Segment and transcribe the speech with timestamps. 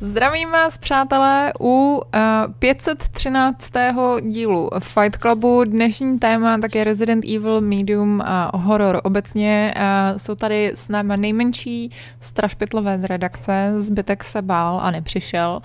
[0.00, 2.00] Zdravím vás, přátelé, u uh,
[2.58, 3.72] 513.
[4.20, 5.64] dílu Fight Clubu.
[5.64, 9.74] Dnešní téma tak je Resident Evil, Medium a horor obecně.
[9.76, 9.82] Uh,
[10.16, 11.90] jsou tady s námi nejmenší
[12.20, 15.60] strašpitlové z redakce, zbytek se bál a nepřišel.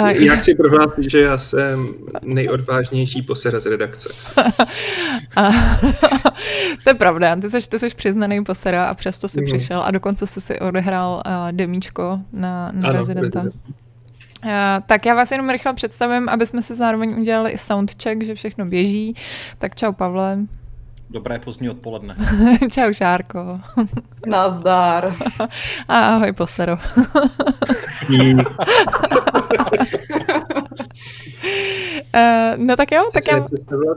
[0.00, 1.88] Uh, já chci prohlásit, že já jsem
[2.22, 4.08] nejodvážnější posera z redakce.
[6.84, 9.46] to je pravda, ty jsi, ty jsi přiznaný posera a přesto jsi mm.
[9.46, 13.40] přišel a dokonce jsi si odehrál demíčko na, na ano, rezidenta.
[13.40, 13.67] Prezident.
[14.44, 14.50] Uh,
[14.86, 18.66] tak já vás jenom rychle představím, aby jsme se zároveň udělali i soundcheck, že všechno
[18.66, 19.14] běží.
[19.58, 20.38] Tak čau Pavle.
[21.10, 22.14] Dobré pozdní odpoledne.
[22.70, 23.60] čau Šárko.
[24.26, 25.16] Nazdar.
[25.88, 26.78] A ahoj Posero.
[32.14, 33.46] Uh, no tak jo, tak já...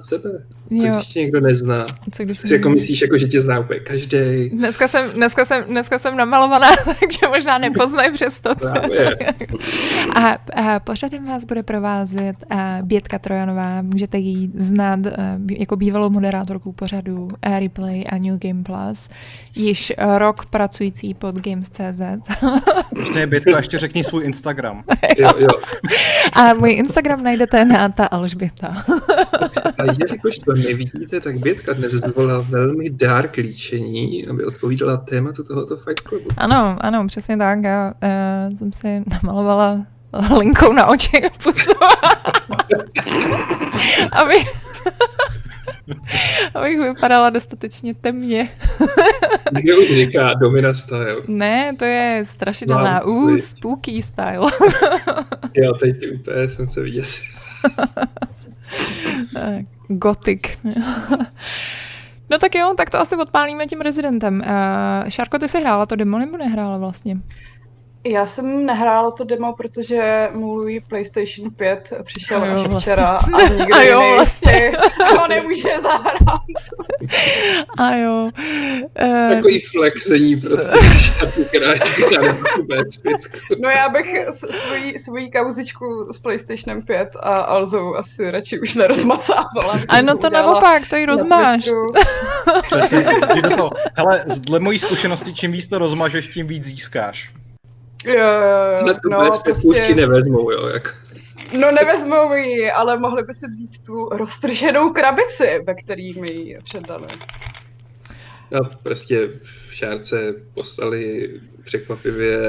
[0.09, 0.29] sebe.
[0.77, 0.95] Co jo.
[0.95, 1.85] když tě někdo nezná?
[2.11, 2.53] Co když tě...
[2.53, 4.49] jako myslíš, jako, že tě zná úplně každý.
[4.49, 8.49] Dneska jsem, dneska, jsem, dneska jsem namalovaná, takže možná nepoznají přesto.
[10.15, 13.81] a, a pořadem vás bude provázet a Bětka Trojanová.
[13.81, 15.11] Můžete ji znát a,
[15.57, 19.09] jako bývalou moderátorku pořadu a Replay a New Game Plus.
[19.55, 22.01] Již rok pracující pod Games.cz.
[22.99, 24.83] Ještě Bětko, ještě řekni svůj Instagram.
[25.17, 25.47] jo, jo.
[26.33, 28.67] A můj Instagram najdete na ta Alžběta.
[29.77, 35.77] a jelikož to nevidíte, tak Bětka dnes zvolila velmi dark líčení, aby odpovídala tématu tohoto
[35.77, 36.29] Fight Clubu.
[36.37, 37.63] Ano, ano, přesně tak.
[37.63, 39.85] Já uh, jsem si namalovala
[40.37, 41.71] linkou na oči pusu.
[44.11, 44.35] aby,
[46.53, 48.49] abych vypadala dostatečně temně.
[49.53, 51.15] Někdo už říká Domina style.
[51.27, 53.03] Ne, to je strašidelná.
[53.03, 54.51] Uh, spooky style.
[55.53, 57.25] jo, teď úplně jsem se vyděsil.
[59.87, 60.41] Gothic.
[62.29, 64.43] no tak jo, tak to asi odpálíme tím rezidentem.
[64.45, 67.17] Uh, Šárko, ty jsi hrála to demo nebo nehrála vlastně?
[68.03, 72.79] Já jsem nehrála to demo, protože můj PlayStation 5 přišel jo, až vlastně.
[72.79, 74.71] včera a nikdo a jo, vlastně.
[75.17, 76.41] ho nemůže zahrát.
[77.77, 78.29] A jo.
[79.03, 79.35] Uh...
[79.35, 80.77] Takový flexení prostě.
[83.61, 89.79] no já bych svoji, svoji kauzičku s PlayStationem 5 a Alzou asi radši už nerozmacávala.
[89.89, 91.69] A no to naopak, to ji rozmáš.
[92.63, 93.05] Přesně,
[93.57, 97.40] to, hele, dle mojí zkušenosti, čím víc to rozmažeš, tím víc získáš.
[98.05, 98.93] Jo, jo, jo.
[99.09, 99.95] no, prostě...
[99.95, 100.95] nevezmou, jo, jak...
[101.59, 106.59] No nevezmou ji, ale mohli by si vzít tu roztrženou krabici, ve který mi ji
[106.63, 107.07] předali.
[108.51, 109.29] No, prostě
[109.69, 111.29] v šárce poslali
[111.65, 112.39] překvapivě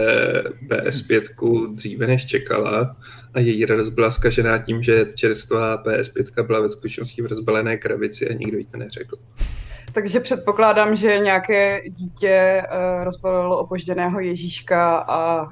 [0.69, 2.97] PS5 dříve než čekala
[3.35, 8.29] a její radost byla zkažená tím, že čerstvá PS5 byla ve skutečnosti v rozbalené krabici
[8.29, 9.17] a nikdo jí to neřekl.
[9.93, 15.49] Takže předpokládám, že nějaké dítě uh, rozbalilo opožděného Ježíška a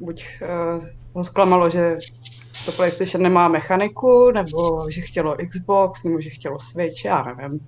[0.00, 1.96] buď uh, ho zklamalo, že
[2.64, 7.60] to PlayStation nemá mechaniku, nebo že chtělo Xbox, nebo že chtělo Switch, já nevím.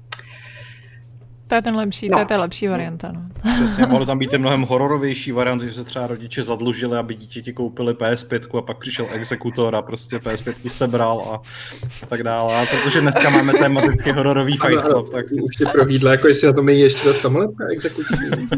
[1.48, 2.14] To je ten lepší, no.
[2.14, 3.12] to je ta lepší varianta.
[3.12, 3.22] No.
[3.54, 7.92] Přesně, mohlo tam být mnohem hororovější variant, že se třeba rodiče zadlužili, aby dítěti koupili
[7.92, 11.34] PS5 a pak přišel exekutor a prostě PS5 sebral a,
[12.02, 12.62] a tak dále.
[12.62, 15.26] A protože dneska máme tematicky hororový Fight Club, tak...
[15.42, 18.18] Už tě prohlídla, jako jestli na tom není ještě ta samolepka exekuční.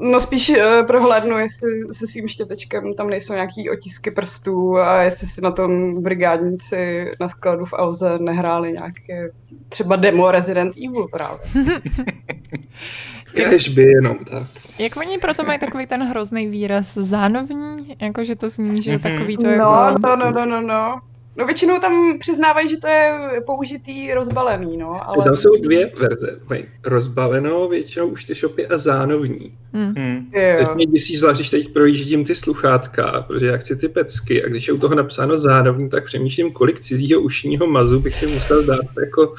[0.00, 5.26] No spíš uh, prohlédnu, jestli se svým štětečkem tam nejsou nějaký otisky prstů a jestli
[5.26, 9.30] si na tom brigádníci na skladu v Auze nehráli nějaké
[9.68, 11.38] třeba demo Resident Evil právě.
[13.34, 14.48] Kež by jenom tak.
[14.78, 17.96] Jak oni proto mají takový ten hrozný výraz zánovní?
[18.02, 19.94] Jakože to zní, že takový to no, jako...
[20.06, 21.00] No, no, no, no, no.
[21.36, 23.12] No většinou tam přiznávají, že to je
[23.46, 25.08] použitý rozbalený, no.
[25.08, 25.24] Ale...
[25.24, 26.38] Tam jsou dvě verze.
[26.48, 29.52] Mají rozbaleno většinou už ty shopy a zánovní.
[29.72, 29.94] Hmm.
[29.96, 30.30] Hmm.
[30.32, 34.48] Teď mě děsí zvlášť, když teď projíždím ty sluchátka, protože já chci ty pecky a
[34.48, 38.66] když je u toho napsáno zánovní, tak přemýšlím, kolik cizího ušního mazu bych si musel
[38.66, 39.34] dát jako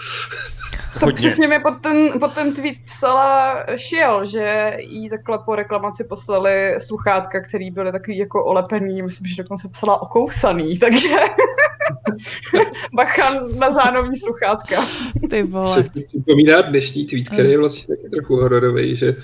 [1.00, 1.16] to Hodně.
[1.16, 6.76] přesně mi pod ten, pod ten tweet psala Šiel, že jí takhle po reklamaci poslali
[6.80, 11.10] sluchátka, který byly takový jako olepený, myslím, že dokonce psala okousaný, takže
[12.96, 14.86] bacha na zánovní sluchátka.
[15.30, 15.86] Ty vole.
[16.08, 19.20] Připomíná dnešní tweet, který je vlastně taky trochu hororový, že uh,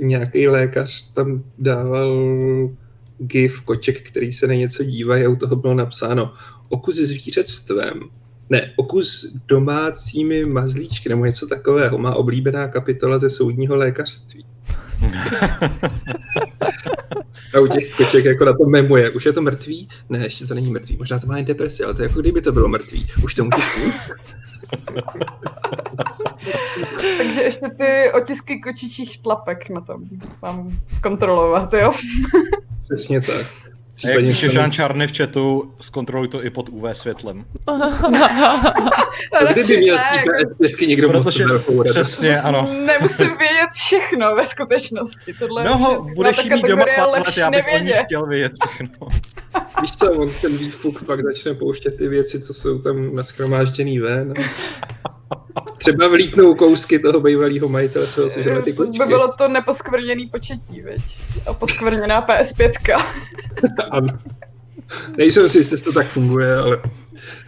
[0.00, 2.28] nějaký lékař tam dával
[3.18, 6.32] gif koček, který se na něco dívají a u toho bylo napsáno
[6.68, 8.00] okus zvířectvem
[8.50, 11.98] ne, okus domácími mazlíčky nebo něco takového.
[11.98, 14.46] Má oblíbená kapitola ze soudního lékařství.
[17.54, 19.10] A u těch koček jako na to memuje.
[19.10, 19.88] Už je to mrtvý?
[20.08, 20.96] Ne, ještě to není mrtvý.
[20.96, 23.06] Možná to má jen depresi, ale to je jako kdyby to bylo mrtvý.
[23.24, 23.56] Už to můžu
[27.18, 30.04] Takže ještě ty otisky kočičích tlapek na tom
[30.42, 31.92] mám zkontrolovat, jo?
[32.84, 33.46] Přesně tak.
[34.04, 37.44] A jak píše Jean Čárny v chatu, zkontroluj to i pod UV světlem.
[39.52, 39.98] Kdyby měl
[40.58, 41.44] vždycky někdo Protože,
[41.84, 42.68] přesně, ano.
[42.86, 45.34] Nemusím vědět všechno ve skutečnosti.
[45.38, 47.94] Tohle no, budeš jí mít doma pár let, já bych nevědět.
[47.94, 49.08] o ní chtěl vědět všechno.
[49.80, 54.34] Víš co, on ten výfuk pak začne pouštět ty věci, co jsou tam naschromážděný ven.
[55.78, 58.98] Třeba vlítnou kousky toho bývalého majitele, co si ty kočky.
[58.98, 61.00] To by bylo to neposkvrněný početí, veď?
[61.46, 62.72] A poskvrněná PS5.
[65.16, 66.82] Nejsem si jestli to tak funguje, ale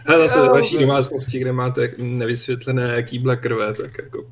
[0.05, 4.25] a zase ve vaší domácnosti, kde máte nevysvětlené kýble krve, tak jako...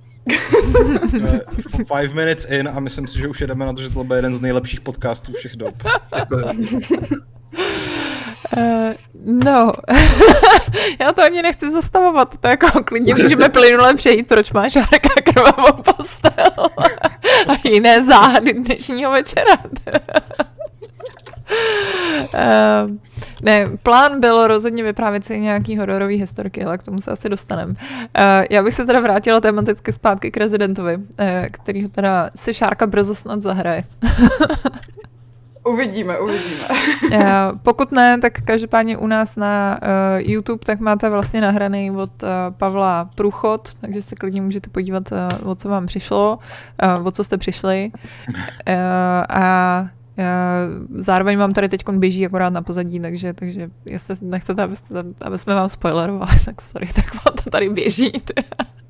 [1.88, 4.34] Five minutes in a myslím si, že už jedeme na to, že to byl jeden
[4.34, 5.74] z nejlepších podcastů všech dob.
[8.58, 8.94] Uh,
[9.26, 9.72] no,
[11.00, 15.84] já to ani nechci zastavovat, to jako klidně můžeme plynule přejít, proč máš Šárka krvavou
[15.84, 16.70] postel
[17.48, 19.58] a jiné záhady dnešního večera.
[22.34, 22.92] uh,
[23.42, 27.72] ne, plán byl rozhodně vyprávět si nějaký hororový historky, ale k tomu se asi dostaneme.
[27.72, 27.76] Uh,
[28.50, 31.04] já bych se teda vrátila tematicky zpátky k rezidentovi, uh,
[31.52, 33.84] který teda si Šárka brzo snad zahraje.
[35.64, 36.68] Uvidíme, uvidíme.
[37.64, 42.30] Pokud ne, tak každopádně u nás na uh, YouTube tak máte vlastně nahraný od uh,
[42.58, 46.40] Pavla Průchod, takže se klidně můžete podívat, uh, o co vám přišlo,
[47.00, 47.92] uh, o co jste přišli.
[47.98, 48.76] Uh,
[49.30, 49.88] a
[50.96, 55.56] Zároveň vám tady teď běží akorát na pozadí, takže, takže jestli nechcete, abyste, aby jsme
[55.56, 58.12] vám spoilerovali, tak sorry, tak vám to tady běží.
[58.12, 58.81] Teda.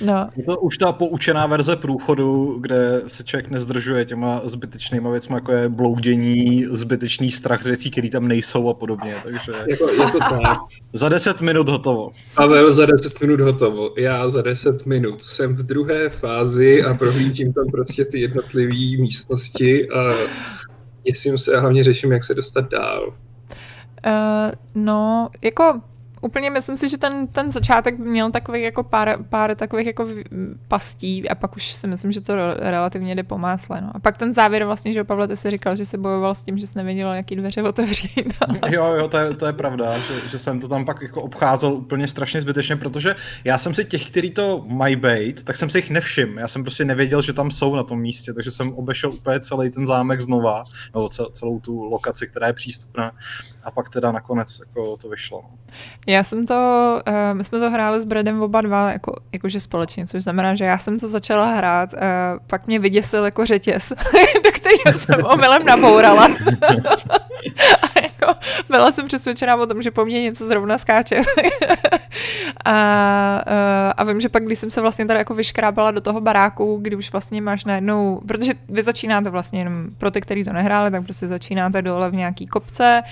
[0.00, 0.28] No.
[0.36, 5.52] Je to už ta poučená verze průchodu, kde se člověk nezdržuje těma zbytečnýma věcmi, jako
[5.52, 9.16] je bloudění, zbytečný strach z věcí, které tam nejsou a podobně.
[9.22, 10.58] Takže jako, jako tak.
[10.92, 12.10] za 10 minut hotovo.
[12.34, 13.90] Pavel za 10 minut hotovo.
[13.98, 19.88] Já za 10 minut jsem v druhé fázi a prohlížím tam prostě ty jednotlivé místnosti
[19.88, 20.14] a
[21.04, 23.14] jestli se a hlavně řeším, jak se dostat dál.
[24.06, 25.80] Uh, no, jako
[26.26, 30.06] úplně myslím si, že ten, ten začátek měl takových jako pár, pár takových jako
[30.68, 33.80] pastí a pak už si myslím, že to relativně jde po másle.
[33.80, 33.90] No.
[33.94, 36.58] A pak ten závěr vlastně, že Pavle, ty si říkal, že se bojoval s tím,
[36.58, 38.34] že jsi nevěděl, jaký dveře otevřít.
[38.68, 41.72] jo, jo, to je, to je pravda, že, že, jsem to tam pak jako obcházel
[41.72, 43.14] úplně strašně zbytečně, protože
[43.44, 46.40] já jsem si těch, kteří to mají být, tak jsem si jich nevšiml.
[46.40, 49.70] Já jsem prostě nevěděl, že tam jsou na tom místě, takže jsem obešel úplně celý
[49.70, 50.64] ten zámek znova,
[50.94, 53.12] nebo celou tu lokaci, která je přístupná
[53.66, 55.42] a pak teda nakonec jako to vyšlo.
[55.42, 55.58] No.
[56.06, 56.54] Já jsem to,
[57.08, 60.64] uh, my jsme to hráli s Bradem oba dva jako, jakože společně, což znamená, že
[60.64, 61.98] já jsem to začala hrát, uh,
[62.46, 63.88] pak mě vyděsil jako řetěz,
[64.44, 66.24] do kterého jsem omylem nabourala.
[67.82, 71.16] a jako, byla jsem přesvědčená o tom, že po mně něco zrovna skáče.
[72.64, 76.20] a, uh, a vím, že pak, když jsem se vlastně tady jako vyškrábala do toho
[76.20, 80.52] baráku, kdy už vlastně máš najednou, protože vy začínáte vlastně jenom pro ty, kteří to
[80.52, 83.02] nehráli, tak prostě začínáte dole v nějaký kopce,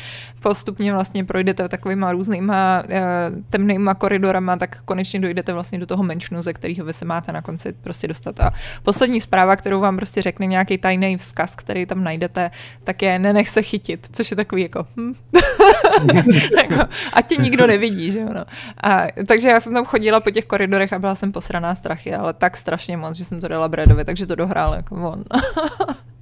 [0.44, 6.42] postupně vlastně projdete takovýma různýma uh, temnýma koridorama, tak konečně dojdete vlastně do toho menšinu,
[6.42, 8.40] ze kterého vy se máte na konci prostě dostat.
[8.40, 8.50] A
[8.82, 12.50] poslední zpráva, kterou vám prostě řekne nějaký tajný vzkaz, který tam najdete,
[12.84, 15.12] tak je nenech se chytit, což je takový jako, hm.
[16.56, 18.24] jako a tě nikdo nevidí, že.
[18.24, 18.44] No.
[18.82, 22.32] A, takže já jsem tam chodila po těch koridorech a byla jsem posraná strachy, ale
[22.32, 25.24] tak strašně moc, že jsem to dala Bradovi, takže to dohrál jako on.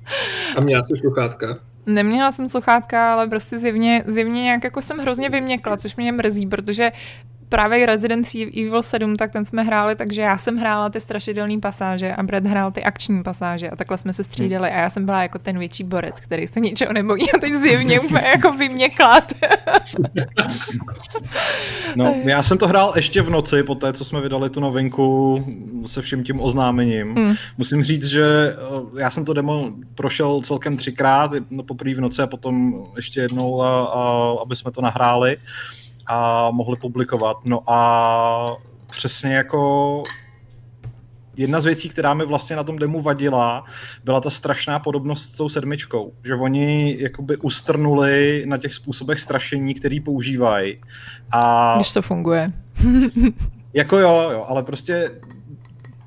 [0.56, 1.58] a měla jsi sluchátka?
[1.86, 6.46] Neměla jsem sluchátka, ale prostě zjevně, zjevně nějak jako jsem hrozně vyměkla, což mě mrzí,
[6.46, 6.92] protože
[7.52, 12.14] právě Resident Evil 7, tak ten jsme hráli, takže já jsem hrála ty strašidelné pasáže
[12.14, 15.22] a Brad hrál ty akční pasáže a takhle jsme se střídali a já jsem byla
[15.22, 19.32] jako ten větší borec, který se ničeho nebojí a teď zjevně úplně jako vyměklat.
[21.96, 25.44] no, já jsem to hrál ještě v noci, po té, co jsme vydali tu novinku
[25.86, 27.14] se vším tím oznámením.
[27.14, 27.34] Hmm.
[27.58, 32.22] Musím říct, že eh, já jsem to demo prošel celkem třikrát, no poprvé v noci
[32.22, 35.36] a potom ještě jednou, a, a, aby jsme to nahráli
[36.06, 37.36] a mohli publikovat.
[37.44, 38.56] No a
[38.86, 40.02] přesně jako
[41.36, 43.64] jedna z věcí, která mi vlastně na tom demo vadila,
[44.04, 46.12] byla ta strašná podobnost s tou sedmičkou.
[46.24, 50.76] Že oni jakoby ustrnuli na těch způsobech strašení, který používají.
[51.32, 51.74] A...
[51.76, 52.52] Když to funguje.
[53.72, 55.10] jako jo, jo, ale prostě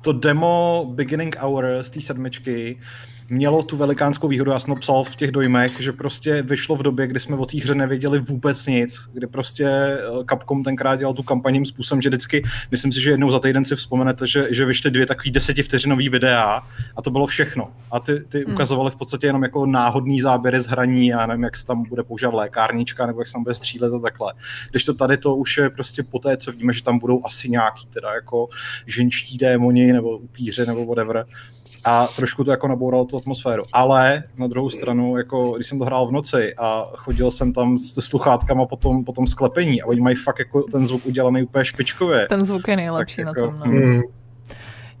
[0.00, 2.78] to demo Beginning Hour z té sedmičky
[3.28, 7.06] mělo tu velikánskou výhodu, já jsem psal v těch dojmech, že prostě vyšlo v době,
[7.06, 11.22] kdy jsme o té hře nevěděli vůbec nic, kdy prostě eh, Capcom tenkrát dělal tu
[11.22, 14.90] kampaním způsobem, že vždycky, myslím si, že jednou za týden si vzpomenete, že, že vyšly
[14.90, 16.62] dvě takový desetivteřinový videa
[16.96, 17.72] a to bylo všechno.
[17.90, 18.54] A ty, ty hmm.
[18.54, 22.02] ukazovali v podstatě jenom jako náhodný záběry z hraní, a nevím, jak se tam bude
[22.02, 24.32] používat lékárnička, nebo jak se tam bude střílet a takhle.
[24.70, 27.48] Když to tady to už je prostě po té, co vidíme, že tam budou asi
[27.48, 28.48] nějaký teda jako
[28.86, 31.26] ženští démoni nebo upíře nebo whatever,
[31.86, 33.62] a trošku to jako nabouralo tu atmosféru.
[33.72, 37.78] Ale na druhou stranu, jako když jsem to hrál v noci a chodil jsem tam
[37.78, 41.42] s sluchátkama po tom, po tom sklepení a oni mají fakt jako ten zvuk udělaný
[41.42, 42.26] úplně špičkově.
[42.28, 43.58] Ten zvuk je nejlepší na jako, tom.
[43.58, 43.66] No.
[43.66, 44.02] Mm.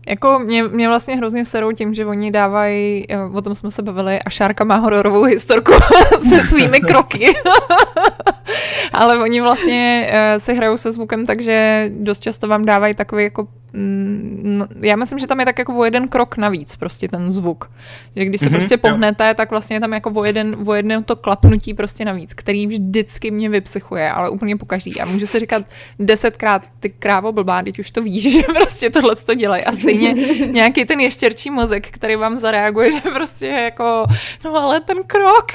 [0.06, 3.82] Jako mě, mě vlastně hrozně serou tím, že oni dávají, eh, o tom jsme se
[3.82, 5.72] bavili, a Šárka má hororovou historku
[6.28, 7.34] se svými kroky.
[8.92, 13.48] Ale oni vlastně uh, si hrajou se zvukem, takže dost často vám dávají takový jako
[13.76, 17.32] Mm, no, já myslím, že tam je tak jako o jeden krok navíc prostě ten
[17.32, 17.70] zvuk.
[18.16, 19.34] Že když se mm-hmm, prostě pohnete, jo.
[19.34, 23.30] tak vlastně je tam jako o jeden, o jeden to klapnutí prostě navíc, který vždycky
[23.30, 25.00] mě vypsychuje, ale úplně pokaždý.
[25.00, 25.62] A můžu si říkat
[25.98, 29.64] desetkrát, ty krávo blbá, teď už to víš, že prostě tohle to dělají.
[29.64, 29.95] A stejně
[30.50, 34.06] nějaký ten ještěrčí mozek, který vám zareaguje, že prostě je jako,
[34.44, 35.46] no ale ten krok,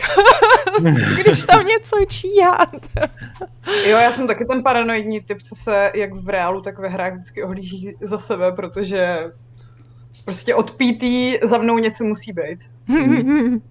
[1.21, 2.75] když tam něco číhat.
[3.67, 7.13] jo, já jsem taky ten paranoidní typ, co se jak v reálu, tak ve hrách
[7.13, 9.31] vždycky ohlíží za sebe, protože
[10.25, 11.03] prostě od PT
[11.43, 12.59] za mnou něco musí být.
[12.87, 13.61] Hmm.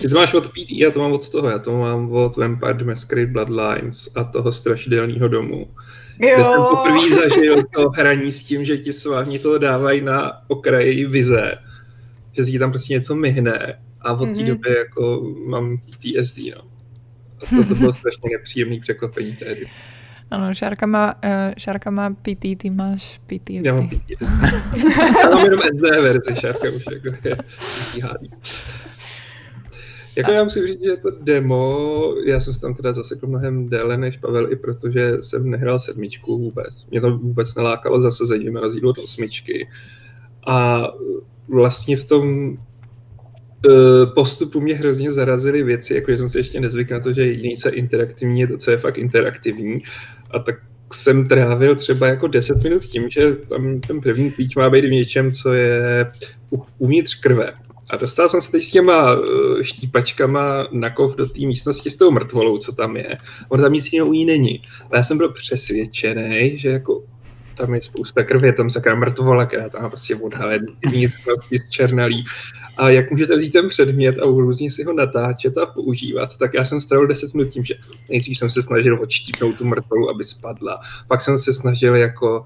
[0.00, 2.84] Ty to máš od PT, já to mám od toho, já to mám od Vampire
[2.84, 5.66] Masquerade Bloodlines a toho strašidelného domu.
[6.18, 6.34] Jo.
[6.34, 11.06] Kde jsem poprvé zažil to hraní s tím, že ti sváhni to dávají na okraji
[11.06, 11.54] vize,
[12.32, 14.46] že si tam prostě něco myhne a od té mm-hmm.
[14.46, 16.62] doby jako mám PTSD, no.
[17.42, 19.66] A to, to bylo strašně nepříjemné překvapení tehdy.
[20.30, 23.64] Ano, Šárka má, uh, Šárka má PT, ty máš PTSD.
[23.64, 24.22] Já mám PTSD.
[25.22, 27.36] Já mám jenom SD verzi, Šárka už jako je.
[30.16, 33.96] Jako já musím říct, že to demo, já jsem se tam teda zasekl mnohem déle
[33.96, 36.86] než Pavel, i protože jsem nehrál sedmičku vůbec.
[36.90, 39.68] Mě to vůbec nelákalo zasazení na rozdíl od osmičky.
[40.46, 40.88] A
[41.48, 42.56] vlastně v tom
[43.66, 47.56] Eh, postupu mě hrozně zarazily věci, jako jsem si ještě nezvykl na to, že jediný,
[47.56, 49.82] co je interaktivní, je to, co je fakt interaktivní.
[50.30, 50.54] A tak
[50.92, 54.90] jsem trávil třeba jako 10 minut tím, že tam ten první klíč má být v
[54.90, 56.06] něčem, co je
[56.78, 57.52] uvnitř krve.
[57.94, 61.96] A dostal jsem se teď s těma eh, štípačkama na kov do té místnosti s
[61.96, 63.18] tou mrtvolou, co tam je.
[63.48, 64.62] On tam nic jiného u ní není.
[64.80, 67.04] Ale já jsem byl přesvědčený, že jako
[67.56, 70.58] tam je spousta krve, tam sakra mrtvola, která tam prostě odhalé
[70.90, 72.24] vnitřnosti z černalí.
[72.76, 76.64] A jak můžete vzít ten předmět a různě si ho natáčet a používat, tak já
[76.64, 77.74] jsem strávil 10 minut tím, že
[78.08, 80.80] nejdřív jsem se snažil odštípnout tu mrtvolu, aby spadla.
[81.08, 82.44] Pak jsem se snažil jako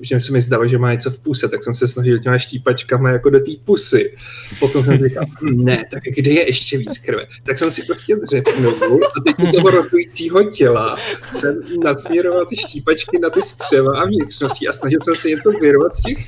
[0.00, 3.10] že se mi zdalo, že má něco v puse, tak jsem se snažil těma štípačkama
[3.10, 4.16] jako do té pusy.
[4.60, 7.26] Potom jsem říkal, hm, ne, tak kde je ještě víc krve?
[7.42, 10.96] Tak jsem si prostě dřepnul a teď u toho rotujícího těla
[11.30, 15.94] jsem nasměroval ty štípačky na ty střeva a vnitřnosti a snažil jsem se něco vyrvat
[15.94, 16.18] z těch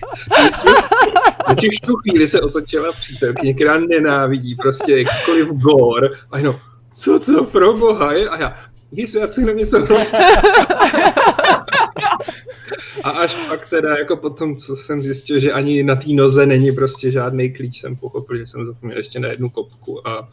[1.54, 6.56] Když tu chvíli se otočila přítelkyně, která nenávidí prostě jakkoliv gore a jenom,
[6.94, 8.28] co to pro boha je?
[8.28, 8.56] A já,
[8.92, 9.86] Ježiš, já chci jenom něco
[13.04, 16.72] A až pak teda jako potom, co jsem zjistil, že ani na té noze není
[16.72, 20.28] prostě žádný klíč, jsem pochopil, že jsem zapomněl ještě na jednu kopku a,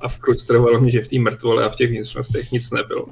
[0.00, 3.06] a frustrovalo mě, že v té mrtvole a v těch vnitřnostech nic nebylo.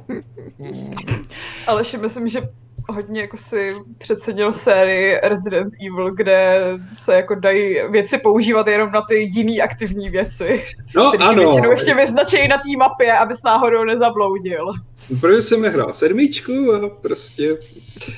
[1.67, 2.41] Ale si myslím, že
[2.89, 6.61] hodně jako si přecenil sérii Resident Evil, kde
[6.93, 10.65] se jako dají věci používat jenom na ty jiný aktivní věci.
[10.97, 11.43] No ano.
[11.43, 14.67] většinou ještě vyznačejí na té mapě, abys náhodou nezabloudil.
[15.21, 17.59] Protože jsem nehrál sedmičku a prostě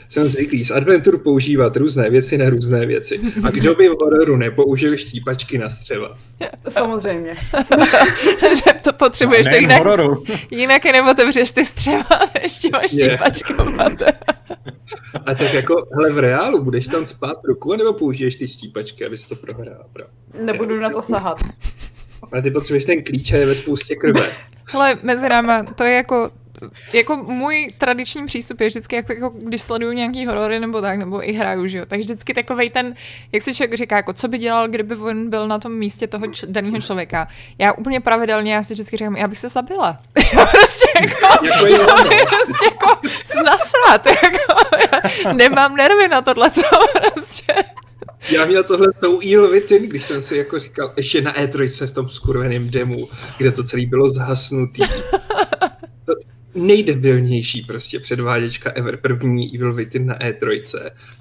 [0.08, 3.20] jsem zvyklý z Adventure používat různé věci na různé věci.
[3.44, 6.12] A kdo by v hororu nepoužil štípačky na střeva?
[6.68, 7.34] Samozřejmě.
[8.40, 10.24] že to potřebuješ tak jinak, hororu.
[10.50, 12.04] jinak je neotevřeš ty střeva
[12.42, 13.88] než těma štípačkama.
[15.26, 19.28] A tak jako, hele, v reálu budeš tam spát ruku, nebo použiješ ty štípačky, abys
[19.28, 19.84] to prohrál?
[20.44, 21.38] Nebudu na to sahat.
[22.32, 24.30] Ale ty potřebuješ ten klíč a je ve spoustě krve.
[24.64, 26.30] Hele, mezi náma, to je jako
[26.92, 31.28] jako můj tradiční přístup je vždycky, jak, jako, když sleduju nějaký horory nebo tak, nebo
[31.28, 32.94] i hraju, že jo, tak vždycky takový ten,
[33.32, 36.26] jak si člověk říká, jako co by dělal, kdyby on byl na tom místě toho
[36.26, 37.28] č- daného člověka.
[37.58, 39.98] Já úplně pravidelně, já si vždycky říkám, já bych se zabila.
[40.36, 42.10] já prostě jako, jako jo, no.
[42.28, 43.00] prostě jako
[43.44, 46.50] nasrat, jako, já nemám nervy na tohle,
[47.14, 47.54] prostě.
[48.32, 51.86] Já měl tohle s tou Evil Within, když jsem si jako říkal, ještě na E3
[51.86, 53.08] v tom skurveném demu,
[53.38, 54.82] kde to celé bylo zhasnutý.
[56.54, 60.62] Nejdebilnější prostě předváděčka ever, první Evil Within na E3,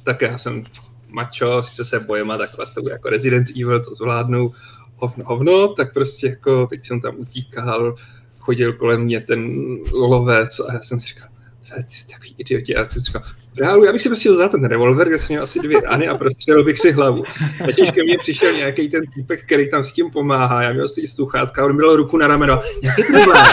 [0.03, 0.63] tak já jsem
[1.07, 4.51] mačo, sice se bojím a tak vlastně jako Resident Evil to zvládnu,
[4.95, 7.95] hovno, hovno, tak prostě jako teď jsem tam utíkal,
[8.39, 9.59] chodil kolem mě ten
[9.93, 11.29] lovec a já jsem si říkal,
[11.69, 13.21] ty takový idioti, a já jsem si říkal,
[13.59, 16.15] reálu, já bych si prostě vzal ten revolver, kde jsem měl asi dvě rány a
[16.15, 17.23] prostřelil bych si hlavu.
[17.63, 21.07] A ke mně přišel nějaký ten týpek, který tam s tím pomáhá, já měl si
[21.07, 23.45] sluchátka, on měl ruku na rameno, nějaký problém.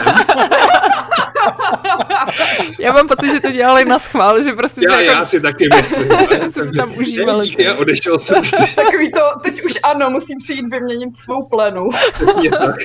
[2.79, 5.27] Já mám pocit, že to dělali na schvál, že prostě já, se já jako...
[5.27, 6.09] si taky myslím.
[6.51, 7.49] jsem tam užívali.
[7.59, 8.43] Já odešel jsem.
[8.75, 11.89] Takový to, teď už ano, musím si jít vyměnit svou plenu.
[12.15, 12.77] Přesně tak.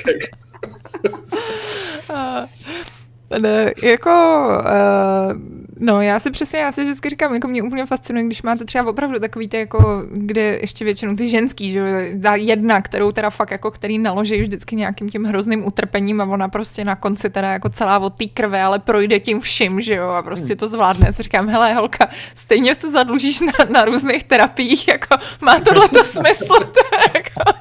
[3.38, 5.32] Ne, jako, uh,
[5.80, 8.90] no já si přesně, já si vždycky říkám, jako mě úplně fascinuje, když máte třeba
[8.90, 13.50] opravdu takový ty, jako, kde ještě většinou ty ženský, že dá jedna, kterou teda fakt,
[13.50, 17.68] jako, který naloží vždycky nějakým tím hrozným utrpením a ona prostě na konci teda jako
[17.68, 21.06] celá od té krve, ale projde tím vším, že jo, a prostě to zvládne.
[21.06, 25.88] Já si říkám, hele holka, stejně se zadlužíš na, na různých terapiích, jako má tohle
[25.88, 26.80] to smysl, to
[27.14, 27.60] jako...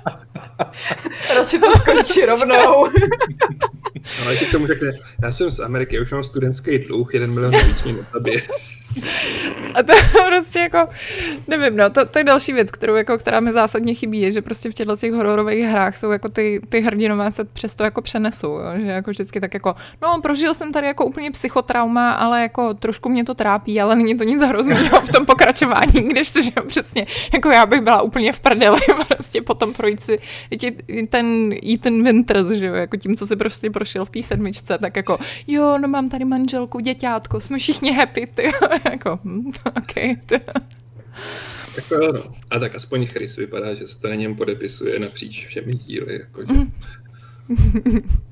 [1.36, 2.88] Radši to skončí rovnou.
[4.24, 4.92] Ale ti k tomu řekne,
[5.24, 8.42] já jsem z Ameriky, už mám studentský dluh, jeden milion víc mě netabije.
[9.74, 9.94] A to
[10.30, 10.88] prostě jako,
[11.48, 14.42] nevím, no, to, to je další věc, kterou, jako, která mi zásadně chybí, je, že
[14.42, 18.52] prostě v těchto těch hororových hrách jsou jako ty, ty hrdinové se přesto jako přenesou,
[18.52, 18.72] jo?
[18.76, 23.10] že jako vždycky tak jako, no, prožil jsem tady jako úplně psychotrauma, ale jako trošku
[23.10, 27.06] mě to trápí, ale není to nic hrozného v tom pokračování, když to, že přesně,
[27.34, 30.20] jako já bych byla úplně v prdeli, prostě potom projít si
[31.10, 34.96] ten Ethan Winters, že jo, jako tím, co si prostě prošel v té sedmičce, tak
[34.96, 38.52] jako, jo, no mám tady manželku, děťátko, jsme všichni happy, ty,
[38.92, 39.96] jako, hm, OK.
[41.76, 42.34] Jako.
[42.50, 46.20] A tak aspoň Chris vypadá, že se to na něm podepisuje napříč všemi díly.
[46.20, 46.42] Jako,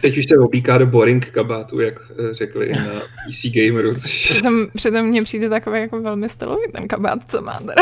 [0.00, 3.94] Teď už se oblíká do boring kabátu, jak eh, řekli na PC Gameru.
[3.94, 4.28] Což...
[4.28, 7.74] Přitom, přitom mně přijde takový jako velmi stylový ten kabát, co má teda.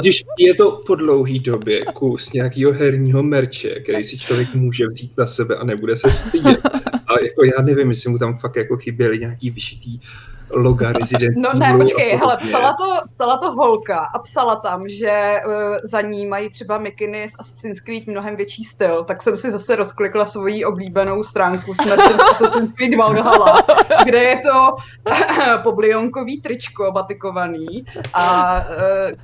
[0.00, 5.18] Když je to po dlouhý době kus nějakého herního merče, který si člověk může vzít
[5.18, 6.60] na sebe a nebude se stydět.
[6.84, 10.00] A jako já nevím, jestli mu tam fakt jako chyběly nějaký vyšitý
[10.50, 15.40] loga Resident No ne, počkej, hele, psala to, psala to holka a psala tam, že
[15.46, 19.50] uh, za ní mají třeba mikiny z Assassin's Creed mnohem větší styl, tak jsem si
[19.50, 23.62] zase rozklikla svoji oblíbenou stránku Smrtin Assassin's Creed Valhalla,
[24.04, 24.76] kde je to
[25.62, 28.64] poblionkový tričko batikovaný a uh,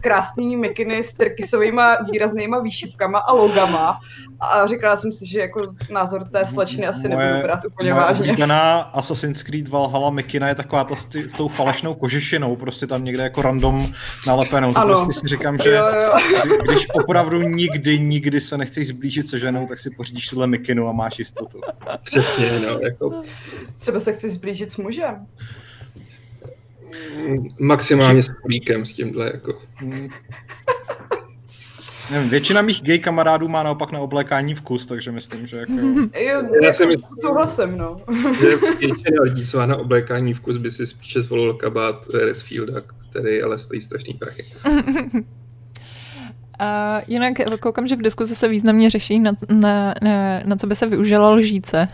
[0.01, 3.99] krásný mikiny s trkysovýma výraznýma výšivkama a logama
[4.41, 8.05] a říkala jsem si, že jako názor té slečny asi moje, nebudu brát úplně moje
[8.05, 8.27] vážně.
[8.47, 13.05] Moje Assassin's Creed Valhalla mikina je taková ta s, s tou falešnou kožešinou, prostě tam
[13.05, 13.93] někde jako random
[14.27, 14.73] nalepenou.
[14.73, 16.13] To prostě si říkám, že jo, jo.
[16.69, 20.93] když opravdu nikdy, nikdy se nechceš zblížit se ženou, tak si pořídíš tuhle mikinu a
[20.93, 21.61] máš jistotu.
[22.03, 23.23] Přesně, no, jako...
[23.79, 25.27] Třeba se chceš zblížit s mužem.
[27.59, 29.63] Maximálně s kolíkem s tímhle, jako.
[32.11, 35.73] Nevím, většina mých gay kamarádů má naopak na oblékání vkus, takže myslím, že jako...
[36.19, 37.97] Jo, já si myslím, souhlasím, no.
[38.41, 43.43] že většina lidí, co má na oblékání vkus, by si spíše zvolil kabát Redfielda, který
[43.43, 44.45] ale stojí strašný prachy.
[46.59, 50.75] A jinak koukám, že v diskuzi se významně řeší, na, na, na, na co by
[50.75, 51.89] se využila lžíce,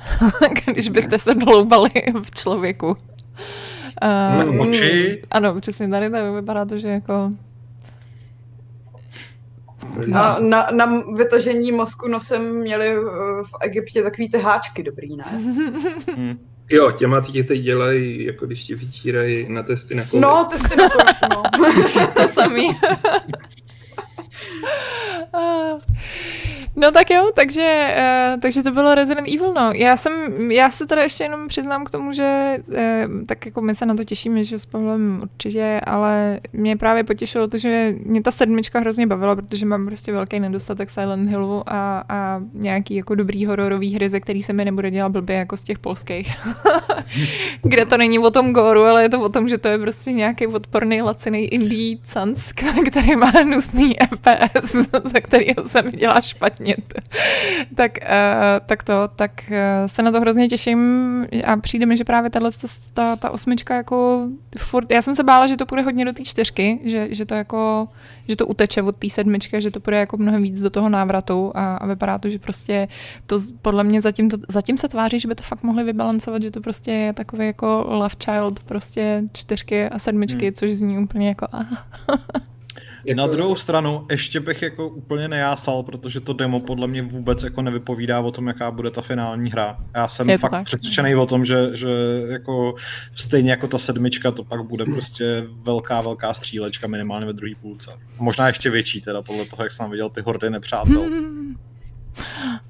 [0.73, 1.91] když byste se dloubali
[2.23, 2.97] v člověku.
[4.47, 5.23] Uh, oči?
[5.31, 7.31] Ano, přesně tady to vypadá to, že jako
[10.07, 13.01] na, na, na vytažení mozku nosem měli eh,
[13.43, 15.25] v Egyptě takový ty háčky dobrý, ne?
[16.17, 16.39] Hmm.
[16.71, 20.21] Jo, těma ti teď dělají, jako když ti vytírají na testy na COVID.
[20.21, 21.43] No, testy na COVID, no.
[22.15, 22.71] to samý.
[26.81, 27.97] No tak jo, takže,
[28.35, 29.73] uh, takže to bylo Resident Evil, no.
[29.75, 30.13] Já jsem,
[30.51, 32.77] já se teda ještě jenom přiznám k tomu, že uh,
[33.27, 37.49] tak jako my se na to těšíme, že s Pavlem určitě, ale mě právě potěšilo
[37.49, 42.05] to, že mě ta sedmička hrozně bavila, protože mám prostě velký nedostatek Silent Hillu a,
[42.09, 45.63] a nějaký jako dobrý hororový hry, ze který se mi nebude dělat blbě jako z
[45.63, 46.35] těch polských.
[47.63, 50.13] Kde to není o tom goru, ale je to o tom, že to je prostě
[50.13, 54.73] nějaký odporný laciný indie cansk, který má hnusný FPS,
[55.05, 56.95] za kterého se mi dělá špatně změnit.
[57.75, 59.57] tak, uh, tak to, tak uh,
[59.87, 62.51] se na to hrozně těším a přijde mi, že právě tahle,
[62.95, 64.29] ta, ta osmička jako
[64.59, 67.35] furt, já jsem se bála, že to půjde hodně do té čtyřky, že, že to
[67.35, 67.89] jako,
[68.29, 71.53] že to uteče od té sedmičky, že to půjde jako mnohem víc do toho návratu
[71.55, 72.89] a, a vypadá to, že prostě
[73.27, 76.51] to podle mě zatím, to, zatím se tváří, že by to fakt mohli vybalancovat, že
[76.51, 80.55] to prostě je takový jako love child, prostě čtyřky a sedmičky, hmm.
[80.55, 81.47] což zní úplně jako
[83.05, 83.19] Jako...
[83.21, 87.63] Na druhou stranu, ještě bych jako úplně nejásal, protože to demo podle mě vůbec jako
[87.63, 89.77] nevypovídá o tom, jaká bude ta finální hra.
[89.95, 90.65] Já jsem Je fakt tak.
[90.65, 91.89] přesvědčený o tom, že, že
[92.29, 92.75] jako
[93.15, 97.91] stejně jako ta sedmička, to pak bude prostě velká, velká střílečka minimálně ve druhé půlce.
[98.19, 101.05] Možná ještě větší teda, podle toho, jak jsem viděl ty hordy nepřátel.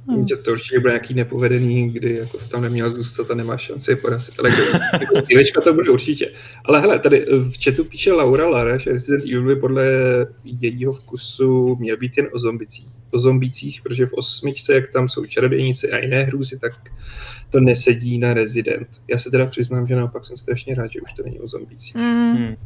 [0.09, 0.29] Hmm.
[0.29, 3.97] Že to určitě bude nějaký nepovedený, kdy jako tam neměl zůstat a nemá šanci je
[3.97, 4.35] porazit.
[4.39, 4.51] Ale
[5.31, 6.33] jako to bude určitě.
[6.65, 9.87] Ale hele, tady v chatu píše Laura Lara, že Resident Evil by podle
[10.45, 15.27] jejího vkusu měl být jen o zombicích, o zombicích, protože v osmičce, jak tam jsou
[15.27, 16.73] čarodějníci a jiné hrůzy, tak
[17.51, 18.89] to nesedí na Resident.
[19.09, 21.95] Já se teda přiznám, že naopak jsem strašně rád, že už to není o zombicích.
[21.95, 22.57] Mm.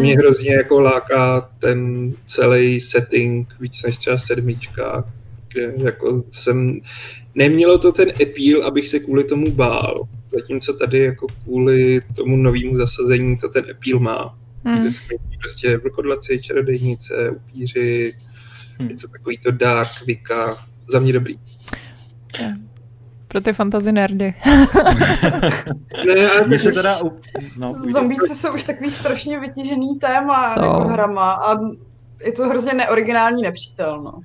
[0.00, 5.12] Mě hrozně jako láká ten celý setting víc než třeba sedmička,
[5.52, 6.80] kde jako jsem,
[7.34, 10.08] nemělo to ten appeal, abych se kvůli tomu bál.
[10.32, 14.38] Zatímco tady jako kvůli tomu novému zasazení to ten appeal má.
[14.64, 14.78] Hmm.
[14.82, 14.90] Kde
[15.40, 18.14] prostě vlkodlaci, čarodejnice, upíři,
[18.78, 18.90] hmm.
[18.90, 20.58] je to takový to dark, vika,
[20.92, 21.38] za mě dobrý.
[22.40, 22.56] Yeah.
[23.32, 24.34] Pro ty fantasy nerdy.
[26.06, 26.98] ne, ale se teda...
[27.56, 30.66] No, Zombíci jsou už takový strašně vytížený téma so.
[30.66, 31.58] jako hrama a
[32.24, 34.20] je to hrozně neoriginální nepřítel, no.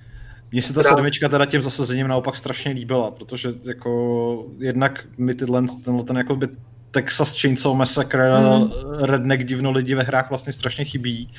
[0.52, 5.64] Mně se ta sedmička teda těm zasazením naopak strašně líbila, protože jako jednak mi tyhle,
[5.84, 6.48] tenhle ten jako by
[6.92, 8.72] Texas Chainsaw Massacre, mm.
[9.02, 11.30] redneck divno lidi ve hrách vlastně strašně chybí.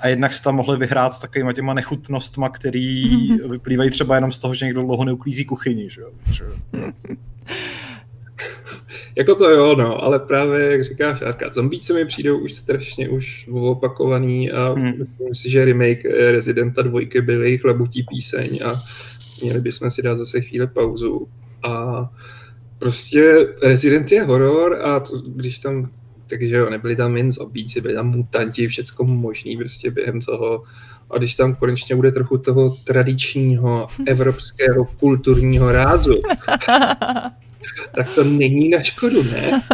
[0.00, 3.38] A jednak se tam mohli vyhrát s takovýma těma nechutnostma, který mm.
[3.50, 5.90] vyplývají třeba jenom z toho, že někdo dlouho neuklízí kuchyni.
[5.90, 6.02] Že?
[6.32, 6.44] že...
[9.16, 13.48] jako to jo, no, ale právě, jak říká Šárka, zombíci mi přijdou už strašně už
[13.52, 14.92] opakovaný a hmm.
[14.98, 18.82] myslím si, že remake Residenta dvojky byl jejich labutí píseň a
[19.42, 21.28] měli bychom si dát zase chvíli pauzu.
[21.62, 22.04] A
[22.78, 25.90] prostě Resident je horor a to, když tam,
[26.26, 30.62] takže jo, nebyli tam jen zombíci, byli tam mutanti, všecko možný prostě během toho.
[31.10, 36.14] A když tam konečně bude trochu toho tradičního evropského kulturního rázu,
[37.96, 39.62] tak to není na škodu, ne?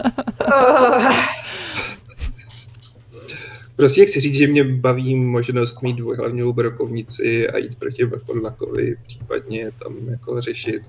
[3.78, 9.70] Prostě chci říct, že mě baví možnost mít dvojhlavňovou brokovnici a jít proti Vrpodlakovi, případně
[9.82, 10.82] tam jako řešit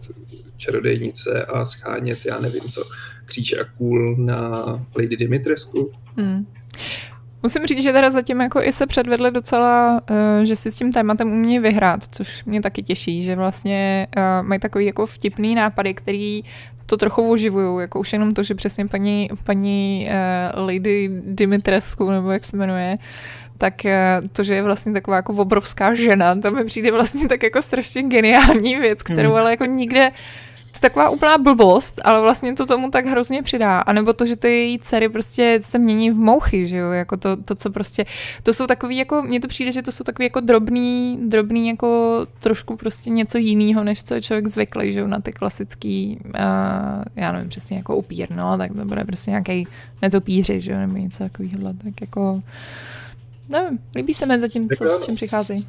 [0.57, 2.83] čarodejnice a schánět, já nevím co,
[3.25, 4.49] kříče a kůl na
[4.95, 5.91] Lady Dimitresku.
[6.17, 6.45] Hmm.
[7.43, 10.91] Musím říct, že teda zatím jako i se předvedli docela, uh, že si s tím
[10.91, 15.93] tématem umí vyhrát, což mě taky těší, že vlastně uh, mají takový jako vtipný nápady,
[15.93, 16.43] který
[16.89, 20.09] to trochu oživují, jako už jenom to, že přesně paní, paní
[20.55, 22.95] uh, Lady Dimitrescu, nebo jak se jmenuje,
[23.57, 23.73] tak
[24.33, 28.03] to, že je vlastně taková jako obrovská žena, to mi přijde vlastně tak jako strašně
[28.03, 29.37] geniální věc, kterou hmm.
[29.37, 30.11] ale jako nikde
[30.79, 33.79] je taková úplná blbost, ale vlastně to tomu tak hrozně přidá.
[33.79, 37.17] A nebo to, že ty její dcery prostě se mění v mouchy, že jo, jako
[37.17, 38.05] to, to co prostě,
[38.43, 42.19] to jsou takový jako, mně to přijde, že to jsou takový jako drobný, drobný jako
[42.39, 46.31] trošku prostě něco jiného, než co je člověk zvyklý, že jo, na ty klasický, uh,
[47.15, 49.67] já nevím, přesně jako upír, no, tak to bude prostě nějaký
[50.01, 52.41] netopíři, že jo, nebo něco takového, tak jako,
[53.49, 55.67] nevím, líbí se mi zatím, co, s čím přichází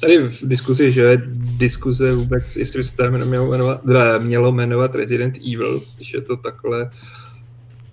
[0.00, 1.22] tady v diskuzi, že
[1.56, 3.80] diskuze vůbec, jestli se to mělo jmenovat,
[4.18, 6.90] mělo jmenovat Resident Evil, když je to takhle,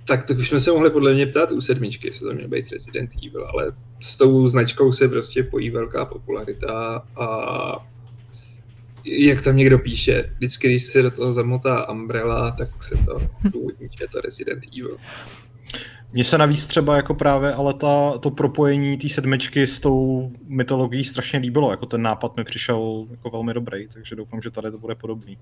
[0.06, 2.72] tak to už jsme se mohli podle mě ptát u sedmičky, jestli to měl být
[2.72, 7.88] Resident Evil, ale s tou značkou se prostě pojí velká popularita a
[9.06, 13.88] jak tam někdo píše, vždycky, když se do toho zamotá Umbrella, tak se to důvodní,
[13.98, 14.98] že je to Resident Evil.
[16.14, 21.04] Mně se navíc třeba jako právě ale ta, to propojení té sedmičky s tou mytologií
[21.06, 21.72] strašně líbilo.
[21.72, 25.38] Jako ten nápad mi přišel jako velmi dobrý, takže doufám, že tady to bude podobný.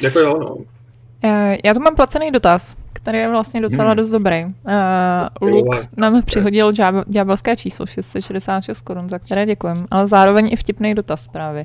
[0.00, 0.56] Jako jo, no.
[1.24, 2.76] Eh, já tu mám placený dotaz,
[3.08, 3.96] který je vlastně docela hmm.
[3.96, 4.44] dost dobrý.
[4.44, 4.50] Uh,
[5.48, 6.72] Luke nám přihodil
[7.06, 11.64] ďábelské číslo 666 korun, za které děkujeme, ale zároveň i vtipný dotaz právě.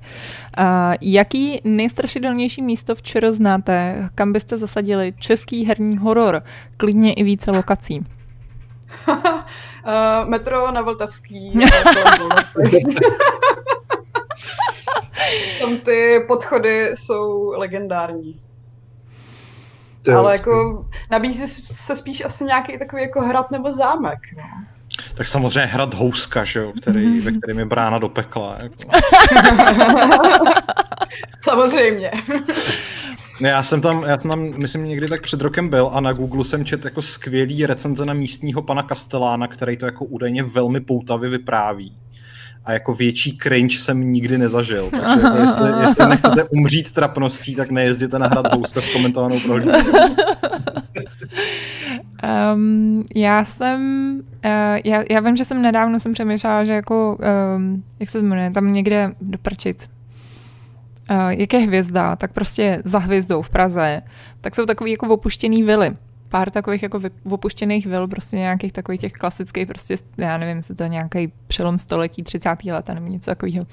[0.59, 0.65] Uh,
[1.01, 6.43] jaký nejstrašidelnější místo v ČR znáte, kam byste zasadili český herní horor,
[6.77, 8.05] klidně i více lokací?
[9.07, 9.15] uh,
[10.25, 11.59] metro na Vltavský.
[15.59, 18.41] Tam ty podchody jsou legendární.
[20.03, 24.19] To Ale jako nabízí se spíš asi nějaký takový jako hrad nebo zámek.
[24.37, 24.43] No.
[25.15, 28.55] Tak samozřejmě hrad Houska, že jo, který, ve kterém je brána do pekla.
[28.59, 28.75] Jako.
[31.41, 32.11] samozřejmě.
[33.39, 36.45] Já jsem tam, já jsem tam, myslím, někdy tak před rokem byl a na Google
[36.45, 41.29] jsem čet jako skvělý recenze na místního pana Castellána, který to jako údajně velmi poutavě
[41.29, 41.97] vypráví
[42.65, 44.89] a jako větší cringe jsem nikdy nezažil.
[44.91, 49.79] Takže jestli, jestli nechcete umřít trapností, tak nejezděte na hrad Bouska s komentovanou prohlídkou.
[52.53, 53.81] Um, já jsem,
[54.45, 57.17] uh, já, já vím, že jsem nedávno jsem přemýšlela, že jako,
[57.55, 59.89] um, jak se jmenuje, tam někde do Prčic,
[61.11, 64.01] uh, jak je hvězda, tak prostě za hvězdou v Praze,
[64.41, 65.95] tak jsou takový jako opuštěný vily
[66.33, 70.83] pár takových jako opuštěných vil, prostě nějakých takových těch klasických, prostě, já nevím, jestli to
[70.83, 72.49] je nějaký přelom století, 30.
[72.65, 73.65] let nebo něco takového.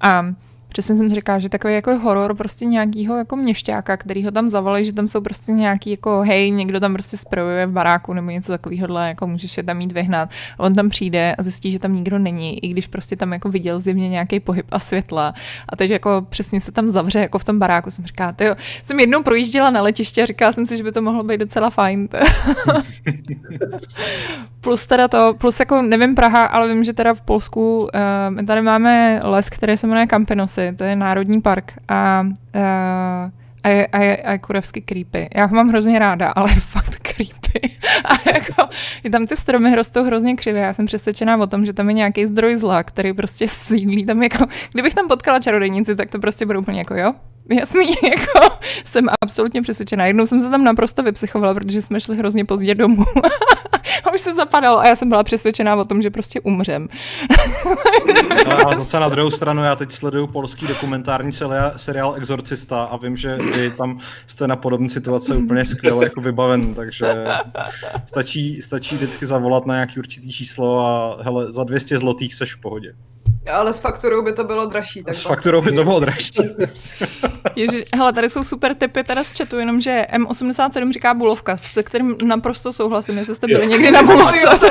[0.00, 0.26] A
[0.68, 4.84] Přesně jsem říkala, že takový jako horor prostě nějakýho jako měšťáka, který ho tam zavolí,
[4.84, 8.52] že tam jsou prostě nějaký jako hej, někdo tam prostě sprojuje v baráku nebo něco
[8.52, 10.30] takového, jako můžeš je tam mít vyhnat.
[10.58, 13.80] On tam přijde a zjistí, že tam nikdo není, i když prostě tam jako viděl
[13.80, 15.34] zjevně nějaký pohyb a světla.
[15.68, 17.90] A teď jako přesně se tam zavře jako v tom baráku.
[17.90, 21.02] Jsem říkala, jo, jsem jednou projížděla na letiště a říkala jsem si, že by to
[21.02, 22.08] mohlo být docela fajn.
[24.66, 27.88] plus teda to, plus jako nevím Praha, ale vím, že teda v Polsku uh,
[28.28, 33.30] my tady máme les, který se jmenuje Campinosy, to je národní park a uh,
[33.62, 35.28] a je, a, je, a je kurevsky creepy.
[35.34, 37.76] Já ho mám hrozně ráda, ale je fakt creepy.
[38.04, 38.68] A jako,
[39.10, 40.62] tam ty stromy rostou hrozně křivě.
[40.62, 44.22] Já jsem přesvědčená o tom, že tam je nějaký zdroj zla, který prostě sídlí tam
[44.22, 47.14] jako, kdybych tam potkala čarodejnici, tak to prostě bude úplně jako jo,
[47.58, 50.06] Jasný, jako jsem absolutně přesvědčená.
[50.06, 53.04] Jednou jsem se tam naprosto vypsychovala, protože jsme šli hrozně pozdě domů.
[54.04, 56.88] a už se zapadalo a já jsem byla přesvědčená o tom, že prostě umřem.
[58.66, 61.32] a zase na druhou stranu, já teď sleduju polský dokumentární
[61.76, 66.74] seriál Exorcista a vím, že vy tam jste na podobné situace úplně skvěle jako vybaven,
[66.74, 67.24] takže
[68.04, 72.60] stačí, stačí vždycky zavolat na nějaký určitý číslo a hele, za 200 zlotých seš v
[72.60, 72.94] pohodě.
[73.52, 75.04] Ale s fakturou by to bylo dražší.
[75.04, 76.32] Tak s fakturou by to bylo dražší.
[77.56, 82.16] Ježi, hele, tady jsou super typy teda z chatu, jenomže M87 říká bulovka, se kterým
[82.24, 83.70] naprosto souhlasím, jestli jste byli jo.
[83.70, 84.70] někdy na bulovce.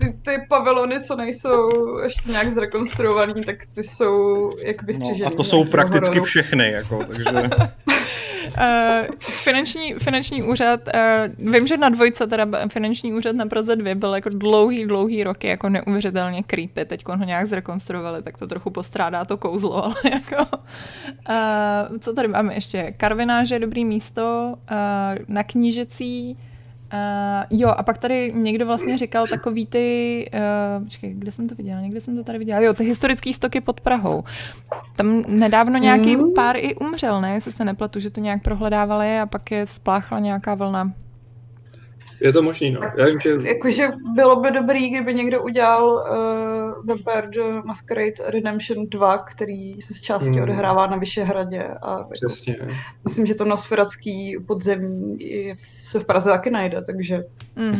[0.00, 5.20] ty, ty pavilony, co nejsou ještě nějak zrekonstruovaný, tak ty jsou jak vystřižený.
[5.20, 6.24] No, a to jsou prakticky hororu.
[6.24, 7.50] všechny, jako, takže...
[8.58, 13.94] Uh, finanční, finanční úřad, uh, vím, že na dvojce teda finanční úřad na Praze 2
[13.94, 16.84] byl jako dlouhý, dlouhý roky jako neuvěřitelně creepy.
[16.84, 20.56] Teď ho nějak zrekonstruovali, tak to trochu postrádá to kouzlo, ale jako...
[21.28, 22.92] Uh, co tady máme ještě?
[22.96, 26.38] Karvináže je dobrý místo, uh, na knížecí,
[26.92, 31.54] Uh, jo, a pak tady někdo vlastně říkal takový ty, uh, počkej, kde jsem to
[31.54, 34.24] viděla, někde jsem to tady viděla, jo, ty historické stoky pod Prahou.
[34.96, 36.32] Tam nedávno nějaký mm.
[36.34, 40.18] pár i umřel, ne, jestli se nepletu, že to nějak prohledávali a pak je spláchla
[40.18, 40.92] nějaká vlna.
[42.20, 42.80] Je to možný, no.
[42.96, 43.36] Já vím, že...
[43.42, 46.04] Jakože bylo by dobrý, kdyby někdo udělal
[46.86, 50.42] uh, the Masquerade Redemption 2, který se z části hmm.
[50.42, 51.62] odehrává na Vyšehradě.
[51.82, 52.56] A jako, Přesně.
[53.04, 55.18] Myslím, že to nosferatský podzemí
[55.82, 57.24] se v Praze taky najde, takže...
[57.56, 57.76] Hmm.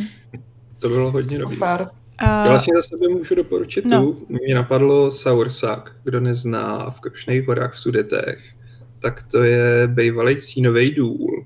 [0.79, 1.57] To bylo hodně dobrý.
[1.57, 1.81] Fair.
[1.81, 1.89] Uh,
[2.29, 4.03] Já vlastně za sebe můžu doporučit no.
[4.03, 4.27] tu.
[4.29, 8.39] Mě napadlo Saursak, kdo nezná v Krušných horách v Sudetech.
[8.99, 11.45] Tak to je bývalý cínový důl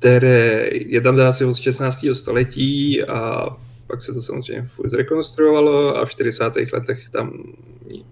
[0.00, 2.06] které je tam asi od 16.
[2.12, 3.46] století a
[3.86, 6.44] pak se to samozřejmě zrekonstruovalo a v 40.
[6.72, 7.54] letech tam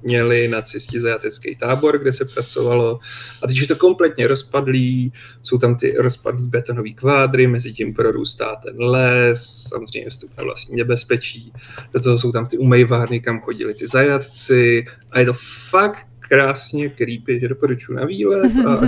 [0.03, 2.99] měli nacisti zajatecký tábor, kde se pracovalo
[3.43, 8.57] a teď je to kompletně rozpadlý, jsou tam ty rozpadlý betonové kvádry, mezi tím prorůstá
[8.57, 11.53] ten les, samozřejmě vstup na vlastní nebezpečí,
[11.93, 15.33] do toho jsou tam ty umejvárny, kam chodili ty zajatci a je to
[15.71, 18.81] fakt krásně creepy, že doporučuji na výlet a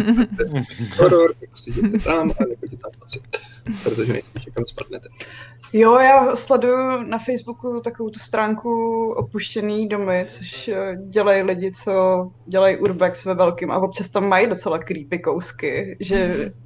[1.02, 3.20] horor, tak si jděte tam a nechoďte tam noci,
[3.82, 5.08] protože nejspíš kam spadnete.
[5.72, 8.70] Jo, já sleduju na Facebooku takovou tu stránku
[9.12, 11.92] opuštěný domy, což eh, dělají lidi, co
[12.46, 16.16] dělají urbex ve velkým a občas tam mají docela creepy kousky, že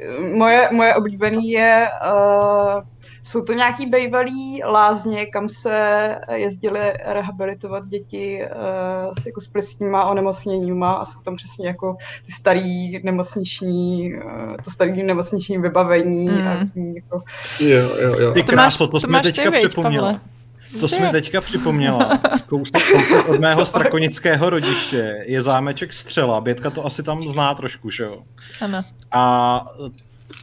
[0.00, 2.93] eh, moje, moje oblíbený je uh,
[3.24, 10.04] jsou to nějaký bývalý lázně, kam se jezdili rehabilitovat děti uh, s, jako s plisníma
[10.04, 16.28] onemocněníma a jsou tam přesně jako ty starý nemocniční, uh, to starý nemocniční vybavení.
[16.28, 16.48] Mm.
[16.48, 16.50] A
[16.94, 17.22] jako...
[17.60, 18.32] Jo, jo, jo.
[18.32, 20.20] Ty kráso, to, to jsme teďka připomněla.
[20.80, 22.18] To jsi mi teďka připomněla.
[22.48, 22.82] Kousek
[23.28, 26.40] od mého strakonického rodiště je zámeček Střela.
[26.40, 28.22] Bětka to asi tam zná trošku, že jo?
[28.60, 28.82] Ano.
[29.12, 29.64] A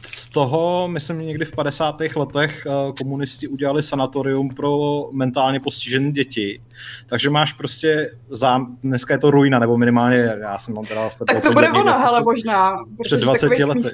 [0.06, 2.00] z toho, myslím, někdy v 50.
[2.16, 4.78] letech eh, komunisti udělali sanatorium pro
[5.12, 6.60] mentálně postižené děti.
[7.06, 11.08] Takže máš prostě zám, dneska je to ruina, nebo minimálně, já jsem tam teda...
[11.26, 12.76] Tak to bude ono, hele, možná.
[13.02, 13.88] Před 20 lety.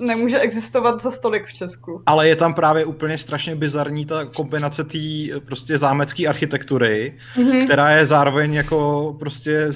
[0.00, 2.02] Nemůže existovat za stolik v Česku.
[2.06, 4.98] Ale je tam právě úplně strašně bizarní ta kombinace té
[5.46, 7.64] prostě zámecké architektury, mm-hmm.
[7.64, 9.68] která je zároveň jako prostě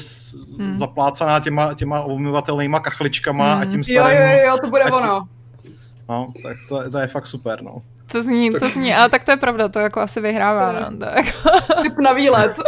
[0.59, 0.77] mm.
[0.79, 3.61] zaplácaná těma, těma omyvatelnýma kachličkama mm.
[3.61, 4.19] a tím starým...
[4.19, 5.29] Jo, jo, jo, to bude ono.
[6.09, 7.83] No, tak to, to je fakt super, no.
[8.13, 10.97] To zní, to zní, ale tak to je pravda, to jako asi vyhrává, no.
[10.97, 11.25] Tak.
[11.83, 12.59] Typ na výlet.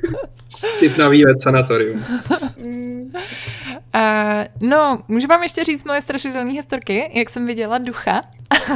[0.80, 2.04] Typ na výlet sanatorium.
[3.94, 8.22] Uh, no, můžu vám ještě říct moje strašidelné historky, jak jsem viděla ducha?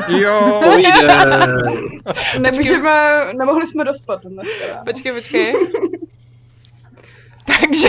[0.09, 0.61] jo,
[2.39, 4.85] Nemůžeme, nemohli jsme dospat dneska.
[4.85, 5.55] Počkej, počkej.
[7.47, 7.89] Takže...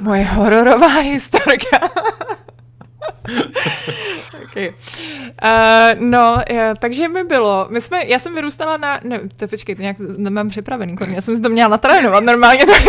[0.00, 1.88] Moje hororová historka.
[4.44, 4.70] okay.
[6.00, 9.96] no, je, takže mi bylo, my jsme, já jsem vyrůstala na, ne, to počkejte, nějak
[10.16, 12.80] nemám připravený, já jsem si to měla natrénovat, normálně to je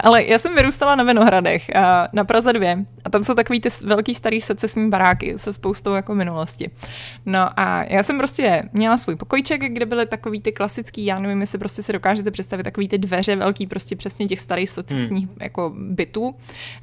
[0.00, 3.68] ale já jsem vyrůstala na Vinohradech, uh, na Praze 2 a tam jsou takový ty
[3.84, 6.70] velký starý secesní baráky se spoustou jako minulosti.
[7.26, 11.40] No a já jsem prostě měla svůj pokojček, kde byly takový ty klasický, já nevím,
[11.40, 15.36] jestli prostě si dokážete představit takový ty dveře velký, prostě přesně těch starých secesních hmm.
[15.40, 16.34] jako bytů.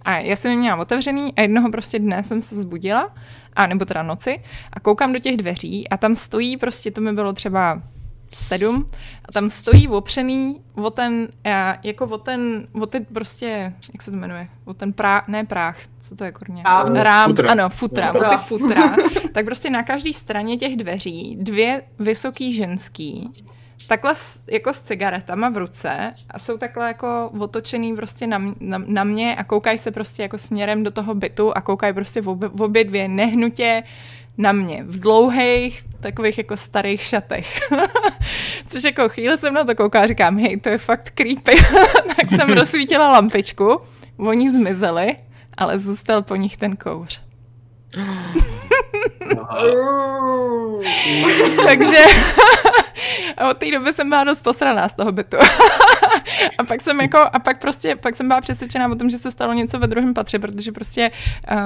[0.01, 3.13] A já jsem je měla otevřený a jednoho prostě dne jsem se zbudila,
[3.53, 4.39] a nebo teda noci,
[4.73, 7.81] a koukám do těch dveří a tam stojí prostě, to mi bylo třeba
[8.33, 8.87] sedm
[9.25, 11.27] a tam stojí opřený o ten,
[11.83, 15.77] jako o ten, o ty prostě, jak se to jmenuje, o ten prá, ne práh,
[15.99, 16.63] co to je kurně?
[17.03, 17.51] Rám, futra.
[17.51, 18.29] ano, futra, futra.
[18.29, 18.95] o ty futra.
[19.31, 23.29] tak prostě na každé straně těch dveří dvě vysoký ženský
[23.89, 24.13] takhle
[24.51, 29.35] jako s cigaretama v ruce a jsou takhle jako otočený prostě na, na, na mě
[29.35, 32.61] a koukají se prostě jako směrem do toho bytu a koukají prostě v obě, v
[32.61, 33.83] obě dvě nehnutě
[34.37, 37.59] na mě v dlouhých, takových jako starých šatech.
[38.67, 41.51] Což jako chvíli jsem na to koukala a říkám, hej, to je fakt creepy.
[42.15, 43.81] tak jsem rozsvítila lampičku,
[44.17, 45.15] oni zmizeli,
[45.57, 47.28] ale zůstal po nich ten kouř.
[51.65, 51.97] Takže
[53.51, 55.37] od té doby jsem byla dost posraná z toho bytu.
[56.57, 59.31] a pak jsem jako, a pak prostě, pak jsem byla přesvědčená o tom, že se
[59.31, 61.11] stalo něco ve druhém patře, protože prostě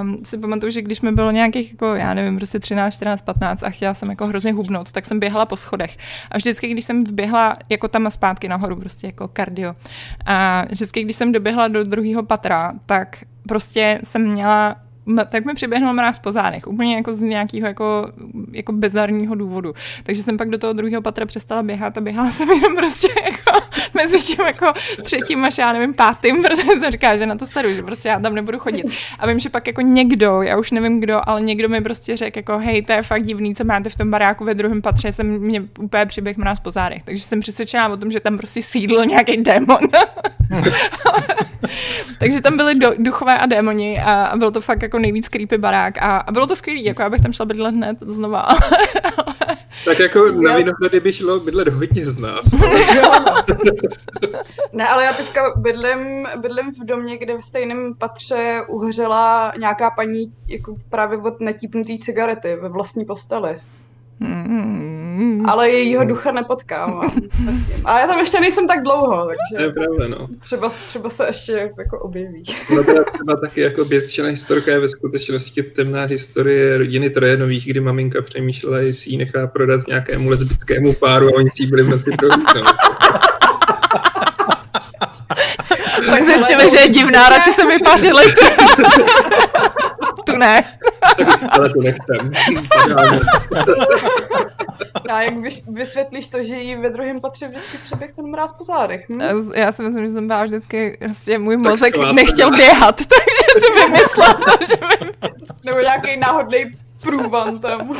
[0.01, 3.63] um, si pamatuju, že když mi bylo nějakých, jako, já nevím, prostě 13, 14, 15
[3.63, 5.97] a chtěla jsem jako hrozně hubnout, tak jsem běhala po schodech.
[6.31, 9.75] A vždycky, když jsem vběhla jako tam a zpátky nahoru, prostě jako kardio.
[10.25, 14.75] A vždycky, když jsem doběhla do druhého patra, tak prostě jsem měla
[15.29, 18.11] tak mi přiběhnul mráz po zádech, úplně jako z nějakého jako,
[18.51, 19.73] jako bizarního důvodu.
[20.03, 23.65] Takže jsem pak do toho druhého patra přestala běhat a běhala jsem jenom prostě jako
[23.93, 27.73] mezi tím jako třetím až já nevím pátým, protože jsem říkala, že na to seru,
[27.73, 28.85] že prostě já tam nebudu chodit.
[29.19, 32.39] A vím, že pak jako někdo, já už nevím kdo, ale někdo mi prostě řekl
[32.39, 35.27] jako hej, to je fakt divný, co máte v tom baráku ve druhém patře, jsem
[35.27, 37.03] mě úplně přiběh mráz po zádech.
[37.03, 39.79] Takže jsem přesvědčená o tom, že tam prostě sídl nějaký démon.
[42.19, 45.97] Takže tam byly do, duchové a démoni a, a to fakt jako nejvíc creepy barák
[45.97, 48.47] a, a bylo to skvělé, jako já bych tam šla bydlet hned znova.
[49.85, 52.45] tak jako na Vinohrady by šlo bydlet hodně z nás.
[54.73, 60.33] ne, ale já teďka bydlím, bydlím v domě, kde v stejném patře uhořela nějaká paní
[60.47, 63.61] jako právě od netípnutý cigarety ve vlastní posteli.
[64.19, 65.45] Mm.
[65.47, 67.01] Ale jejího ducha nepotkám.
[67.85, 70.27] A já tam ještě nejsem tak dlouho, takže to je pravda, no.
[70.39, 72.43] třeba, třeba se ještě jako objeví.
[72.75, 77.79] No teda třeba taky jako běžčená historka je ve skutečnosti temná historie rodiny Trojanových, kdy
[77.79, 82.11] maminka přemýšlela, jestli ji nechá prodat nějakému lesbickému páru a oni si byli v noci
[82.17, 82.75] prohlídnout.
[86.05, 88.23] Tak zjistili, že je divná, radši se vypařili.
[90.25, 90.63] tu ne.
[91.49, 92.31] Ale to nechcem.
[95.09, 95.33] A jak
[95.67, 99.05] vysvětlíš to, že jí ve druhém patře vždycky přeběh ten mráz po zádech?
[99.09, 99.21] Hm?
[99.55, 104.33] Já si myslím, že jsem byla vždycky, vlastně můj mozek nechtěl běhat, takže si vymyslela
[104.33, 105.11] to, že by...
[105.63, 106.65] Nebo nějaký náhodný
[107.03, 107.91] průvan tam.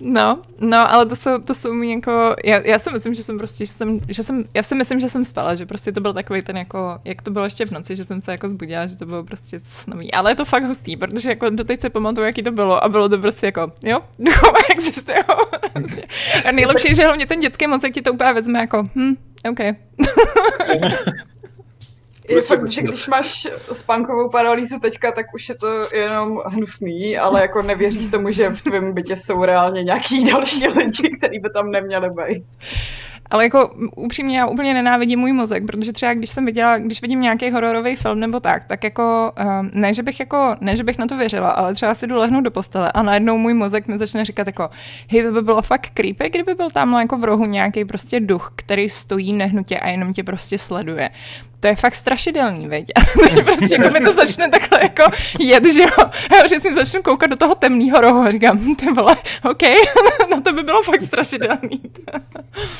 [0.00, 3.38] no, no, ale to jsou, to jsou mi jako, já, já si myslím, že jsem
[3.38, 6.12] prostě, že jsem, že jsem, já si myslím, že jsem spala, že prostě to byl
[6.12, 8.96] takový ten jako, jak to bylo ještě v noci, že jsem se jako zbudila, že
[8.96, 10.12] to bylo prostě snový.
[10.12, 13.08] Ale je to fakt hustý, protože jako doteď se pamatuju, jaký to bylo a bylo
[13.08, 15.18] to prostě jako, jo, duchové existují.
[16.44, 19.14] a nejlepší je, že hlavně ten dětský mozek ti to úplně vezme jako, hm,
[19.50, 19.60] OK.
[22.28, 27.40] je fakt, že když máš spánkovou paralýzu teďka, tak už je to jenom hnusný, ale
[27.40, 31.70] jako nevěříš tomu, že v tvém bytě jsou reálně nějaký další lidi, kteří by tam
[31.70, 32.44] neměli být.
[33.30, 37.20] Ale jako upřímně já úplně nenávidím můj mozek, protože třeba když jsem viděla, když vidím
[37.20, 40.98] nějaký hororový film nebo tak, tak jako um, ne, že bych jako, ne, že bych
[40.98, 43.98] na to věřila, ale třeba si jdu lehnout do postele a najednou můj mozek mi
[43.98, 44.70] začne říkat jako,
[45.10, 48.52] hej, to by bylo fakt creepy, kdyby byl tam jako v rohu nějaký prostě duch,
[48.56, 51.10] který stojí nehnutě a jenom tě prostě sleduje
[51.60, 52.86] to je fakt strašidelný, veď.
[53.44, 55.02] prostě jako mi to začne takhle jako
[55.38, 56.10] jet, že jo.
[56.36, 59.16] Já že si začnu koukat do toho temného rohu a říkám, hm, ty vole,
[59.50, 59.62] OK,
[60.30, 61.80] no to by bylo fakt strašidelný.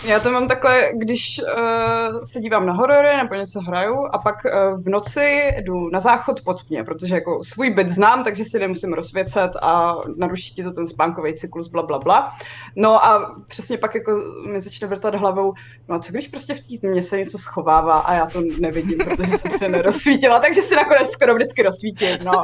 [0.05, 4.37] Já to mám takhle, když uh, se dívám na horory nebo něco hraju a pak
[4.45, 8.59] uh, v noci jdu na záchod pod mě, protože jako svůj byt znám, takže si
[8.59, 12.33] nemusím rozvěcet a naruší ti to ten spánkový cyklus, bla, bla, bla.
[12.77, 15.55] No a přesně pak jako mi začne vrtat hlavou,
[15.89, 18.69] no a co když prostě v té tmě se něco schovává a já to ne
[18.69, 22.43] nevidím, protože jsem se nerozsvítila, takže si nakonec skoro vždycky rozsvítím, no.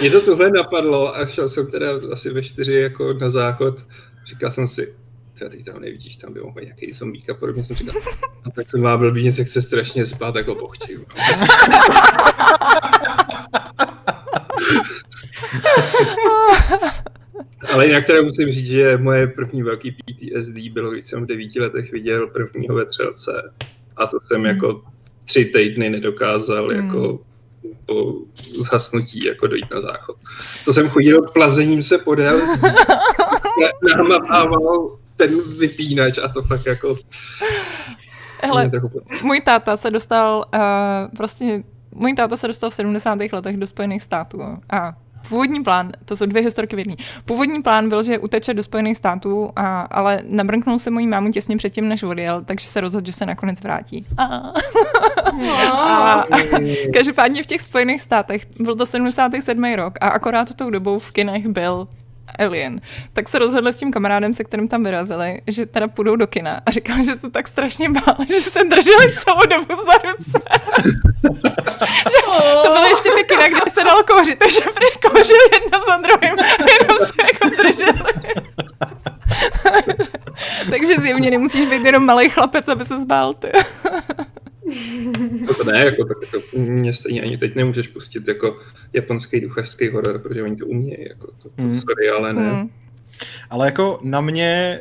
[0.00, 3.74] Mě to tuhle napadlo a šel jsem teda asi ve čtyři jako na záchod.
[4.26, 4.94] Říkal jsem si,
[5.38, 8.02] ty teď tam nevidíš, tam by mohl být nějaký zombík a podobně jsem říkal,
[8.46, 11.04] no, tak jsem má blbý, se chce strašně spát, jako pochčím.
[11.08, 11.24] No.
[17.72, 21.60] Ale jinak teda musím říct, že moje první velký PTSD bylo, když jsem v devíti
[21.60, 23.52] letech viděl prvního vetřelce.
[23.96, 24.46] A to jsem hmm.
[24.46, 24.82] jako
[25.24, 26.84] tři týdny nedokázal hmm.
[26.84, 27.20] jako
[27.86, 28.14] po
[28.52, 30.16] zhasnutí jako dojít na záchod.
[30.64, 32.40] To jsem chodil plazením se podél,
[33.88, 36.96] nahamával ten vypínač a to fakt jako...
[38.42, 38.70] Hele,
[39.22, 40.60] můj táta se dostal uh,
[41.16, 41.62] prostě
[41.94, 43.18] můj táta se dostal v 70.
[43.32, 44.94] letech do Spojených států a
[45.28, 46.94] Původní plán, to jsou dvě historky v jedné.
[47.24, 51.56] Původní plán byl, že uteče do Spojených států, a, ale nabrnknul se mojí mámu těsně
[51.56, 54.06] předtím, než odjel, takže se rozhodl, že se nakonec vrátí.
[54.18, 54.52] A,
[55.72, 56.24] a,
[56.94, 59.64] každopádně v těch Spojených státech byl to 77.
[59.74, 61.88] rok a akorát tou dobou v kinech byl
[62.38, 62.80] Alien,
[63.12, 66.60] tak se rozhodli s tím kamarádem, se kterým tam vyrazili, že teda půjdou do kina
[66.66, 70.40] a říkal, že se tak strašně bál, že se drželi celou dobu za ruce.
[72.10, 72.18] že
[72.62, 76.38] to byly ještě ty kina, kde se dalo kouřit, takže prý kouřili jedno za druhým
[76.40, 78.34] a jenom se jako drželi.
[80.70, 83.48] takže zjevně nemusíš být jenom malý chlapec, aby se zbál, ty.
[85.46, 88.58] No to ne, jako, tak jako, mě stejně ani teď nemůžeš pustit jako
[88.92, 91.80] japonský duchařský horor, protože oni to umějí, jako to, to mm.
[91.80, 92.52] sorry, ale ne.
[92.52, 92.70] Mm.
[93.50, 94.80] Ale jako na mě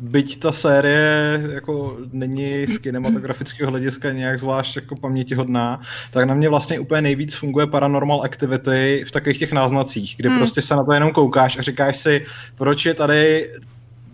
[0.00, 5.80] byť ta série jako není z kinematografického hlediska nějak zvlášť jako pamětihodná,
[6.10, 10.38] tak na mě vlastně úplně nejvíc funguje Paranormal Activity v takových těch náznacích, kdy hmm.
[10.38, 13.50] prostě se na to jenom koukáš a říkáš si, proč je tady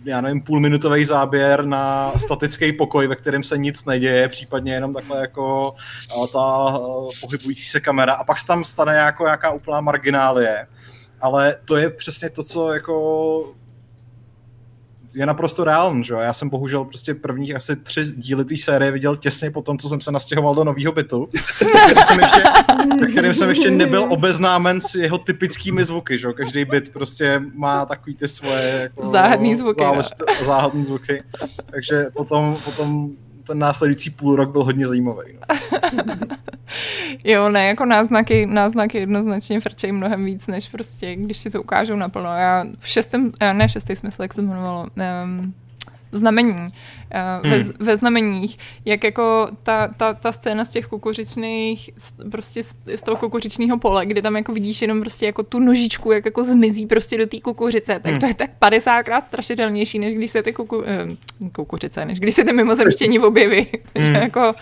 [0.05, 5.21] já nevím, půlminutový záběr na statický pokoj, ve kterém se nic neděje, případně jenom takhle
[5.21, 5.75] jako
[6.33, 6.79] ta
[7.21, 10.67] pohybující se kamera a pak se tam stane jako nějaká úplná marginálie.
[11.21, 13.55] Ale to je přesně to, co jako
[15.15, 19.15] je naprosto reálný, že Já jsem bohužel prostě prvních asi tři díly té série viděl
[19.17, 22.43] těsně po tom, co jsem se nastěhoval do nového bytu, kterým jsem ještě,
[23.11, 28.15] kterým jsem ještě nebyl obeznámen s jeho typickými zvuky, že Každý byt prostě má takový
[28.15, 29.83] ty svoje jako, záhadný zvuky.
[30.45, 31.23] záhadný zvuky.
[31.71, 33.09] Takže potom, potom
[33.47, 35.33] ten následující půl rok byl hodně zajímavý.
[35.33, 35.55] No.
[37.23, 41.95] jo, ne, jako náznaky, náznaky jednoznačně frčejí mnohem víc, než prostě, když si to ukážou
[41.95, 42.29] naplno.
[42.29, 44.87] Já v šestém, eh, ne šestý smysl, jak se jmenovalo,
[45.23, 45.53] um,
[46.15, 46.71] znamení,
[47.43, 47.71] ve, hmm.
[47.79, 51.89] ve znameních, jak jako ta, ta, ta scéna z těch kukuřičných,
[52.31, 56.11] prostě z, z toho kukuřičného pole, kdy tam jako vidíš jenom prostě jako tu nožičku,
[56.11, 58.19] jak jako zmizí prostě do té kukuřice, tak hmm.
[58.19, 60.83] to je tak 50krát strašidelnější, než když se ty kuku, uh,
[61.51, 63.67] kukuřice, než když se ty mimozemštění objeví.
[63.93, 64.21] Takže hmm.
[64.21, 64.53] jako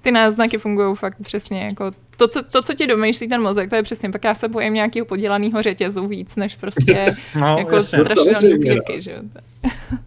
[0.00, 3.76] ty náznaky fungují fakt přesně jako to, co, to, co ti domýšlí ten mozek, to
[3.76, 8.54] je přesně, pak já se bojím nějakého podělaného řetězu víc, než prostě no, jako strašidelné
[8.54, 9.16] upírky, že.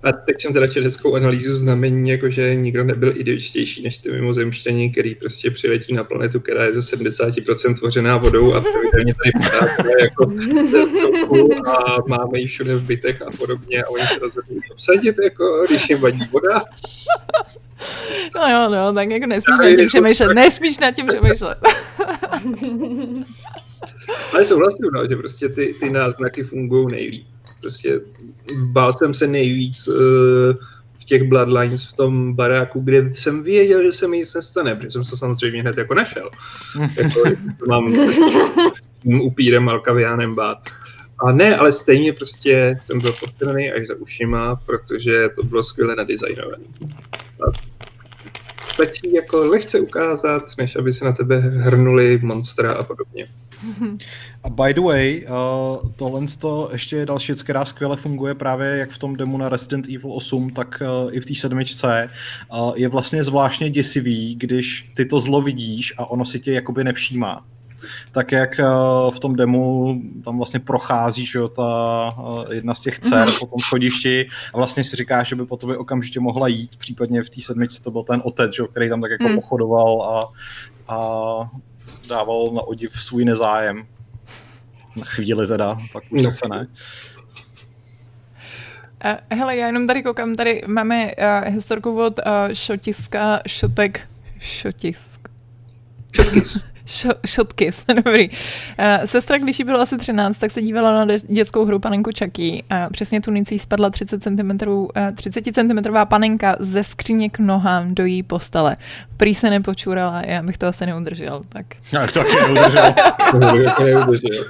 [0.03, 4.91] A teď jsem teda četl hezkou analýzu znamení, jakože nikdo nebyl idiočtější než ty mimozemštění,
[4.91, 9.89] který prostě přiletí na planetu, která je ze 70% tvořená vodou a pravidelně tady podáte
[10.01, 10.33] jako
[11.69, 15.89] a máme ji všude v bytech a podobně a oni se rozhodnou obsadit, jako, když
[15.89, 16.61] jim vadí voda.
[18.35, 21.57] No jo, no, tak jako nesmíš na tím přemýšlet, nesmíš na tím přemýšlet.
[24.33, 27.27] Ale souhlasím, no, že prostě ty, ty náznaky fungují nejlíp.
[27.61, 28.01] Prostě
[28.55, 29.95] bál jsem se nejvíc uh,
[30.99, 34.91] v těch Bloodlines v tom baráku, kde jsem věděl, že se mi nic nestane, protože
[34.91, 36.29] jsem se samozřejmě hned jako našel.
[36.97, 37.23] jako,
[37.67, 37.95] mám
[38.81, 40.57] s tím upírem Malkaviánem bát.
[41.19, 45.95] A ne, ale stejně prostě jsem byl postrany až za ušima, protože to bylo skvěle
[45.95, 46.63] nadizajnované.
[48.75, 53.27] Stačí jako lehce ukázat, než aby se na tebe hrnuli monstra a podobně.
[54.43, 58.67] A by the way, uh, tohle to ještě je další věc, která skvěle funguje právě
[58.67, 62.09] jak v tom demo na Resident Evil 8, tak uh, i v té sedmičce.
[62.53, 66.83] Uh, je vlastně zvláštně děsivý, když ty to zlo vidíš a ono si tě jakoby
[66.83, 67.45] nevšímá
[68.11, 72.81] tak jak uh, v tom demo tam vlastně prochází, že jo, ta uh, jedna z
[72.81, 73.39] těch dcer mm-hmm.
[73.39, 77.23] po tom schodišti a vlastně si říká, že by po tobě okamžitě mohla jít, případně
[77.23, 79.35] v té sedmičce to byl ten otec, že jo, který tam tak jako mm.
[79.35, 80.19] pochodoval a,
[80.95, 80.97] a
[82.09, 83.87] dával na odiv svůj nezájem.
[84.95, 86.67] Na chvíli teda, pak už zase ne.
[89.05, 94.01] Uh, hele, já jenom tady koukám, tady máme uh, historku od uh, šotiska, šotek,
[94.39, 95.29] šotisk.
[97.25, 98.29] Šotky, dobrý.
[98.29, 98.35] Uh,
[99.05, 102.89] sestra, když jí bylo asi 13, tak se dívala na dětskou hru panenku Chucky a
[102.89, 108.23] přesně tunicí spadla 30 cm, uh, 30 cm panenka ze skříně k nohám do její
[108.23, 108.77] postele.
[109.17, 111.41] Prý se nepočurala, já bych to asi neudržel.
[111.49, 111.65] Tak.
[111.91, 112.93] Já to taky neudržel.
[113.77, 114.45] to neudržel.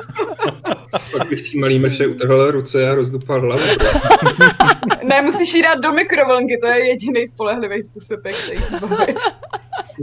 [1.11, 3.63] Pak bych si malý mrše utrhl ruce a rozdupal hlavu.
[5.03, 9.17] ne, musíš jí dát do mikrovlnky, to je jediný spolehlivý způsob, jak se jí zbavit.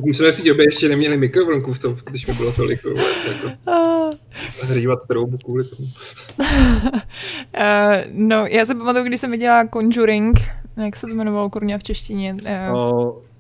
[0.07, 2.81] My jsme v té době ještě neměli mikrovlnku v tom, když mi bylo tolik.
[3.29, 4.11] Jako.
[4.63, 5.89] hřívat troubu kvůli tomu.
[6.39, 6.47] uh,
[8.13, 10.41] no, já se pamatuju, když jsem viděla Conjuring,
[10.85, 12.37] jak se to jmenovalo kurňa v češtině?
[12.71, 13.32] Uh, oh.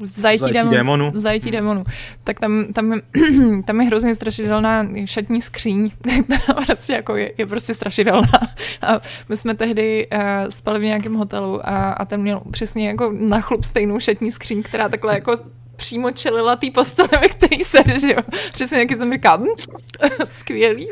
[0.00, 1.10] Zajetí, zajetí démon, démonu.
[1.14, 1.52] Zajetí hmm.
[1.52, 1.84] démonu.
[2.24, 3.00] Tak tam, tam,
[3.64, 5.90] tam je hrozně strašidelná šatní skříň,
[6.24, 8.28] která prostě jako je, je prostě strašidelná.
[8.82, 13.12] A my jsme tehdy uh, spali v nějakém hotelu a, a ten měl přesně jako
[13.18, 15.36] na chlup stejnou šatní skříň, která takhle jako
[15.76, 18.22] přímo čelila té postele, ve který se, že jo.
[18.52, 19.76] Přesně jak jsem říkal, hm,
[20.26, 20.88] skvělý.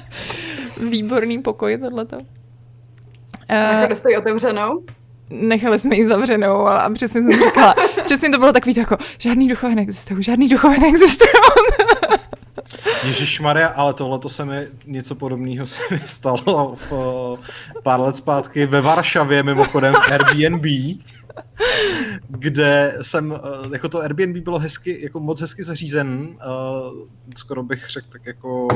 [0.90, 2.16] Výborný pokoj tohleto.
[2.16, 4.84] Uh, jste ji otevřenou?
[5.32, 7.74] Nechali jsme ji zavřenou a, a přesně jsem říkala,
[8.04, 11.30] přesně to bylo takový jako, žádný duchové neexistují, žádný duchové neexistují.
[13.06, 16.92] Ježíš Maria, ale tohle to se mi něco podobného se mi stalo v,
[17.82, 20.64] pár let zpátky ve Varšavě, mimochodem v Airbnb
[22.28, 27.90] kde jsem, eh, jako to Airbnb bylo hezky, jako moc hezky zařízen, uh, skoro bych
[27.90, 28.68] řekl tak jako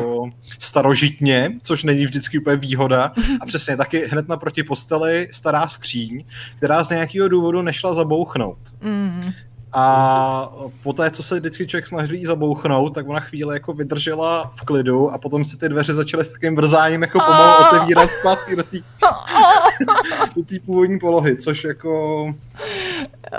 [0.58, 3.12] starožitně, což není vždycky úplně výhoda.
[3.40, 6.24] A přesně taky hned naproti posteli stará skříň,
[6.56, 8.58] která z nějakého důvodu nešla zabouchnout.
[8.80, 9.32] Mm.
[9.72, 10.52] A
[10.82, 15.10] po té, co se vždycky člověk snaží zabouchnout, tak ona chvíli jako vydržela v klidu
[15.10, 18.78] a potom si ty dveře začaly s takovým vrzáním jako pomalu otevírat zpátky do té
[20.36, 22.34] do původní polohy, což jako...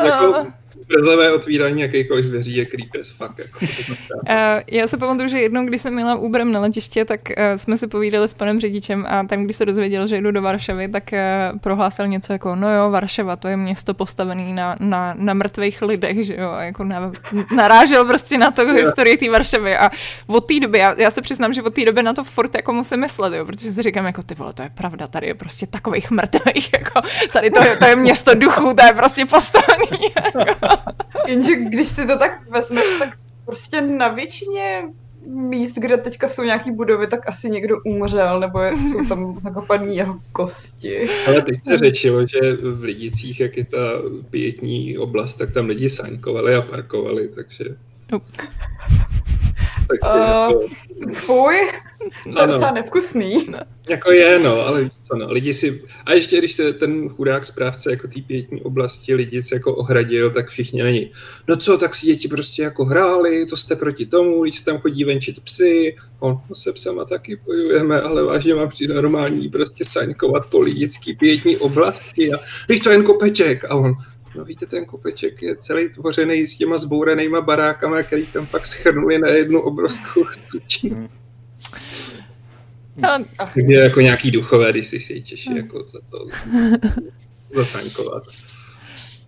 [0.05, 0.47] jako
[0.87, 3.39] brzavé otvírání jakýkoliv dveří je creepy as fuck.
[3.39, 3.59] Jako.
[3.59, 7.77] uh, já se pamatuju, že jednou, když jsem měla Uberem na letiště, tak uh, jsme
[7.77, 11.03] si povídali s panem řidičem a ten, když se dozvěděl, že jdu do Varšavy, tak
[11.13, 15.81] uh, prohlásil něco jako, no jo, Varšava, to je město postavené na, na, na mrtvých
[15.81, 17.11] lidech, že jo, a jako na,
[17.55, 18.75] narážel prostě na to yeah.
[18.75, 19.91] historii té Varšavy a
[20.27, 22.73] od té doby, já, já se přiznám, že od té doby na to furt jako
[22.73, 25.67] musím myslet, jo, protože si říkám, jako ty vole, to je pravda, tady je prostě
[25.67, 27.01] takových mrtvých, jako
[27.33, 29.87] tady to je, to je město duchů, to je prostě postavený.
[30.47, 30.76] Jako.
[31.27, 34.83] Jenže když si to tak vezmeš, tak prostě na většině
[35.29, 40.19] míst, kde teďka jsou nějaký budovy, tak asi někdo umřel, nebo jsou tam zakopaný jeho
[40.31, 41.09] kosti.
[41.27, 43.77] Ale teď se řečilo, že v Lidicích, jak je ta
[44.29, 47.63] pětní oblast, tak tam lidi saňkovali a parkovali, takže...
[48.15, 48.37] Ups.
[50.03, 50.61] Uh.
[51.13, 51.55] Fuj,
[52.33, 53.47] to je docela nevkusný.
[53.89, 55.83] Jako je, no, ale co, no, lidi si...
[56.05, 60.29] A ještě když se ten chudák správce jako té pětní oblasti lidi se jako ohradil,
[60.29, 61.11] tak všichni není.
[61.47, 64.77] No co, tak si děti prostě jako hráli, to jste proti tomu, když se tam
[64.77, 69.85] chodí venčit psy, on, no se psama taky bojujeme, ale vážně mám přijde normální prostě
[69.85, 73.93] saňkovat po lidický pětní oblasti a teď to jen kopeček a on,
[74.37, 79.19] No víte, ten kopeček je celý tvořený s těma zbouranýma barákama, který tam pak schrnuje
[79.19, 80.95] na jednu obrovskou sučinu.
[80.95, 81.09] Hmm.
[83.37, 85.57] Takže jako nějaký duchové, když si chtějí těší hmm.
[85.57, 86.27] jako za to
[87.55, 88.23] zasáňkovat.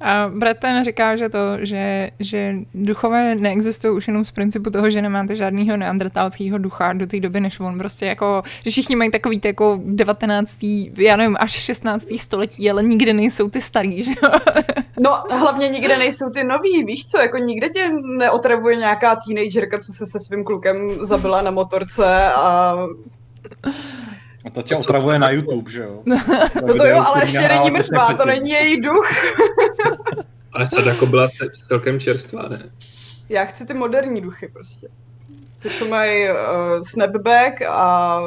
[0.01, 5.01] A Breton říká, že to, že, že duchové neexistují už jenom z principu toho, že
[5.01, 9.39] nemáte žádného neandertalského ducha do té doby, než on prostě jako, že všichni mají takový
[9.39, 10.57] ty jako 19.
[10.97, 12.03] já nevím, až 16.
[12.17, 14.11] století, ale nikdy nejsou ty starý, že
[14.99, 19.93] No, hlavně nikde nejsou ty noví, víš co, jako nikde tě neotravuje nějaká teenagerka, co
[19.93, 22.75] se se svým klukem zabila na motorce a
[24.45, 26.03] a to tě otravuje na YouTube, že jo?
[26.67, 29.11] No to jo, ale ještě není mrtvá, to není její duch.
[30.53, 31.27] ale Sadako byla
[31.67, 32.59] celkem čerstvá, ne?
[33.29, 34.87] Já chci ty moderní duchy prostě.
[35.59, 36.35] Ty, co mají uh,
[36.81, 38.19] snapback a...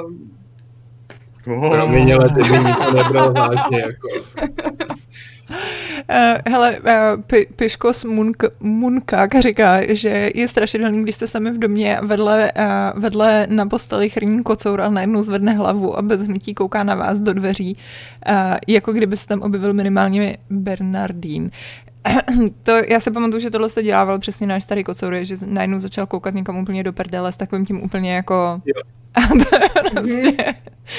[1.47, 1.71] Oh.
[1.71, 4.09] Promiň, ale ty by nikdo nebral vážně, jako.
[6.11, 11.59] Uh, hele, uh, P- Piškos Munk- Munkák říká, že je strašidelný, když jste sami v
[11.59, 16.55] domě vedle, uh, vedle na posteli chrní kocour a najednou zvedne hlavu a bez hnutí
[16.55, 17.77] kouká na vás do dveří,
[18.69, 21.51] jako kdyby se tam objevil minimálně Bernardín.
[22.63, 26.07] to, já se pamatuju, že tohle se dělával přesně náš starý kocour, že najednou začal
[26.07, 28.61] koukat někam úplně do prdele s takovým tím úplně jako...
[28.67, 28.83] Jo.
[29.15, 30.55] A to je prostě...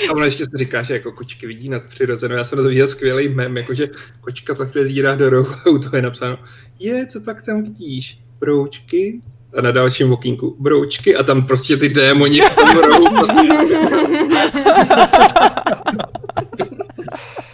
[0.09, 2.35] A ono ještě se říká, že jako kočky vidí nad přirozenou.
[2.35, 3.89] Já jsem na to viděl skvělý mem, jakože
[4.21, 6.37] kočka takhle zírá do rohu a u toho je napsáno,
[6.79, 8.19] je, co pak tam vidíš?
[8.39, 9.21] Broučky?
[9.57, 13.05] A na dalším okýnku broučky a tam prostě ty démoni v tom rohu.
[13.15, 13.49] Prostě...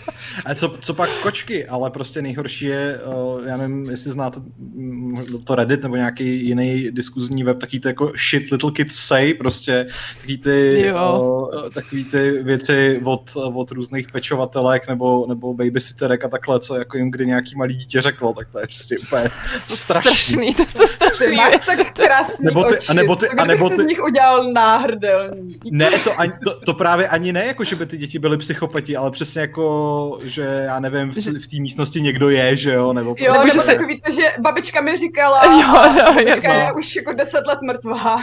[0.49, 5.41] A co, co pak kočky, ale prostě nejhorší je, uh, já nevím, jestli znáte mm,
[5.43, 9.87] to Reddit nebo nějaký jiný diskuzní web, taký ty jako shit little kids say, prostě
[10.21, 16.59] taký ty, uh, takový ty věci od, od různých pečovatelek nebo, nebo babysitterek a takhle,
[16.59, 19.23] co jako jim kdy nějaký malý dítě řeklo, tak to je prostě úplně
[19.69, 20.11] to strašný.
[20.15, 20.53] strašný.
[20.53, 23.69] To jsou strašný Ty máš tak krásný nebo ty, oči, a nebo ty, a nebo
[23.69, 25.59] ty, z nich udělal náhrdelní.
[25.71, 28.95] Ne, to, ani, to, to, právě ani ne, jako že by ty děti byly psychopati,
[28.97, 33.15] ale přesně jako, že já nevím, v, v té místnosti někdo je, že jo, nebo...
[33.19, 33.73] Jo, nebo se...
[33.73, 38.17] takový to, že babička mi říkala, jo, no, babička je už jako deset let mrtvá.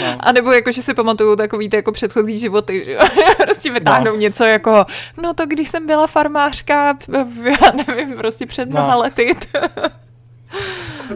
[0.00, 0.16] No.
[0.20, 2.98] A nebo jako, že si pamatuju takový ty jako předchozí životy, že
[3.44, 4.18] prostě vytáhnou no.
[4.18, 4.84] něco jako,
[5.22, 6.96] no to když jsem byla farmářka,
[7.44, 9.00] já nevím, prostě před mnoha no.
[9.00, 9.36] lety.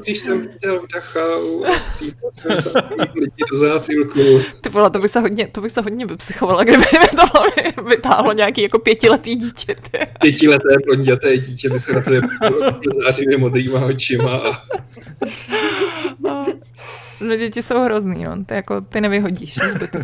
[0.01, 1.71] Když jsem viděl v Dachau a
[3.15, 4.21] lidi do zátilku.
[4.61, 8.33] Ty vole, to by se hodně, to by se hodně vypsychovala, kdyby mi to vytáhlo
[8.33, 9.75] nějaký jako pětiletý dítě.
[9.91, 9.99] Ty.
[10.21, 12.11] Pětileté blonděté dítě by se na to
[13.05, 14.63] zářivě modrýma očima.
[16.31, 16.45] A...
[17.21, 18.45] No děti jsou hrozný, no.
[18.45, 19.99] Ty, jako, ty nevyhodíš z bytu.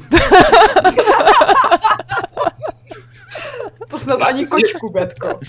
[3.88, 5.40] to snad ani kočku, Betko.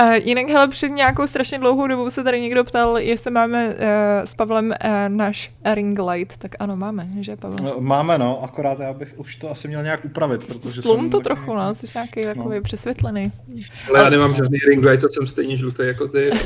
[0.00, 3.74] Uh, jinak, hele, před nějakou strašně dlouhou dobou se tady někdo ptal, jestli máme uh,
[4.24, 7.56] s Pavlem uh, náš ring light, tak ano, máme, že Pavel?
[7.62, 11.10] No, máme, no, akorát já bych už to asi měl nějak upravit, protože Slum jsem...
[11.10, 12.34] to trochu, no, jsi nějaký no.
[12.34, 13.32] takový přesvětlený.
[13.88, 16.30] Ale já nemám žádný ring light, to jsem stejně žlutý jako ty.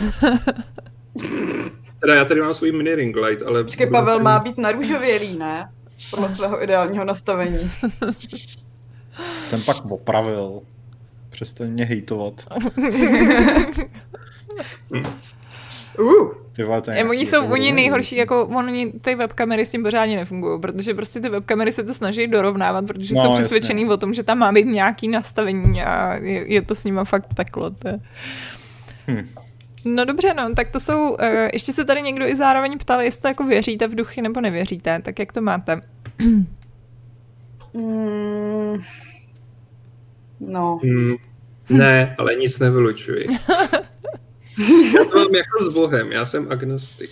[2.01, 3.65] teda já tady mám svůj mini ring light, ale...
[3.65, 5.69] Počkej, Pavel má být na růžovělý, ne?
[6.11, 7.71] Podle svého ideálního nastavení.
[9.43, 10.61] jsem pak opravil.
[11.37, 12.35] Přestaň mě hejtovat.
[15.99, 16.33] uh.
[16.53, 20.17] Ty vole, to je oni jsou oni nejhorší, jako oni ty webkamery s tím pořádně
[20.17, 23.95] nefungují, protože prostě ty webkamery se to snaží dorovnávat, protože no, jsou přesvědčený jasně.
[23.95, 27.35] o tom, že tam má být nějaký nastavení a je, je to s nima fakt
[27.35, 27.71] peklo.
[27.71, 28.01] To je.
[29.09, 29.29] Hm.
[29.85, 31.17] No dobře, no, tak to jsou, uh,
[31.53, 35.19] ještě se tady někdo i zároveň ptal, jestli jako věříte v duchy nebo nevěříte, tak
[35.19, 35.81] jak to máte?
[37.75, 38.83] mm,
[40.41, 40.81] no.
[40.83, 41.17] Mm,
[41.79, 43.27] ne, ale nic nevylučuji.
[44.97, 47.11] já to mám jako s Bohem, já jsem agnostik.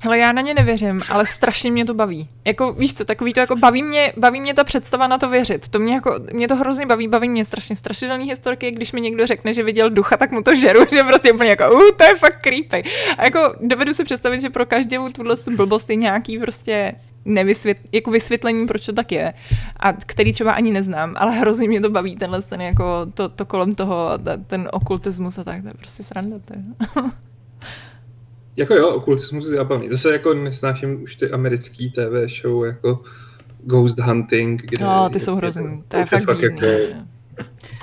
[0.00, 2.28] Hele, já na ně nevěřím, ale strašně mě to baví.
[2.44, 5.68] Jako, víš co, takový to jako baví mě, baví mě ta představa na to věřit.
[5.68, 9.26] To mě jako, mě to hrozně baví, baví mě strašně strašidelný historky, když mi někdo
[9.26, 12.16] řekne, že viděl ducha, tak mu to žeru, že prostě úplně jako, uh, to je
[12.16, 12.90] fakt creepy.
[13.18, 16.94] A jako dovedu si představit, že pro každou tuhle blbost je nějaký prostě
[17.24, 19.34] nevysvět, jako vysvětlení, proč to tak je,
[19.76, 23.44] a který třeba ani neznám, ale hrozně mě to baví, tenhle ten jako to, to
[23.46, 24.10] kolem toho,
[24.46, 26.36] ten okultismus a tak, to je prostě sranda.
[26.44, 26.62] To je.
[28.58, 29.88] jako jo, okultismus je zábavný.
[29.90, 33.02] Zase jako nesnáším už ty americký TV show jako
[33.62, 34.62] Ghost Hunting.
[34.62, 36.66] Kde no, ty jsou hrozný, to je, fakt, fakt jako...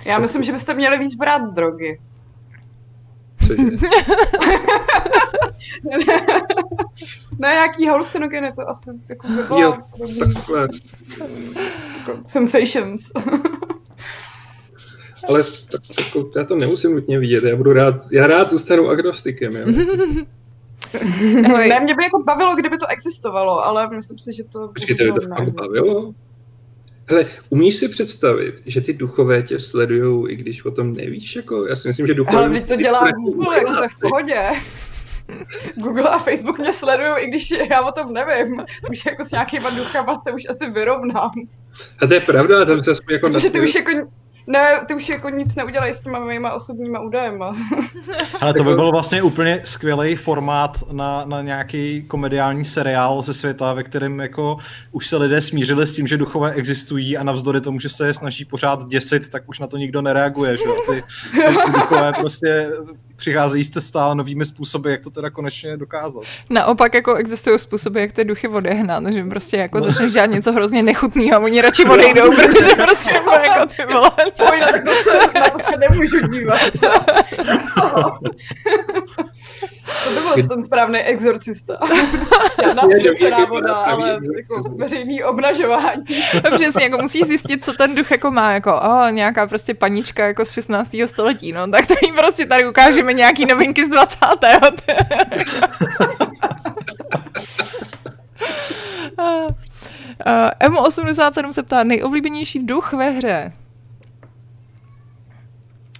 [0.05, 1.99] Já myslím, že byste měli víc brát drogy.
[3.47, 3.63] Cože?
[7.39, 9.73] ne, nějaký halucinogeny, to asi jako vyvolá jo,
[10.19, 10.67] takhle.
[12.25, 13.11] Sensations.
[15.27, 19.53] Ale tak, jako, já to nemusím nutně vidět, já budu rád, já rád zůstanu agnostikem,
[19.55, 19.65] jo.
[21.69, 24.67] ne, mě by jako bavilo, kdyby to existovalo, ale myslím si, že to...
[24.67, 26.13] Počkej, to by to fakt bavilo?
[27.07, 31.35] Hele, umíš si představit, že ty duchové tě sledují, i když o tom nevíš?
[31.35, 32.45] Jako, já si myslím, že duchové...
[32.45, 34.41] Ale to dělá Google, jako tak v pohodě.
[35.75, 38.63] Google a Facebook mě sledují, i když já o tom nevím.
[38.87, 41.31] Takže jako s nějakýma duchama se už asi vyrovnám.
[41.99, 43.29] A to je pravda, tam se jako...
[43.29, 43.91] Protože ty už jako
[44.47, 47.55] ne, ty už jako nic neudělají s těma mýma osobníma údajema.
[48.41, 53.73] Ale to by byl vlastně úplně skvělý formát na, na nějaký komediální seriál ze světa,
[53.73, 54.57] ve kterém jako
[54.91, 58.13] už se lidé smířili s tím, že duchové existují a navzdory tomu, že se je
[58.13, 60.57] snaží pořád děsit, tak už na to nikdo nereaguje.
[60.57, 60.63] Že?
[60.89, 61.03] Ty,
[61.65, 62.69] ty duchové prostě
[63.15, 66.23] přicházejí jste stále novými způsoby, jak to teda konečně dokázat.
[66.49, 69.83] Naopak jako existují způsoby, jak ty duchy odehnat, že prostě jako no.
[69.83, 74.11] začneš dělat něco hrozně nechutného a oni radši odejdou, protože prostě jako ty vole.
[74.37, 74.61] Pojď,
[75.35, 76.59] na to se nemůžu dívat.
[80.03, 81.77] To by byl ten správný exorcista.
[83.29, 86.03] Já voda, ale jako veřejný obnažování.
[86.55, 90.45] Přesně, jako musíš zjistit, co ten duch jako má, jako oh, nějaká prostě panička jako
[90.45, 90.95] z 16.
[91.05, 94.17] století, no, tak to jim prostě tady ukážeme nějaký novinky z 20.
[99.19, 103.51] Uh, M87 se ptá, nejoblíbenější duch ve hře.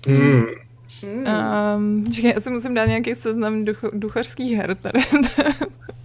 [0.08, 0.65] Hmm.
[1.76, 5.00] Um, čekaj, já si musím dát nějaký seznam duch, duchařských her tady.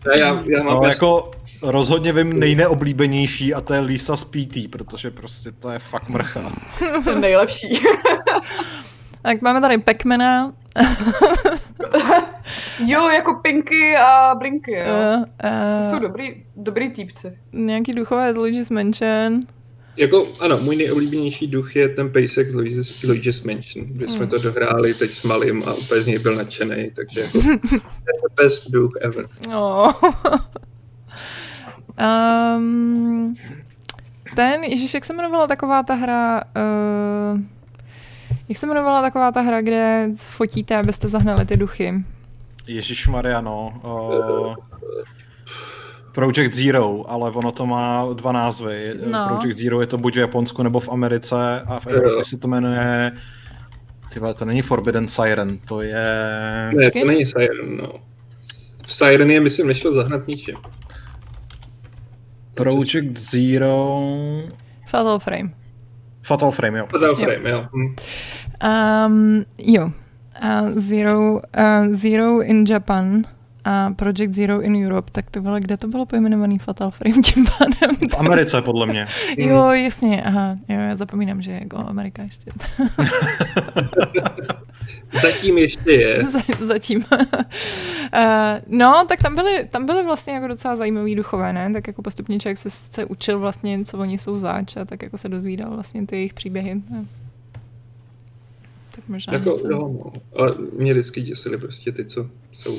[0.06, 1.30] já, já, já mám no, jako
[1.62, 6.40] rozhodně vím nejneoblíbenější a to je Lisa z PT, protože prostě to je fakt mrcha.
[7.20, 7.68] Nejlepší.
[9.22, 10.52] tak máme tady Pacmana.
[12.86, 14.84] jo, jako Pinky a Blinky, jo.
[14.84, 15.24] Uh, uh,
[15.84, 17.38] to jsou dobrý, dobrý týpci.
[17.52, 19.40] Nějaký duchové z Luigi's Mansion.
[19.96, 24.38] Jako, ano, můj nejoblíbenější duch je ten Pejsek z Luigi's, Luigi's Mansion, že jsme to
[24.38, 27.38] dohráli teď s malým a úplně z něj byl nadšený, takže jako,
[27.70, 29.26] the best duch ever.
[29.54, 29.92] Oh.
[32.56, 33.34] um,
[34.34, 36.42] ten, ježiš, jak se jmenovala taková ta hra,
[37.34, 37.40] uh,
[38.48, 41.94] jak se jmenovala taková ta hra, kde fotíte, abyste zahnali ty duchy?
[42.66, 43.80] Ježíš Mariano.
[43.84, 44.54] Uh...
[46.12, 48.94] Project Zero, ale ono to má dva názvy.
[49.06, 49.28] No.
[49.28, 52.48] Project Zero je to buď v Japonsku nebo v Americe a v Evropě se to
[52.48, 53.12] jmenuje
[54.12, 56.06] Tyba, to není Forbidden Siren, to je...
[56.74, 57.92] Ne, to není Siren, no.
[58.86, 60.54] Siren je, myslím, nešlo zahnat ničem.
[62.54, 64.00] Project Zero...
[64.86, 65.50] Fatal Frame.
[66.22, 66.86] Fatal Frame, jo.
[66.90, 67.56] Fatal Frame, jo.
[67.56, 67.66] jo.
[67.72, 67.96] Hm.
[69.06, 69.90] Um, jo.
[70.42, 73.24] Uh, Zero, uh, Zero in Japan
[73.64, 77.46] a Project Zero in Europe, tak to vole, kde to bylo pojmenovaný Fatal Frame tím
[77.58, 77.96] pádem?
[78.10, 79.06] V Americe, podle mě.
[79.38, 82.50] jo, jasně, aha, jo, já zapomínám, že je jako Amerika ještě.
[85.22, 86.24] Zatím ještě je.
[86.60, 87.04] Zatím.
[87.10, 87.18] uh,
[88.66, 91.72] no, tak tam byly, tam byly vlastně jako docela zajímavý duchové, ne?
[91.72, 95.18] Tak jako postupně člověk se, se učil vlastně, co oni jsou zač a tak jako
[95.18, 96.74] se dozvídal vlastně ty jejich příběhy.
[96.90, 97.04] Ne?
[98.94, 99.72] Tak možná jako, něco.
[99.72, 100.12] Jo, no.
[100.36, 102.78] Ale mě vždycky děsily prostě ty, co jsou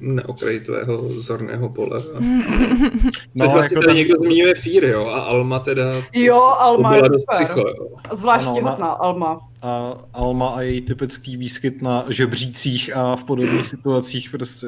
[0.00, 1.98] na okraji tvého zorného pole.
[1.98, 2.20] A...
[3.34, 3.96] no, vlastně jako tady tam...
[3.96, 5.84] někdo zmiňuje Fír, jo, a Alma teda...
[6.12, 7.34] Jo, Alma je super.
[7.34, 7.88] Psycho, jo.
[8.12, 9.40] Zvlášť hodná Alma.
[9.62, 14.66] A Alma a její typický výskyt na žebřících a v podobných situacích prostě.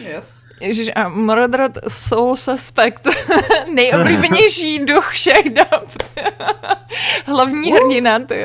[0.00, 0.44] Yes.
[0.60, 3.08] Ježiš, a Mordred Soul Suspect,
[3.74, 5.88] nejoblíbenější duch všech dob.
[7.26, 8.44] Hlavní hrdina, ty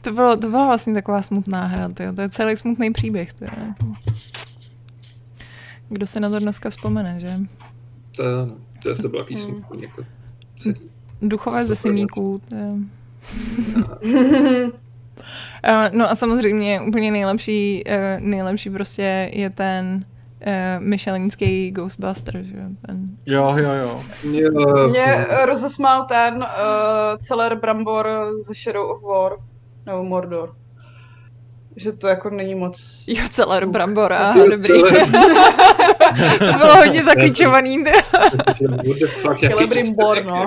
[0.00, 2.12] to, bylo, to byla vlastně taková smutná hra, tyjo.
[2.12, 3.32] to je celý smutný příběh.
[3.32, 3.50] Tyjo.
[5.88, 7.36] Kdo se na to dneska vzpomene, že?
[8.16, 8.22] To,
[8.82, 9.82] to, to bylo takový smutný.
[9.82, 10.04] Jako
[11.22, 12.42] Duchové ze simíků.
[15.92, 20.04] no a samozřejmě úplně nejlepší, eh, nejlepší prostě je ten
[20.46, 23.08] uh, Michelinský Ghostbuster, že ten...
[23.26, 24.00] Jo, jo, jo.
[24.88, 26.44] Mě rozesmál ten uh,
[27.22, 28.08] celer Brambor
[28.46, 29.38] ze Shadow of War,
[29.86, 30.54] nebo Mordor.
[31.76, 33.04] Že to jako není moc...
[33.06, 34.82] Jo, celer Brambora, dobrý.
[36.38, 37.84] to bylo hodně zaklíčovaný.
[39.38, 40.46] Celebrimbor, no.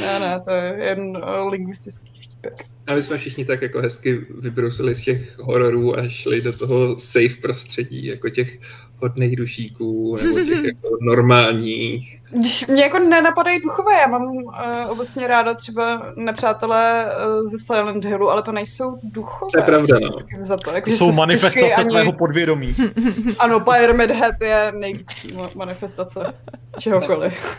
[0.00, 2.15] ne, ne, to je jen uh, lingvistický
[2.50, 2.76] vtípek.
[2.86, 6.98] A my jsme všichni tak jako hezky vybrusili z těch hororů a šli do toho
[6.98, 8.58] safe prostředí, jako těch
[8.98, 12.22] hodných dušíků, nebo těch jako normálních.
[12.30, 14.52] Když mě jako nenapadají duchové, já mám uh,
[14.88, 19.50] obecně ráda třeba nepřátelé uh, ze Silent Hillu, ale to nejsou duchové.
[19.52, 20.18] To je pravda, no.
[20.42, 21.90] Za to, jako, to jsou manifestace ani...
[21.90, 22.76] tvého podvědomí.
[23.38, 26.34] ano, Pyramid Head je největší manifestace
[26.78, 27.56] čehokoliv.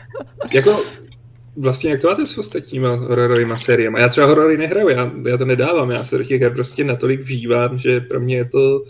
[0.53, 0.79] jako
[1.58, 3.99] vlastně jak to máte s ostatníma hororovými sériemi?
[3.99, 7.22] Já třeba horory nehraju, já, já to nedávám, já se do těch her prostě natolik
[7.22, 8.84] vžívám, že pro mě je to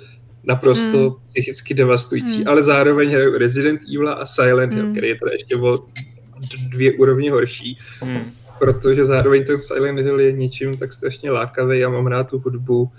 [0.43, 1.13] naprosto hmm.
[1.28, 2.47] psychicky devastující, hmm.
[2.47, 4.91] ale zároveň hraju Resident Evil a Silent Hill, hmm.
[4.91, 5.86] který je teda ještě o
[6.70, 8.32] dvě úrovně horší, hmm.
[8.59, 12.91] protože zároveň ten Silent Hill je něčím tak strašně lákavý, já mám rád tu hudbu,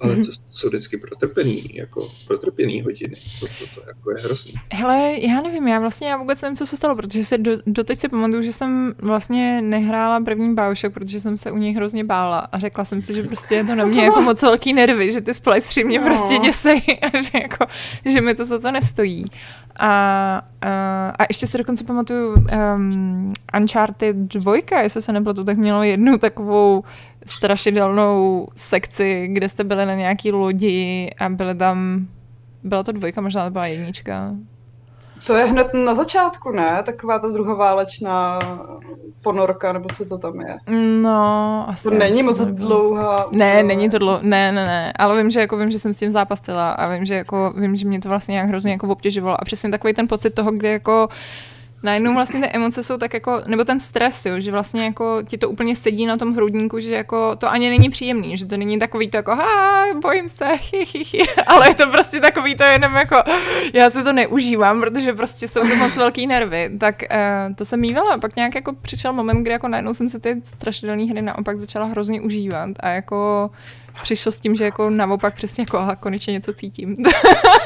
[0.00, 3.16] ale to jsou vždycky protrpený, jako protrpený hodiny.
[3.40, 4.52] To, to, to jako je hrozný.
[4.72, 7.98] Hele, já nevím, já vlastně já vůbec nevím, co se stalo, protože se do, doteď
[7.98, 12.38] si pamatuju, že jsem vlastně nehrála první Bioshock, protože jsem se u něj hrozně bála
[12.38, 15.20] a řekla jsem si, že prostě je to na mě jako moc velký nervy, že
[15.20, 16.04] ty splicery mě no.
[16.04, 17.66] prostě děsej a že, jako,
[18.04, 19.24] že mi to za to nestojí.
[19.80, 25.82] A, a, a ještě si dokonce pamatuju um, Uncharted 2, jestli se nepletu, tak mělo
[25.82, 26.84] jednu takovou
[27.26, 32.06] strašidelnou sekci, kde jste byli na nějaký lodi a byly tam,
[32.62, 34.30] byla to dvojka, možná to byla jednička.
[35.26, 36.82] To je hned na začátku, ne?
[36.82, 38.38] Taková ta druhoválečná
[39.22, 40.56] ponorka, nebo co to tam je?
[41.02, 41.88] No, asi.
[41.88, 43.28] To není moc dlouhá.
[43.32, 45.96] Ne, není to dlouhá, ne, ne, ne, ale vím, že jako vím, že jsem s
[45.96, 49.40] tím zápasila a vím, že jako vím, že mě to vlastně nějak hrozně jako obtěžovalo
[49.40, 51.08] a přesně takový ten pocit toho, kde jako
[51.82, 55.38] najednou vlastně ty emoce jsou tak jako, nebo ten stres, jo, že vlastně jako ti
[55.38, 58.78] to úplně sedí na tom hrudníku, že jako to ani není příjemný, že to není
[58.78, 62.64] takový to jako ha, bojím se, hi, hi, hi, ale je to prostě takový to
[62.64, 63.16] jenom jako,
[63.72, 67.80] já se to neužívám, protože prostě jsou to moc velký nervy, tak uh, to jsem
[67.80, 71.56] mývala, pak nějak jako přišel moment, kdy jako najednou jsem se ty strašidelné hry naopak
[71.56, 73.50] začala hrozně užívat a jako
[74.02, 76.96] přišlo s tím, že jako naopak přesně jako aha, konečně něco cítím.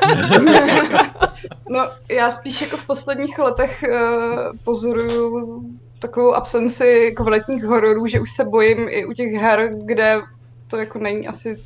[1.68, 5.62] no, já spíš jako v posledních letech uh, pozoruju
[5.98, 10.20] takovou absenci kvalitních hororů, že už se bojím i u těch her, kde
[10.66, 11.58] to jako není asi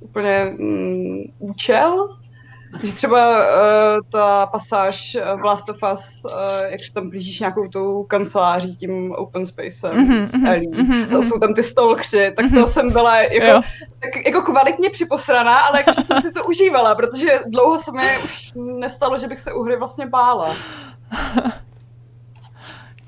[0.00, 2.18] úplně mm, účel,
[2.82, 3.44] že třeba uh,
[4.12, 6.32] ta pasáž v Last of Us, uh,
[6.70, 11.22] jak se tam blížíš nějakou tou kanceláří tím open spacem mm-hmm, s Ellie, mm-hmm, a
[11.22, 13.66] jsou tam ty stolkři, tak z toho jsem byla jako,
[13.98, 18.52] tak, jako kvalitně připosraná, ale jakože jsem si to užívala, protože dlouho se mi už
[18.54, 20.56] nestalo, že bych se u hry vlastně bála.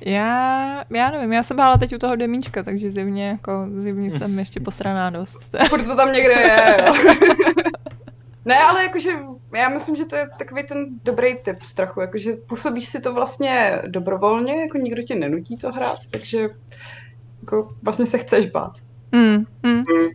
[0.05, 4.39] Já, já nevím, já jsem bála teď u toho demíčka, takže zimně, jako zimně jsem
[4.39, 5.57] ještě posraná dost.
[5.69, 6.77] Furt to tam někde je.
[8.45, 9.11] Ne, ale jakože
[9.55, 13.83] já myslím, že to je takový ten dobrý typ strachu, jakože působíš si to vlastně
[13.87, 16.49] dobrovolně, jako nikdo tě nenutí to hrát, takže
[17.41, 18.79] jako vlastně se chceš bát.
[19.13, 19.77] Mm, mm.
[19.77, 20.09] Mm.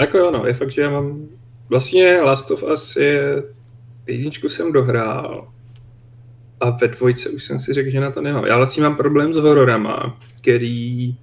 [0.00, 1.28] Jako jo, no, je fakt, že já mám...
[1.68, 3.42] Vlastně Last of Us je...
[4.06, 5.52] Jedničku jsem dohrál
[6.60, 8.46] a ve dvojce už jsem si řekl, že na to nemám.
[8.46, 11.16] Já vlastně mám problém s hororama, který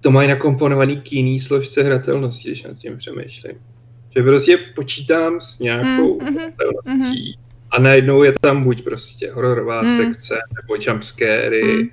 [0.00, 3.56] to mají nakomponovaný k jiný složce hratelnosti, když nad tím přemýšlím.
[4.18, 7.38] Že prostě počítám s nějakou Mm, hratelností
[7.70, 9.96] a najednou je tam buď prostě hororová Mm.
[9.96, 11.62] sekce, nebo jumpscary.
[11.62, 11.88] Mm.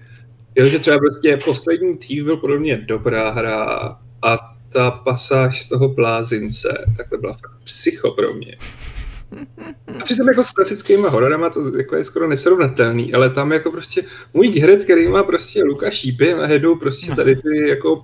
[0.55, 3.63] Jo, že třeba prostě poslední Thief byl podle mě dobrá hra
[4.21, 4.37] a
[4.69, 8.57] ta pasáž z toho blázince, tak to byla fakt psycho pro mě.
[9.99, 14.03] A přitom jako s klasickými hororama to jako je skoro nesrovnatelný, ale tam jako prostě
[14.33, 18.01] můj hred, který má prostě luka šípy a najednou prostě tady ty jako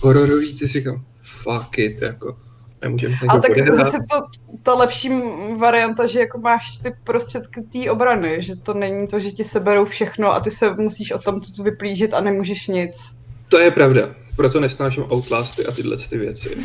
[0.00, 2.36] hororový, ty si říkám, fuck it, jako
[2.82, 3.76] nemůžeme to Ale jako tak odehrát.
[3.76, 4.20] zase to,
[4.62, 5.10] ta lepší
[5.56, 9.84] varianta, že jako máš ty prostředky té obrany, že to není to, že ti seberou
[9.84, 13.18] všechno a ty se musíš o tom vyplížit a nemůžeš nic.
[13.48, 16.56] To je pravda, proto nesnáším Outlasty a tyhle ty věci.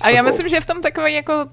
[0.00, 1.46] A já myslím, že v tom takové jako,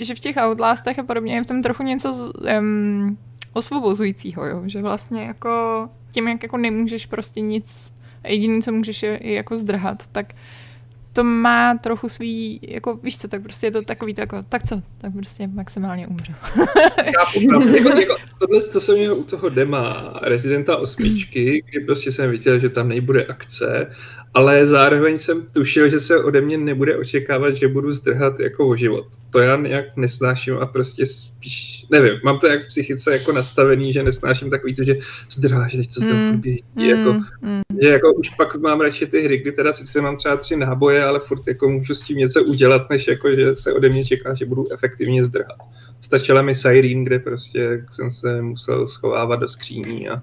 [0.00, 3.18] že v těch Outlastech a podobně je v tom trochu něco z, um,
[3.52, 4.62] osvobozujícího, jo?
[4.66, 7.92] že vlastně jako tím, jak jako nemůžeš prostě nic,
[8.24, 10.34] a jediný, co můžeš je, je jako zdrhat, tak
[11.14, 14.62] to má trochu svý, jako víš co, tak prostě je to takový, to jako, tak
[14.68, 16.32] co, tak prostě maximálně umřu.
[17.16, 17.40] Chápu.
[17.74, 22.58] Jako, jako, tohle, co jsem měl u toho dema Residenta osmičky, kdy prostě jsem viděl,
[22.58, 23.90] že tam nebude akce,
[24.34, 28.76] ale zároveň jsem tušil, že se ode mě nebude očekávat, že budu zdrhat jako o
[28.76, 29.06] život.
[29.30, 33.92] To já nějak nesnáším a prostě spíš, nevím, mám to jak v psychice jako nastavený,
[33.92, 34.94] že nesnáším takový to, že
[35.30, 37.62] zdrháš, teď co zde Mm, mm, běží, jako, mm.
[37.82, 41.04] že jako už pak mám radši ty hry, kdy teda sice mám třeba tři náboje,
[41.04, 44.34] ale furt jako můžu s tím něco udělat, než jako, že se ode mě čeká,
[44.34, 45.58] že budu efektivně zdrhat.
[46.00, 50.22] Stačila mi Siren, kde prostě jsem se musel schovávat do skříní a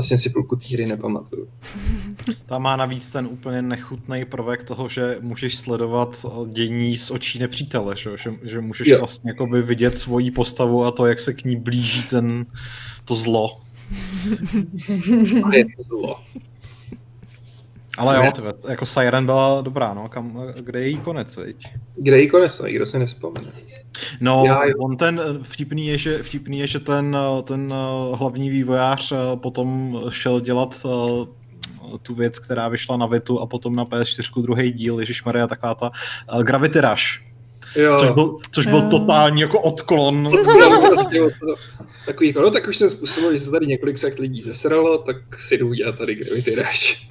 [0.00, 1.48] vlastně si půlku té hry nepamatuju.
[2.46, 7.96] Tam má navíc ten úplně nechutný prvek toho, že můžeš sledovat dění z očí nepřítele,
[7.96, 8.98] že, že, že můžeš Jo.
[8.98, 12.46] vlastně jakoby vidět svoji postavu a to, jak se k ní blíží ten,
[13.04, 13.60] to zlo.
[15.44, 16.20] A je to zlo.
[18.00, 21.66] Ale jo, tyve, jako Siren byla dobrá, no, kam, kde je její konec, viď?
[21.96, 23.52] Kde jí konec, nikdo se nespomene.
[24.20, 28.16] No, Já- on ten eh, vtipný je, že, vtipný je, že ten, eh, ten eh,
[28.16, 30.86] hlavní vývojář potom šel dělat
[32.02, 35.90] tu věc, která vyšla na Vitu a potom na PS4 druhý díl, Maria taková ta
[36.34, 37.04] uh, Gravity Rush,
[37.76, 37.98] Jo.
[37.98, 38.88] což byl, což byl Jo.
[38.90, 40.28] totální jako odklon.
[40.94, 41.20] Prostě
[42.06, 45.16] Takový, jako, no tak už jsem způsobil, že se tady několik set lidí zesralo, tak
[45.40, 47.10] si jdu udělat tady Gravity Rush.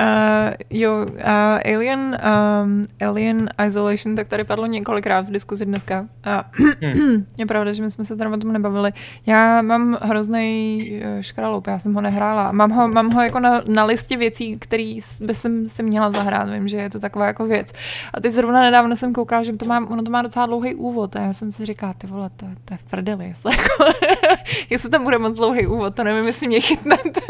[0.00, 2.18] Uh, jo, uh, Alien,
[2.62, 6.04] um, Alien Isolation, tak tady padlo několikrát v diskuzi dneska.
[6.24, 6.50] A
[7.38, 8.92] je pravda, že my jsme se tady o tom nebavili.
[9.26, 10.78] Já mám hrozný
[11.20, 12.52] škraloup, já jsem ho nehrála.
[12.52, 16.50] Mám ho, mám ho jako na, na listě věcí, které by jsem si měla zahrát.
[16.50, 17.72] Vím, že je to taková jako věc.
[18.14, 21.16] A teď zrovna nedávno jsem koukala, že to má, ono to má docela dlouhý úvod
[21.16, 23.84] a já jsem si říkala, ty vole, to, to je v prdeli, jestli, jako,
[24.70, 27.20] jestli tam bude moc dlouhý úvod, to nevím, jestli mě chytne, to,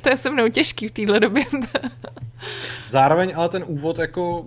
[0.00, 1.44] to je se mnou těžký v téhle době.
[2.90, 4.46] Zároveň ale ten úvod jako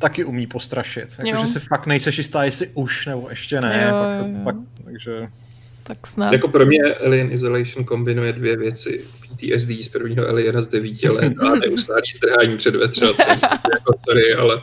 [0.00, 1.16] taky umí postrašit.
[1.26, 3.86] Jako, že si fakt nejseš jistá, jestli už nebo ještě ne.
[3.90, 4.44] Jo, pak, jo.
[4.44, 5.28] Pak, takže
[5.82, 6.32] tak snad.
[6.32, 9.04] Jako pro mě Alien Isolation kombinuje dvě věci.
[9.20, 13.26] PTSD z prvního Aliena z devíti let a neustálý zdrhání před vetřelcem.
[13.72, 14.60] jako sorry, ale...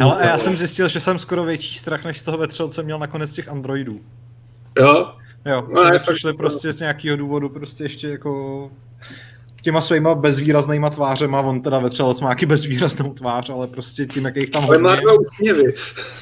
[0.00, 2.98] Ale a já jsem zjistil, že jsem skoro větší strach, než z toho vetřelce měl
[2.98, 4.00] nakonec těch androidů.
[4.78, 5.12] Jo,
[5.46, 8.70] Jo, No, že přišli to- prostě z nějakého důvodu prostě ještě jako
[9.62, 14.36] těma svýma bezvýraznýma tvářema, on teda vetřelec má taky bezvýraznou tvář, ale prostě tím, jak
[14.36, 15.74] jich tam ale má hodně, dva úsměvy.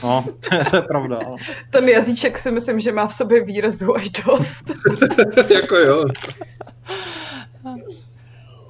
[0.02, 0.24] no,
[0.70, 1.18] to je pravda.
[1.26, 1.36] ale-
[1.70, 4.70] Ten jazyček si myslím, že má v sobě výrazu až dost.
[5.54, 6.04] jako jo.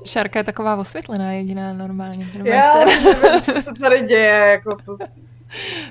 [0.07, 2.29] Šárka je taková osvětlená jediná normálně.
[2.45, 3.03] Já nevím,
[3.45, 4.97] co se tady děje, jako to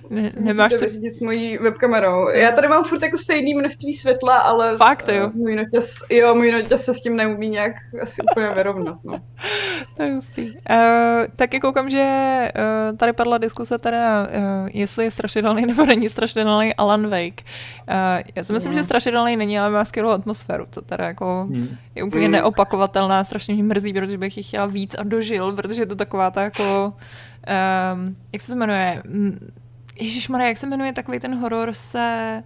[0.10, 0.78] ne, nemáš to...
[0.80, 2.30] vyřídit s mojí webkamerou.
[2.30, 5.26] Já tady mám furt jako stejný množství světla, ale Fakt, jo?
[5.26, 9.20] eh, můj noťas, jo, můj noťas se s tím neumí nějak asi úplně vyrovnat, no.
[9.98, 10.42] To je hustý.
[10.52, 10.56] Uh,
[11.36, 12.04] taky koukám, že
[12.92, 17.42] uh, tady padla diskuse teda, uh, jestli je strašidelný nebo není strašidelný Alan Wake.
[17.90, 17.96] Uh,
[18.36, 18.76] já si myslím, Mm.
[18.76, 21.78] že strašidelný není, ale má skvělou atmosféru, co teda jako Hmm.
[21.96, 22.32] je úplně Mm.
[22.32, 26.32] neopakovatelná, strašně mě mrzí, protože bych ji chtěla víc a dožil, protože je to taková
[26.32, 26.94] ta jako,
[27.50, 29.04] um, jak se to jmenuje,
[30.00, 32.44] Ježíš jak se jmenuje takový ten horor se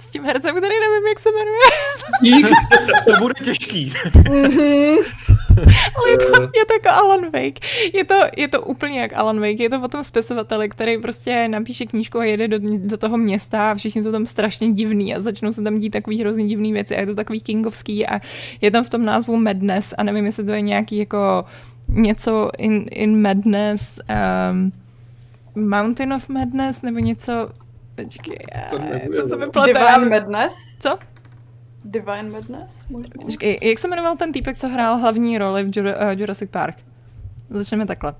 [0.00, 2.50] s tím hercem, který nevím, jak se jmenuje.
[3.06, 3.92] to bude těžký.
[4.30, 4.96] Mhm.
[5.96, 7.58] Ale je to, je to jako Alan Wake.
[7.94, 9.60] Je to, je to úplně jak Alan Wake.
[9.60, 13.70] Je to o tom spisovateli, který prostě napíše knížku a jede do, do toho města
[13.70, 16.96] a všichni jsou tam strašně divní a začnou se tam dít takový hrozně divný věci
[16.96, 18.20] a je to takový kingovský a
[18.60, 21.44] je tam v tom názvu Madness a nevím, jestli to je nějaký jako
[21.88, 23.98] něco in, in Madness,
[24.50, 24.72] um,
[25.68, 27.48] Mountain of Madness nebo něco,
[27.94, 28.36] Počkej,
[28.70, 29.72] To nebude, to se mi plete.
[29.72, 30.78] Divine Madness?
[30.80, 30.98] Co?
[31.84, 32.86] Divine Madness?
[32.88, 33.10] Možná.
[33.22, 36.76] Počkej, jak se jmenoval ten týpek, co hrál hlavní roli v uh, Jurassic Park?
[37.50, 38.14] Začneme takhle.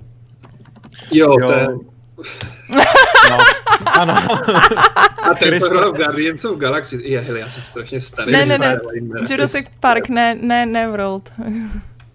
[1.13, 1.47] Jo, Jo.
[1.49, 1.67] to je...
[3.31, 3.39] No.
[3.93, 4.15] Ano.
[5.23, 5.95] A ten Chris to hrál Pratt.
[5.95, 7.01] v Guardians of Galaxy.
[7.05, 8.33] Je, hele, já jsem strašně starý.
[8.33, 8.79] Ne, ne, ne.
[9.31, 11.33] Jurassic Park, ne, ne, ne World.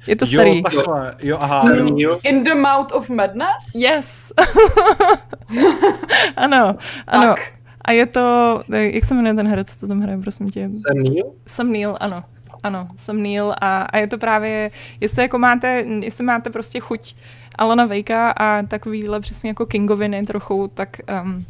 [0.10, 0.64] Je to Jo, starý.
[0.64, 1.14] takhle.
[1.22, 1.62] Jo, aha.
[1.62, 1.96] Ten Jo.
[1.98, 2.18] jo.
[2.24, 3.76] In the Mouth of Madness?
[3.76, 4.32] Yes.
[6.36, 6.76] ano,
[7.08, 7.28] ano.
[7.28, 7.40] Tak.
[7.86, 10.70] A je to, jak se jmenuje ten herec, co tam hraje, prosím tě?
[10.88, 11.32] Sam Neill?
[11.48, 12.24] Sam Neill, ano.
[12.64, 17.16] Ano, Sam Neill a, a je to právě, jestli jako máte, jestli máte prostě chuť
[17.56, 20.90] Alana Wakea a takovýhle přesně jako Kingoviny trochu, tak
[21.24, 21.46] um,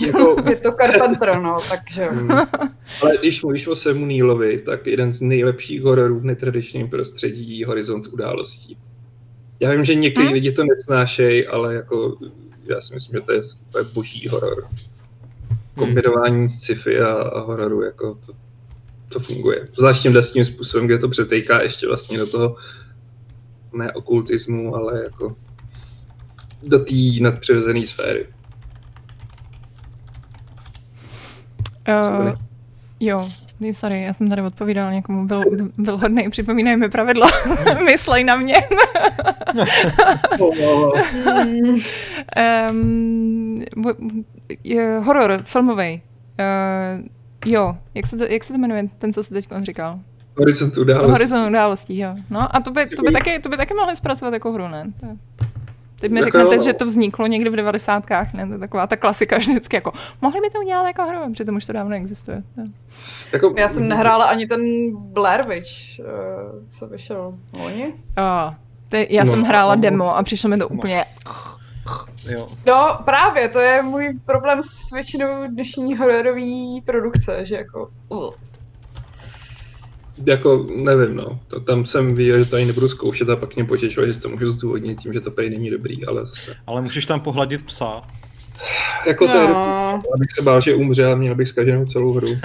[0.00, 2.08] Jako, Je to Carpenter, no, takže...
[2.10, 2.30] mm,
[3.02, 8.06] ale když mluvíš o Samu Neillovi, tak jeden z nejlepších hororů v netradičním prostředí Horizont
[8.06, 8.76] událostí.
[9.60, 10.32] Já vím, že někteří Hm?
[10.32, 12.16] lidi to nesnášejí, ale jako
[12.64, 13.20] já si myslím, že
[13.70, 14.66] to je boží horor.
[15.74, 18.32] Kombinování sci-fi a, a hororu, jako to,
[19.08, 19.68] to funguje.
[19.78, 22.56] Zvlášť tímhle s tím způsobem, kde to přetejká ještě vlastně do toho
[23.72, 25.36] ne okultismu, ale jako
[26.62, 28.26] do té nadpřirozené sféry.
[31.88, 32.32] Uh,
[33.00, 33.28] jo,
[33.72, 35.42] sorry, já jsem tady odpovídal někomu, byl,
[35.78, 37.26] byl hodný, připomínej mi pravidlo,
[37.84, 38.54] myslej na mě.
[42.70, 43.62] Um,
[44.64, 46.02] je, horor, filmový.
[46.40, 47.06] Uh,
[47.46, 49.98] jo, jak se, to, jak se to jmenuje, ten, co jsi teď říkal?
[50.38, 51.10] Horizont událostí.
[51.12, 52.14] Horizon událostí, jo.
[52.30, 54.84] No a to by, to by, taky, to by taky mohli zpracovat jako hru, ne?
[55.00, 55.16] To je-
[56.02, 56.62] Teď mi Tak řeknete, jo.
[56.62, 58.46] že to vzniklo někdy v devadesátkách, ne?
[58.46, 61.64] To je taková ta klasika vždycky, jako mohli by to udělat jako hru, přitom už
[61.64, 62.42] to dávno existuje.
[62.54, 62.62] To-
[63.32, 64.60] Jako, Já jsem nehrála ani ten
[64.96, 66.04] Blair Witch, eh,
[66.70, 67.94] co vyšel loni.
[68.18, 68.50] Jo,
[68.88, 70.68] ty, já No, jsem hrála no, demo a přišlo mi to no.
[70.68, 71.04] úplně...
[72.28, 72.48] Jo.
[72.66, 77.90] No právě, to je můj problém s většinou dnešní hororové produkce, že jako...
[78.08, 78.30] Uh.
[80.26, 81.40] Jako, nevím, no.
[81.48, 84.20] To, tam jsem viděl, že to ani nebudu zkoušet a pak mě potěšilo, že si
[84.20, 86.54] to můžu zdůvodnit tím, že to prý není dobrý, ale zase.
[86.66, 88.02] Ale můžeš tam pohladit psa.
[89.06, 90.02] Jako to je, No.
[90.14, 92.28] abych se bál, že umře a měl bych zkaženou celou hru.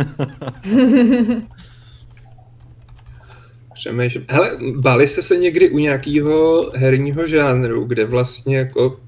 [3.74, 4.26] Přemýšlím.
[4.30, 9.00] Hele, báli jste se někdy u nějakého herního žánru, kde vlastně jako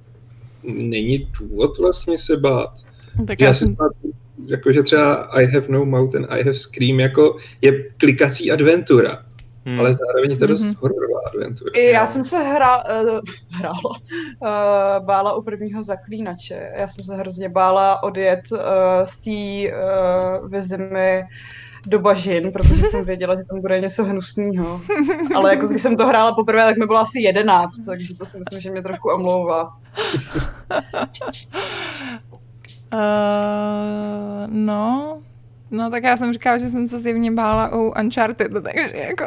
[0.63, 2.69] není důvod vlastně se bát?
[3.27, 4.13] Tak Já já si jsem, pamatuju,
[4.45, 9.23] jako, že třeba I have no mouth and I have scream jako je klikací adventura,
[9.65, 9.79] Hmm.
[9.79, 10.73] ale zároveň je to dost Mhm.
[10.79, 11.71] hororová adventura.
[11.75, 13.19] I já jsem se hra, uh,
[13.49, 13.79] hrála,
[14.41, 16.71] uh, bála u prvního zaklínače.
[16.77, 18.59] Já jsem se hrozně bála odjet uh,
[19.03, 19.71] z té
[20.41, 21.23] uh, vezimy
[21.87, 24.81] do bažin, protože jsem věděla, že tam bude něco hnusného.
[25.35, 28.37] Ale jako když jsem to hrála poprvé, tak mi bylo asi jedenáct, takže to si
[28.39, 29.69] myslím, že mě trošku omlouvá.
[32.93, 35.19] Uh, no,
[35.71, 39.23] no tak já jsem říkala, že jsem se zjevně bála u Uncharted, takže jako...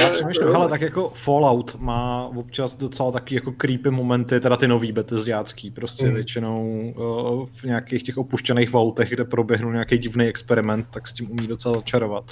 [0.00, 4.68] Já přemýšlím, hele, tak jako Fallout má občas docela taky jako creepy momenty, teda ty
[4.68, 6.14] nový betezďácký, prostě Mm.
[6.14, 11.30] většinou uh, v nějakých těch opuštěných vaultech, kde proběhnul nějaký divný experiment, tak s tím
[11.30, 12.24] umí docela začarovat.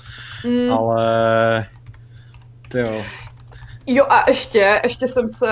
[0.46, 0.72] Mm.
[0.72, 1.66] Ale...
[2.68, 3.02] Ty jo.
[3.86, 5.48] Jo a ještě, ještě jsem se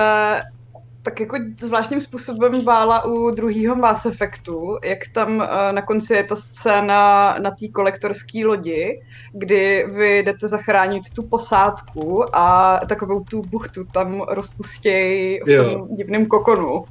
[1.03, 6.25] tak jako zvláštním způsobem bála u druhého Mass Effectu, jak tam eh, na konci je
[6.25, 13.43] ta scéna na té kolektorské lodi, kdy vy jdete zachránit tu posádku a takovou tu
[13.43, 15.65] buchtu tam rozpustějí v Jo.
[15.65, 16.85] tom divném kokonu.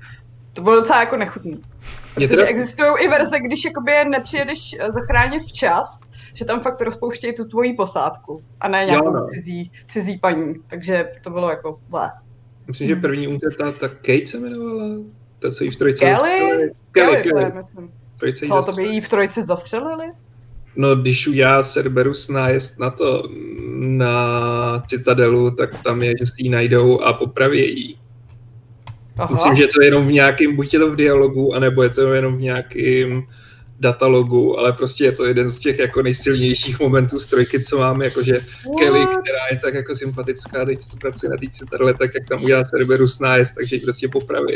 [0.54, 1.62] To bylo docela jako nechutný.
[2.16, 6.02] Mě Protože teda- existují i verze, když jakoby je nepřijedeš eh, zachránit včas,
[6.34, 9.28] že tam fakt rozpouštějí tu tvoji posádku a ne nějakou no.
[9.28, 10.54] cizí, cizí paní.
[10.68, 12.10] Takže to bylo jako blé.
[12.70, 14.86] Myslím, že první umře ta, ta Kate se jmenovala,
[15.40, 16.16] ta, co jí v trojce Kelly?
[16.16, 16.72] zastřelili.
[16.92, 17.52] Kelly, Kelly, to je, Kelly.
[17.56, 17.92] myslím.
[18.20, 20.06] Trojce Co, to by jí v trojce zastřelili?
[20.76, 23.24] No, když já Cerberus nájezd na to,
[23.80, 28.00] na Citadelu, tak tam je, že si ji najdou a popraví jí.
[29.18, 29.34] Aha.
[29.34, 32.14] Myslím, že to je jenom v nějakém, buď je to v dialogu, anebo je to
[32.14, 33.24] jenom v nějakém
[33.80, 38.02] datalogu, ale prostě je to jeden z těch jako nejsilnějších momentů z trojky, co mám,
[38.02, 38.40] jakože
[38.80, 39.18] Kelly, What?
[39.18, 42.64] která je tak jako sympatická, teď to pracuje na té Citadele, tak jak tam udělá
[42.64, 44.56] Cerberus nájezd, takže ji prostě popraví.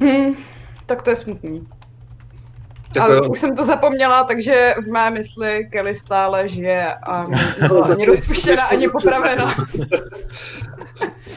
[0.00, 0.34] Hm.
[0.86, 1.66] Tak to je smutný.
[3.00, 7.26] Ale už jsem to zapomněla, takže v mé mysli Kelly stále žije a
[7.60, 9.54] nebyla ani rozpuštěna, ani popravena.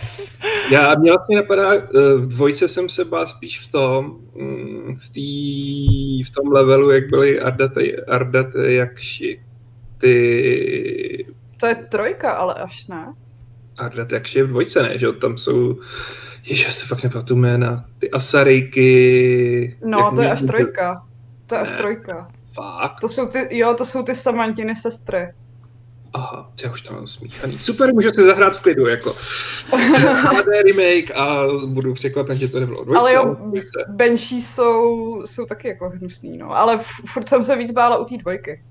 [0.71, 1.81] Já mě vlastně napadá, eh,
[2.15, 7.09] v dvojce jsem se bál spíš v tom, mm, v, tý, v tom levelu, jak
[7.09, 9.43] byly Ardate, Ardate Jakši.
[9.97, 11.25] Ty...
[11.59, 13.13] To je trojka, ale až ne.
[13.77, 14.97] Ardate Jakši je v dvojce, ne?
[14.99, 15.79] Že tam jsou
[16.43, 17.85] Ježiš, já se fakt nepamatuji jména.
[17.99, 19.77] Ty Asarejky...
[19.85, 21.05] No, to je až trojka.
[21.47, 21.77] To je až Ne.
[21.77, 22.27] trojka.
[22.53, 22.99] Fakt?
[23.01, 25.27] To jsou ty, jo, to jsou ty Samantiny sestry.
[26.13, 27.57] Aha, já už to mám smíchaný.
[27.57, 29.15] Super, můžu si zahrát v klidu, jako.
[30.23, 33.37] HD remake a budu překvapen, že to nebylo dvojce, Ale jo.
[33.87, 36.57] Benší jsou, jsou taky jako hnusný, no.
[36.57, 38.61] Ale f- furt jsem se víc bála u té dvojky.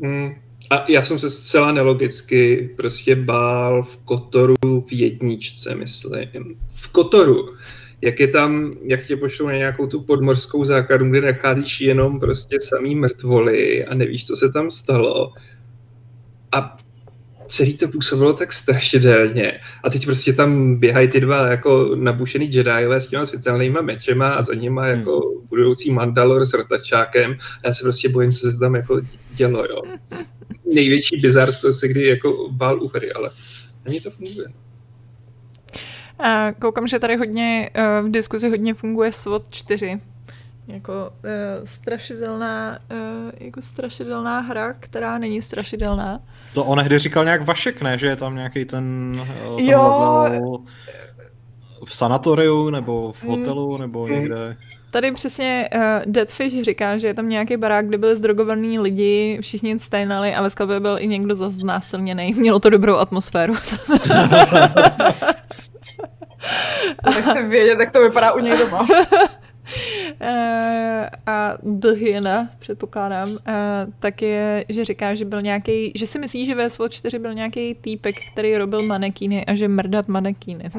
[0.00, 0.34] Mm.
[0.70, 4.54] A já jsem se zcela nelogicky prostě bál v Kotoru
[4.86, 6.56] v jedničce, myslím.
[6.74, 7.54] V Kotoru.
[8.00, 12.60] Jak je tam, jak tě pošlou na nějakou tu podmorskou základnu, kde nacházíš jenom prostě
[12.60, 15.32] samý mrtvoly a nevíš, co se tam stalo.
[16.52, 16.76] A
[17.52, 19.60] celý to působilo tak strašidelně.
[19.82, 24.42] A teď prostě tam běhají ty dva jako nabušený Jediové s těma světelnýma mečema a
[24.42, 27.36] za nima jako budoucí Mandalor s rotačákem.
[27.64, 29.00] A já se prostě bojím, co se tam jako
[29.34, 29.82] dělo, jo.
[30.74, 33.30] Největší bizar, co se kdy jako bál u hry, ale
[33.84, 34.48] na mě to funguje.
[36.18, 40.00] A koukám, že tady hodně eh, v diskuzi hodně funguje SWOT 4.
[40.68, 42.98] Jako uh, strašidelná, uh,
[43.40, 46.20] jako strašidelná hra, která není strašidelná.
[46.54, 47.98] To onehdy říkal nějak Vašek, ne?
[47.98, 50.18] Že je tam nějaký ten, eh, ten Jo.
[50.22, 50.58] level
[51.84, 53.30] v sanatoriu, nebo v Mm.
[53.30, 54.12] hotelu, nebo Mm.
[54.12, 54.56] někde.
[54.90, 59.78] Tady přesně uh, Deadfish říká, že je tam nějaký barák, kde byli zdrogovaní lidi, všichni
[59.78, 62.34] stejnali a ve sklepě byl i někdo znásilněný.
[62.36, 63.54] Mělo to dobrou atmosféru.
[67.14, 68.86] Nechci vědět, jak to vypadá u něj doma.
[70.24, 76.18] Eh, a The Hyena, předpokládám, eh, tak je, že říká, že byl nějaký, že si
[76.18, 80.64] myslí, že ve SWOT 4 byl nějaký týpek, který robil manekíny a že mrdat manekíny.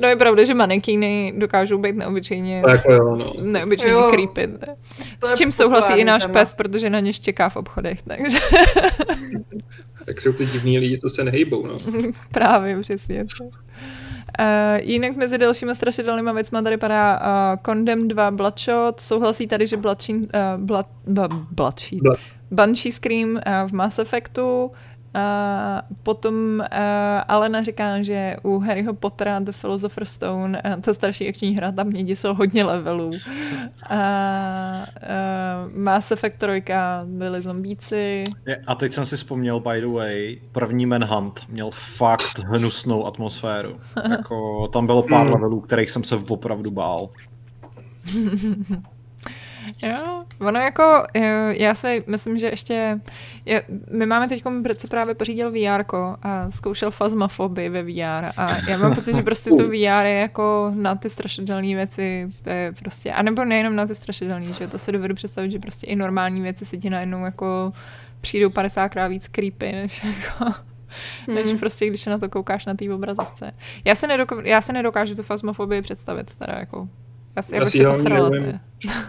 [0.00, 3.32] no je pravda, že manekíny dokážou být neobyčejně Tak jo, no.
[3.42, 4.10] neobyčejně Jo.
[4.10, 4.48] creepy.
[5.18, 6.32] To S čím souhlasí i náš téma.
[6.32, 8.38] pes, protože na ně čeká v obchodech, takže
[10.06, 11.78] Tak jsou ty divní lidi, co se nehejbou, no.
[12.32, 13.24] právě přesně.
[13.38, 13.48] tak.
[14.40, 19.76] Uh, jinak mezi dalšíma strašidelnýma věcma tady padá uh, Condemn 2 Bloodshot, souhlasí tady, že
[19.76, 20.26] Bloodsheen, uh,
[20.56, 22.02] Blood, b, Bloodsheet.
[22.02, 22.18] Blood.
[22.50, 24.70] Banshee Scream uh, v Mass Effectu,
[25.16, 26.66] uh, potom uh,
[27.28, 31.86] Alena říká, že u Harryho Pottera The Philosopher's Stone, uh, ta starší akční hra, tam
[31.86, 33.06] mě jsou hodně levelů.
[33.06, 33.12] Uh,
[33.92, 36.62] uh, Mass Effect 3
[37.04, 42.38] byli zombíci, Je, A teď jsem si vzpomněl, by the way, první Manhunt měl fakt
[42.38, 43.76] hnusnou atmosféru.
[44.10, 45.32] Jako, tam bylo pár Mm.
[45.32, 47.08] levelů, kterých jsem se opravdu bál.
[49.82, 53.00] Jo, ono jako, eh, já si myslím, že ještě,
[53.44, 55.84] je, my máme teď, Brce právě pořídil VR
[56.22, 60.72] a zkoušel fazmafobii ve VR a já mám pocit, že prostě to VR je jako
[60.74, 64.92] na ty strašidelné věci, to je prostě, anebo nejenom na ty strašidelné, že to se
[64.92, 67.72] dovedu představit, že prostě i normální věci se ti najednou jako
[68.20, 70.52] přijdou 50 krát víc creepy, než jako,
[71.34, 71.58] než Hmm.
[71.58, 73.52] prostě, když na to koukáš na té obrazovce.
[73.84, 76.88] Já se, nedoko- já se nedokážu tu fazmafobii představit, teda jako,
[77.36, 78.30] já, si, já Asi hlavně posrala.
[78.30, 78.60] neumím.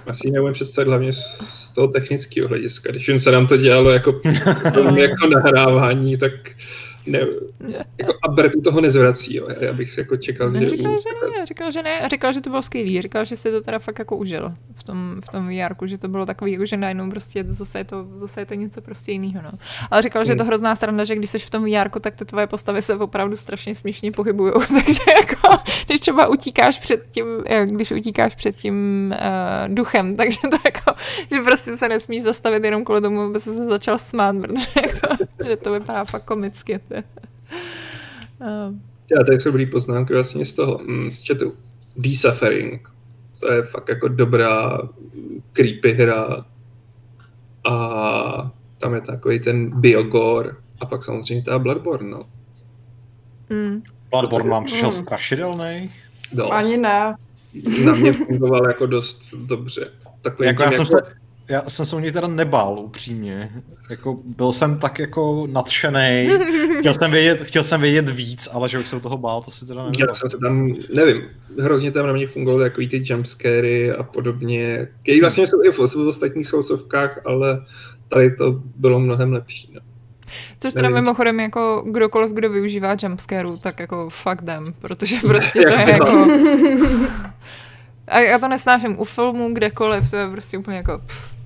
[0.07, 2.91] Asi neumím představit hlavně z, toho technického hlediska.
[2.91, 4.21] Když jen se nám to dělalo jako,
[4.95, 6.31] jako nahrávání, tak
[7.07, 7.19] ne,
[7.97, 9.47] jako a Bretu toho nezvrací, jo.
[9.59, 10.59] Já bych si jako čekal, že...
[10.59, 13.61] Neříkal, že ne, říkal, že ne, říkal, že to bylo skvělý, říkal, že si to
[13.61, 16.77] teda fakt jako užil v tom, v tom VR, že to bylo takový, jako, že
[16.77, 19.51] najednou prostě zase je to, zase je to něco prostě jiného, no.
[19.91, 20.47] Ale říkal, že je to Hmm.
[20.49, 23.75] hrozná sranda, že když jsi v tom VR, tak ty tvoje postavy se opravdu strašně
[23.75, 28.75] směšně pohybují, takže jako, když třeba utíkáš před tím, eh, když utíkáš před tím
[29.11, 30.99] uh, duchem, takže to jako,
[31.31, 35.55] že prostě se nesmíš zastavit jenom kvůli tomu, aby se začal smát, protože jako, že
[35.55, 36.79] to vypadá fakt komicky.
[36.87, 36.93] To
[38.41, 38.73] je.
[39.11, 41.53] Já tady jsou dobrý poznámky vlastně z toho, mm, z chatu.
[41.97, 42.89] Desuffering.
[43.39, 46.45] To je fakt jako dobrá mm, creepy hra.
[47.69, 50.51] A tam je takový ten Biogore.
[50.81, 52.27] A pak samozřejmě ta Bloodborne, no.
[53.49, 53.81] mm.
[54.09, 54.93] Bloodborne vám přišel Mm.
[54.93, 55.91] strašidelný.
[56.33, 56.51] Dost.
[56.51, 57.15] Ani ne.
[57.85, 59.91] Na mě fungoval jako dost dobře.
[60.21, 60.95] Takový Jako já, jsem se,
[61.49, 63.51] já jsem se u něj teda nebál, upřímně.
[63.89, 66.29] Jako, byl jsem tak jako nadšený.
[66.79, 69.51] Chtěl jsem vědět, chtěl jsem vědět víc, ale že už se u toho bál, to
[69.51, 70.07] si teda Já nevím.
[70.13, 71.23] jsem se tam, nevím,
[71.59, 75.77] hrozně tam na mě fungovaly takový ty jumpscary a podobně, který vlastně jsou i v
[75.77, 77.65] v ostatních sousovkách, ale
[78.07, 79.71] tady to bylo mnohem lepší.
[79.73, 79.81] No.
[80.59, 85.73] Což teda mimochodem jako kdokoliv, kdo využívá jumpscareu, tak jako fuck them, protože prostě to
[85.73, 86.27] je jako...
[88.07, 91.01] A já to nesnáším u filmů, kdekoliv, to je prostě úplně jako...
[91.05, 91.36] Pff,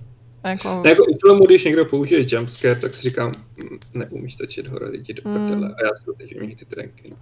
[0.44, 0.84] jako...
[0.86, 3.32] jako u filmu, když někdo použije jumpscare, tak si říkám,
[3.64, 5.56] mm, neumíš točit horor, jdi do prdele.
[5.56, 5.64] Mm.
[5.64, 7.10] A já si teď umím ty trenky.
[7.10, 7.16] No.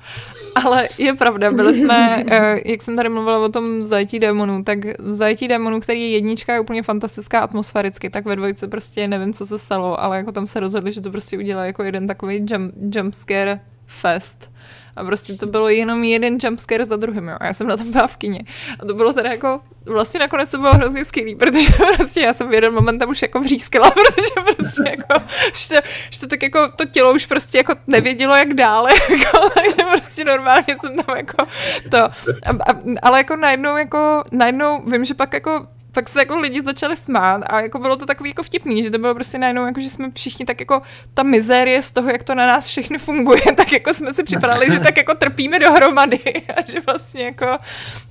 [0.66, 4.80] Ale je pravda, byli jsme, eh, jak jsem tady mluvila o tom zajetí démonů, tak
[5.00, 9.46] zajetí démonů, který je jednička, je úplně fantastická atmosféricky, tak ve dvojce prostě nevím, co
[9.46, 12.74] se stalo, ale jako tam se rozhodli, že to prostě udělá jako jeden takový jump,
[12.96, 14.52] jumpscare fest
[15.00, 17.38] a prostě to bylo jenom jeden jumpscare za druhým, jo.
[17.40, 18.42] A já jsem na tom byla v kině.
[18.80, 22.50] A to bylo teda jako, vlastně nakonec to bylo hrozně skvělý, protože prostě já jsem
[22.50, 26.68] v jeden moment tam už jako vřískala, protože prostě jako, že že to tak jako,
[26.76, 31.46] to tělo už prostě jako nevědělo, jak dále, jako, takže prostě normálně jsem tam jako
[31.92, 32.12] to, a,
[32.46, 36.98] a, ale jako najednou jako, najednou vím, že pak jako pak se jako lidi začali
[36.98, 39.90] smát a jako bylo to takový jako vtipný, že to bylo prostě najednou jako, že
[39.90, 40.82] jsme všichni tak jako
[41.14, 44.72] ta mizérie z toho, jak to na nás všechny funguje, tak jako jsme si připadali,
[44.72, 46.20] že tak jako trpíme dohromady
[46.58, 47.58] a že vlastně jako,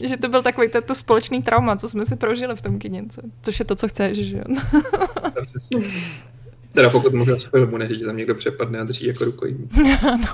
[0.00, 3.22] že to byl takový to, to společný trauma, co jsme si prožili v tom kyněnce,
[3.42, 4.44] což je to, co chceš, že jo.
[6.78, 9.68] Teda pokud možná z filmu, než tam někdo přepadne a drží jako rukojmí.
[10.02, 10.32] no.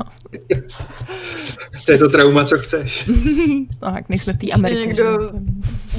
[1.87, 3.07] to je to trauma, co chceš.
[3.83, 4.87] no tak nejsme v té Americe.
[4.87, 5.31] někdo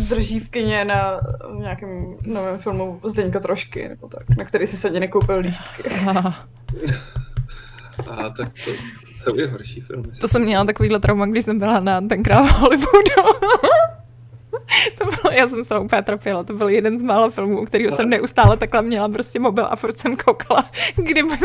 [0.10, 1.22] drží v kině na
[1.60, 5.84] nějakém novém filmu Zdeňka Trošky, nebo tak, na který si se nekoupil lístky.
[8.10, 8.72] a tak to,
[9.24, 10.04] to je horší film.
[10.22, 13.12] To jsem měla takovýhle trauma, když jsem byla na tenkrát v Hollywoodu.
[14.98, 18.10] to bylo, já jsem se úplně trpěla, to byl jeden z mála filmů, který jsem
[18.10, 21.38] neustále takhle měla prostě mobil a furt jsem koukala, kdy mi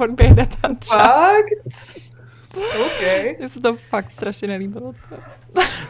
[0.00, 0.90] odběhne ten čas.
[0.90, 1.78] Fakt?
[2.86, 3.36] Okay.
[3.38, 4.92] Mně se to fakt strašně nelíbilo.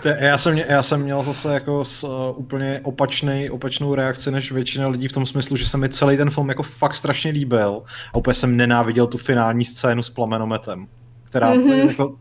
[0.03, 4.53] To, já, jsem, já jsem měl zase jako s, uh, úplně opačný, opačnou reakci než
[4.53, 7.83] většina lidí v tom smyslu, že se mi celý ten film jako fakt strašně líbil
[8.15, 10.87] a úplně jsem nenáviděl tu finální scénu s plamenometem,
[11.25, 11.89] která, mm-hmm.
[11.89, 12.17] jako,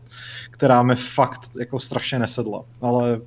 [0.50, 3.20] která mi fakt jako strašně nesedla, ale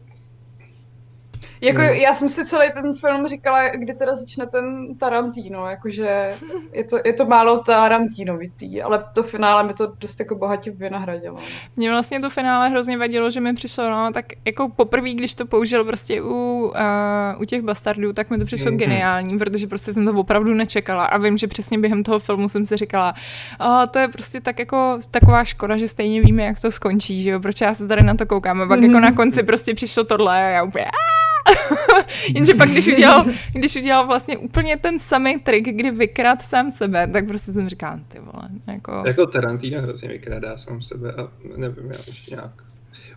[1.62, 1.90] jako, hmm.
[1.90, 6.30] já jsem si celý ten film říkala, kdy teda začne ten Tarantino, jakože
[6.74, 11.38] je to, je to málo Tarantinovitý, ale to finále mi to dost jako bohatě vynahradilo.
[11.76, 15.46] Mně vlastně to finále hrozně vadilo, že mi přišlo, no, tak jako poprvé, když to
[15.46, 18.78] použil prostě u, uh, u těch bastardů, tak mi to přišlo mm-hmm.
[18.78, 22.66] geniální, protože prostě jsem to opravdu nečekala a vím, že přesně během toho filmu jsem
[22.66, 23.14] si říkala,
[23.60, 27.30] oh, to je prostě tak jako taková škoda, že stejně víme, jak to skončí, že
[27.30, 28.88] jo, proč já se tady na to koukám a pak mm-hmm.
[28.88, 31.21] jako na konci prostě přišlo tohle a já úplně, Aah!
[32.36, 37.08] Jenže pak, když udělal, když udělal vlastně úplně ten samý trik, kdy vykrát sám sebe,
[37.08, 39.04] tak prostě jsem říkal, ty vole, jako...
[39.08, 42.52] Jako Tarantino hrozně vykrádá sám sebe a nevím, já už nějak...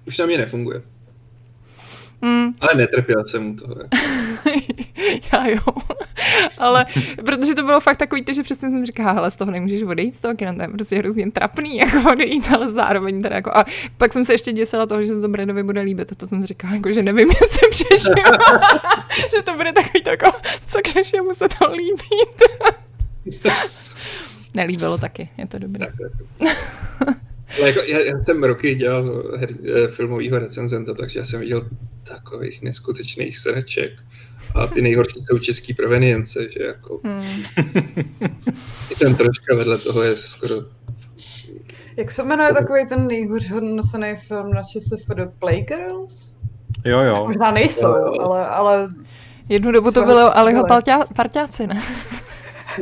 [0.06, 0.82] Už na mě nefunguje.
[2.24, 2.52] Mm.
[2.60, 3.74] Ale netrpěl jsem mu toho.
[5.32, 5.60] Já jo.
[6.58, 6.86] Ale
[7.24, 10.16] protože to bylo fakt takový to, že přesně jsem říkala, hele, z toho nemůžeš odejít
[10.16, 13.64] z toho kina, to je prostě hrozně trapný, jako odejít, ale zároveň teda jako, a
[13.96, 16.46] pak jsem se ještě děsila toho, že se to Bradovi bude líbit, to jsem si
[16.46, 18.14] říkala, jako, že nevím, jestli přežiju,
[19.36, 20.32] že to bude takový to jako,
[20.68, 22.18] co když mu se to líbí.
[24.54, 25.86] Nelíbilo taky, je to dobré.
[27.64, 31.68] Ale jako, já, já, jsem roky dělal her, eh, filmového recenzenta, takže já jsem viděl
[32.02, 33.92] takových neskutečných sraček.
[34.54, 37.00] A ty nejhorší jsou český provenience, že jako...
[37.04, 37.42] Hmm.
[38.90, 40.54] I ten troška vedle toho je skoro...
[41.96, 44.62] Jak se jmenuje takový ten nejhůř hodnocený film na
[45.14, 46.36] the Playgirls?
[46.84, 47.24] Jo, jo.
[47.26, 48.20] Možná nejsou, jo, jo.
[48.20, 48.88] ale, ale...
[49.48, 50.64] Jednu dobu to bylo Aliho
[51.14, 51.80] parťáci, ne?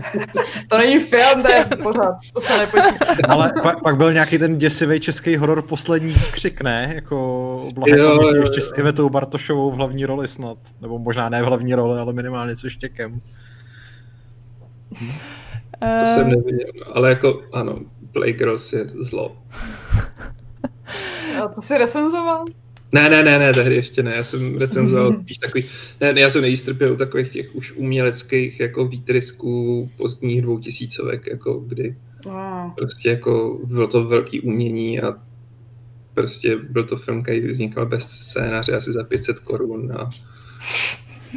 [0.68, 3.06] to není film, to je pořád, to se nepočítá.
[3.28, 6.92] Ale pak, pak byl nějaký ten děsivý český horor Poslední křik, ne?
[6.94, 10.58] Jako Blaha ještě s Ivetou Bartošovou v hlavní roli snad.
[10.80, 13.20] Nebo možná ne v hlavní roli, ale minimálně co štěkem.
[16.00, 17.78] To jsem neviděl, ale jako ano,
[18.12, 19.36] Playgirls je zlo.
[21.44, 22.44] A to si recenzoval?
[22.92, 25.64] Ne, ne, ne, ne, tehdy ještě ne, já jsem recenzoval spíš takový,
[26.00, 31.54] ne, ne, já jsem nejistrpěl u takových těch už uměleckých jako výtrysků pozdních dvoutisícovek, jako
[31.54, 32.70] kdy wow.
[32.76, 35.14] prostě jako bylo to velký umění a
[36.14, 40.10] prostě byl to film, který vznikal bez scénáře asi za 500 korun a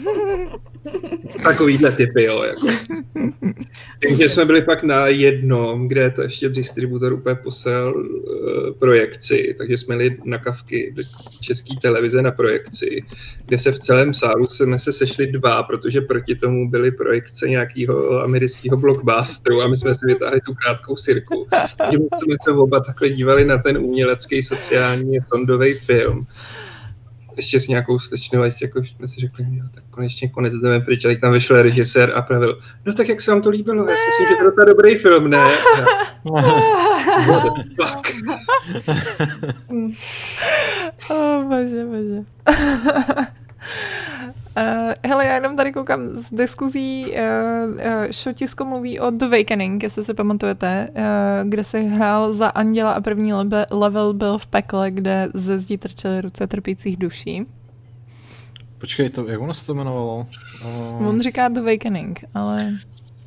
[1.44, 2.44] Takovýhle typy, jo.
[2.44, 2.68] Jako.
[4.02, 8.04] Takže jsme byli pak na jednom, kde to ještě distributor úplně posral uh,
[8.80, 11.04] projekci, takže jsme jeli na kavky do
[11.42, 13.04] české televize na projekci,
[13.46, 18.22] kde se v celém sálu jsme se sešli dva, protože proti tomu byly projekce nějakého
[18.22, 21.48] amerického blockbusteru a my jsme si vytáhli tu krátkou sirku.
[21.78, 26.28] Takže jsme se oba takhle dívali na ten umělecký sociální sondový film
[27.36, 31.06] ještě s nějakou slečnou, ať jako jsme si řekli, jo, tak konečně konec jdeme pryč,
[31.06, 34.04] a tam vyšel režisér a pravil, no tak jak se vám to líbilo, já si
[34.08, 35.52] myslím, že to byl dobrý film, ne?
[37.76, 38.16] Fuck?
[41.10, 42.26] oh, bože, bože.
[44.58, 47.82] Uh, hele, já jenom tady koukám z diskuzí, uh, uh,
[48.12, 53.02] Šotisko mluví o The Awakening, jestli si pamatujete, uh, kde se hrál za anděla a
[53.02, 57.44] první lebe, level byl v pekle, kde ze zdí trčely ruce trpících duší.
[58.78, 60.28] Počkej, to, jak ono se to jmenovalo?
[61.00, 61.08] Uh...
[61.08, 62.72] On říká The Awakening, ale...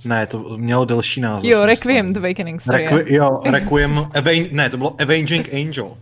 [0.04, 1.50] Ne, to mělo delší název.
[1.50, 2.86] Jo, Requiem The Awakening, sorry.
[2.86, 4.06] Requi- jo, Requiem,
[4.50, 5.96] ne, to bylo Avenging Angel.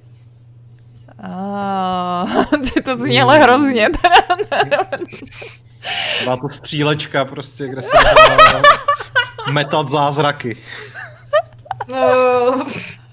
[1.22, 2.26] Ah,
[2.84, 3.88] to znělo hrozně.
[6.24, 7.96] Byla to střílečka prostě, kde se
[9.50, 10.56] metat zázraky.
[11.88, 12.64] No.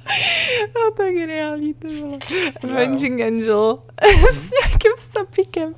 [0.98, 2.20] To je geniální, to bylo.
[2.64, 3.26] Avenging no.
[3.26, 3.80] Angel
[4.34, 5.70] s nějakým sapíkem.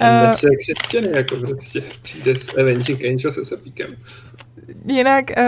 [0.00, 3.88] uh, se křesťany, jako prostě přijde s Avenging Angel se sapíkem.
[4.84, 5.44] Jinak uh,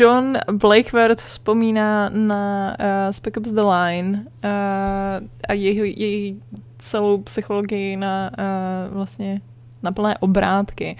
[0.00, 6.42] John Blakeworth vzpomíná na uh, Spec Ops The Line uh, a její, její
[6.78, 9.40] celou psychologii na uh, vlastně
[9.82, 10.96] na plné obrátky.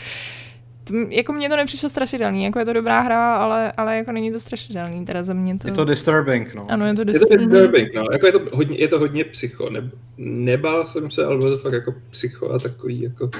[0.85, 4.32] To, jako mně to nepřišlo strašidelný, jako je to dobrá hra, ale, ale jako není
[4.32, 5.69] to strašidelný, teda za mě to...
[5.69, 6.66] Je to disturbing, no.
[6.70, 7.40] Ano, je to disturbing.
[7.40, 8.05] Je to disturbing, no.
[8.12, 11.59] Jako je to hodně, je to hodně psycho, ne, nebál jsem se, ale bylo to
[11.59, 13.31] fakt jako psycho a takový jako...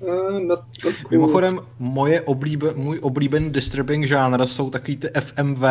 [0.00, 0.56] Uh,
[1.10, 5.62] Mimochodem, moje oblíbe, můj oblíbený disturbing žánr jsou takový ty FMV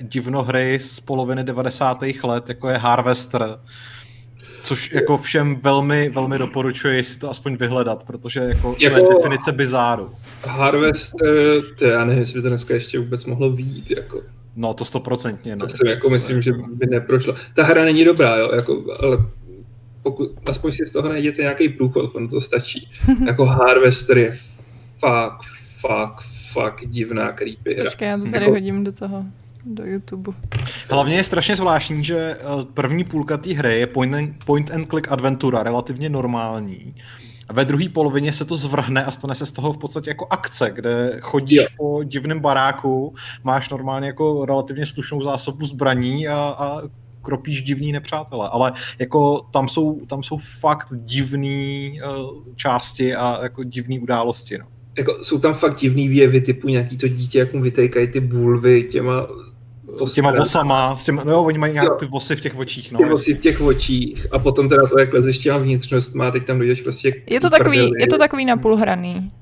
[0.00, 2.02] divnohry z poloviny 90.
[2.24, 3.58] let, jako je Harvester.
[4.72, 9.16] Což jako všem velmi, velmi doporučuji si to aspoň vyhledat, protože jako, jako to je
[9.16, 10.10] definice bizáru.
[10.46, 14.22] Harvester, to já nevím, jestli by to dneska ještě vůbec mohlo výjít, jako.
[14.56, 15.56] No to stoprocentně.
[15.56, 17.34] To si jako myslím, že by neprošlo.
[17.54, 19.18] Ta hra není dobrá, jo, jako, ale
[20.02, 22.90] pokud aspoň si z toho najděte nějaký průchod, on to stačí.
[23.26, 24.38] jako Harvester je
[24.98, 25.42] fakt,
[25.80, 26.22] fakt,
[26.52, 27.84] fakt divná creepy hra.
[27.84, 28.50] Počkej, já to tady jako...
[28.50, 29.24] hodím do toho
[29.64, 30.32] do YouTube.
[30.90, 32.44] Hlavně je strašně zvláštní, že eh,
[32.74, 36.94] první půlka té hry je point and, point and click adventura, relativně normální.
[37.48, 40.26] A ve druhé polovině se to zvrhne a stane se z toho v podstatě jako
[40.30, 41.66] akce, kde chodíš jo.
[41.76, 43.14] po divném baráku,
[43.44, 46.82] máš normálně jako relativně slušnou zásobu zbraní a, a
[47.22, 53.64] kropíš divný nepřátelé, ale jako tam jsou, tam jsou fakt divný uh, části a jako
[53.64, 54.58] divné události.
[54.58, 54.66] No.
[54.98, 58.82] Jako, jsou tam fakt divný věvy typu nějaký to dítě, jak mu vytejkají ty bulvy
[58.82, 59.26] těma
[59.98, 62.92] to těma vosama, s těma, no oni mají nějak ty vosy v těch očích.
[62.92, 65.60] No, ty vosy v těch očích a potom teda to, jak lezeš těma
[66.14, 69.32] má, teď tam dojdeš prostě Je to takový, je to takový napůlhraný.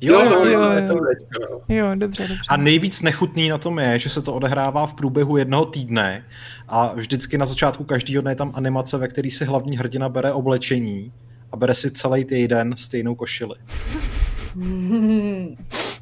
[0.00, 0.96] Jo, jo, jo, jo, jo.
[1.40, 1.60] jo.
[1.68, 2.42] jo, dobře, dobře.
[2.48, 6.24] A nejvíc nechutný na tom je, že se to odehrává v průběhu jednoho týdne
[6.68, 10.32] a vždycky na začátku každého dne je tam animace, ve který si hlavní hrdina bere
[10.32, 11.12] oblečení
[11.52, 13.54] a bere si celý týden stejnou košili.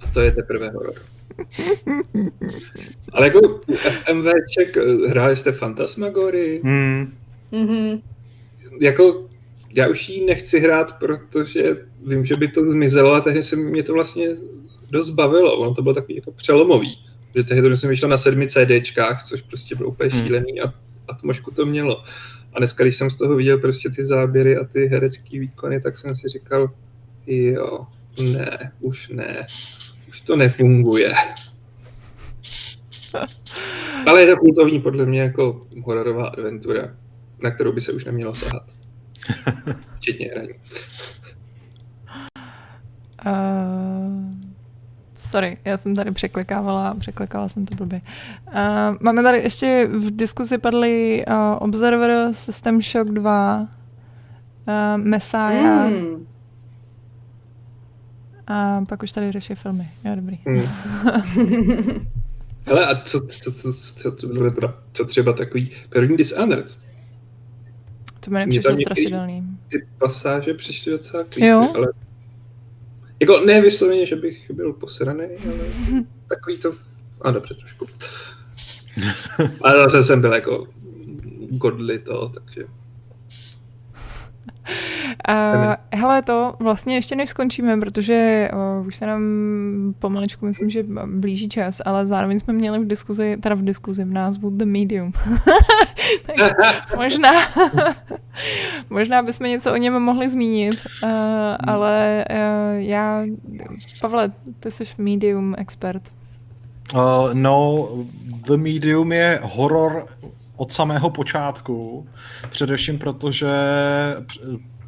[0.03, 0.95] A to je teprve horor.
[3.13, 6.61] Ale jako u FMVček eh, hráli jste Fantasmagory?
[6.65, 7.13] Hmm.
[7.53, 8.01] Mm-hmm.
[8.81, 9.29] Jako
[9.75, 11.77] já už ji nechci hrát, protože
[12.07, 14.29] vím, že by to zmizelo a tehdy se mě to vlastně
[14.91, 15.59] dost bavilo.
[15.59, 16.99] Ono to bylo takový jako přelomový.
[17.37, 20.23] Že tehdy to jsem vyšlo na sedmi CDčkách, což prostě bylo úplně hmm.
[20.23, 20.75] šílený a
[21.09, 22.03] atmošku to mělo.
[22.53, 25.99] A dneska, když jsem z toho viděl prostě ty záběry a ty herecké výkony, tak
[25.99, 26.71] jsem si říkal,
[27.27, 27.87] jo,
[28.33, 29.47] ne, už ne,
[30.09, 31.13] už to nefunguje.
[34.07, 36.97] Ale je to kultovní podle mě jako hororová adventura,
[37.43, 38.63] na kterou by se už nemělo sahat.
[39.97, 40.55] Včetně hraní.
[43.27, 44.33] Uh,
[45.19, 48.01] sorry, já jsem tady překlikávala, překlikala jsem to blbě.
[48.47, 48.53] Uh,
[49.01, 53.67] máme tady ještě v diskuzi padly uh, Observer, System Shock 2, uh,
[54.97, 56.28] Messiah, mm.
[58.49, 59.91] A pak už tady řeší filmy.
[60.05, 60.39] Jo, dobrý.
[60.47, 60.61] Mm.
[62.67, 64.29] Hele, a co, co, co, co, co,
[64.93, 66.79] co třeba takový první Dishonored?
[68.21, 69.59] To mi nepřišlo strašidelný.
[69.69, 71.89] Ty pasáže přišly docela creepy, ale
[73.21, 76.75] jako ne vysloveně, že bych byl posraný, ale takový to,
[77.21, 77.87] a dobře trošku.
[79.61, 80.67] Ale zase jsem byl jako
[81.51, 82.63] godly to, takže
[85.29, 88.49] Uh, hele, to vlastně ještě než skončíme, protože
[88.81, 89.23] uh, už se nám
[89.99, 94.13] pomaličku myslím, že blíží čas, ale zároveň jsme měli v diskuzi, teda v diskuzi v
[94.13, 95.13] názvu The Medium.
[96.97, 97.31] možná,
[98.91, 101.11] možná bychom něco o něm mohli zmínit, uh,
[101.67, 102.37] ale uh,
[102.77, 103.23] já,
[104.01, 104.29] Pavle,
[104.61, 106.03] ty jsi medium expert.
[106.95, 107.01] Uh,
[107.33, 107.89] no,
[108.47, 110.07] The Medium je horor
[110.57, 112.07] od samého počátku,
[112.51, 113.47] především protože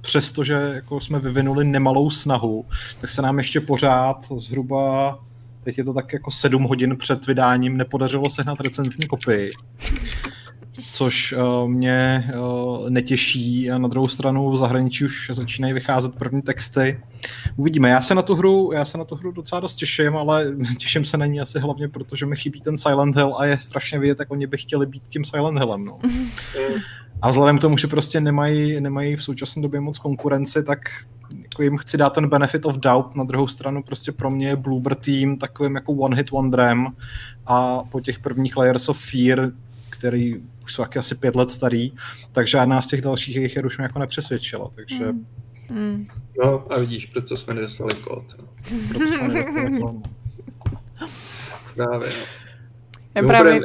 [0.00, 2.64] přestože jako jsme vyvinuli nemalou snahu,
[3.00, 5.18] tak se nám ještě pořád zhruba
[5.64, 9.50] teď je to tak jako sedm hodin před vydáním, nepodařilo sehnat recenzní kopii
[10.92, 16.42] což uh, mě uh, netěší a na druhou stranu v zahraničí už začínají vycházet první
[16.42, 17.00] texty.
[17.56, 17.90] Uvidíme.
[17.90, 20.46] Já se na tu hru, já se na tu hru docela dost těším, ale
[20.78, 23.98] těším se na ní asi hlavně, protože mi chybí ten Silent Hill a je strašně
[23.98, 25.84] vidět, jak oni by chtěli být tím Silent Hillem.
[25.84, 25.98] No.
[27.22, 30.78] A vzhledem k tomu, že prostě nemají, nemají v současné době moc konkurenci, tak
[31.42, 34.56] jako jim chci dát ten benefit of doubt, na druhou stranu prostě pro mě je
[34.56, 36.86] Bloober Team takovým jako one hit wonderem
[37.46, 39.50] a po těch prvních Layers of Fear,
[39.90, 41.92] který už jsou asi pět let starý,
[42.32, 45.12] tak žádná z těch dalších jejich her už mě jako nepřesvědčila, takže...
[45.12, 45.26] Mm.
[45.70, 46.06] Mm.
[46.44, 48.24] No a vidíš, proto jsme nedostali kód.
[48.38, 48.44] No.
[48.88, 50.08] Proto jsme nedostali kód.
[51.74, 52.08] Právě,
[53.22, 53.28] no.
[53.28, 53.60] Právě...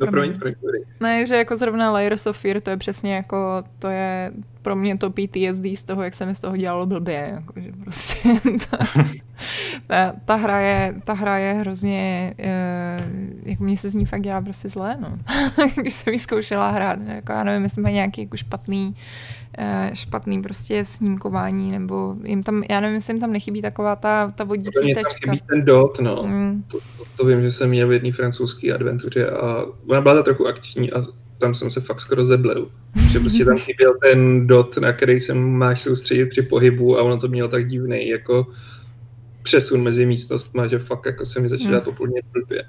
[0.00, 0.54] No, promiň, promiň,
[1.00, 4.32] Ne, že jako zrovna Layers of Fear, to je přesně jako, to je
[4.62, 7.72] pro mě to PTSD z toho, jak se mi z toho dělalo blbě, jako, že
[7.82, 8.28] prostě
[8.70, 8.78] ta,
[9.86, 14.22] ta, ta, hra je, ta hra je hrozně, uh, jako mě se z ní fakt
[14.22, 15.18] dělá prostě zlé, no.
[15.76, 18.96] Když jsem ji zkoušela hrát, jako já nevím, jestli má nějaký jako špatný
[19.58, 24.32] Eh, špatný prostě snímkování, nebo jim tam, já nevím, jestli jim tam nechybí taková ta,
[24.36, 25.26] ta vodící tečka.
[25.26, 26.22] Tam chybí ten dot, no.
[26.22, 26.64] Mm.
[26.68, 30.22] To, to, to, vím, že jsem měl v jedné francouzské adventuře a ona byla ta
[30.22, 31.02] trochu akční a
[31.38, 32.66] tam jsem se fakt skoro zeblel.
[33.12, 37.18] že prostě tam chyběl ten dot, na který se máš soustředit při pohybu a ono
[37.18, 38.46] to mělo tak divný, jako
[39.42, 41.88] přesun mezi místnostmi, že fakt jako se mi začíná hmm.
[41.88, 42.64] úplně blbě.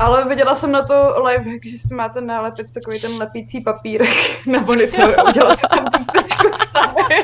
[0.00, 4.08] Ale viděla jsem na to live, že si máte nalepit takový ten lepící papírek
[4.46, 7.14] na monitor a udělat tam tu tečku sami.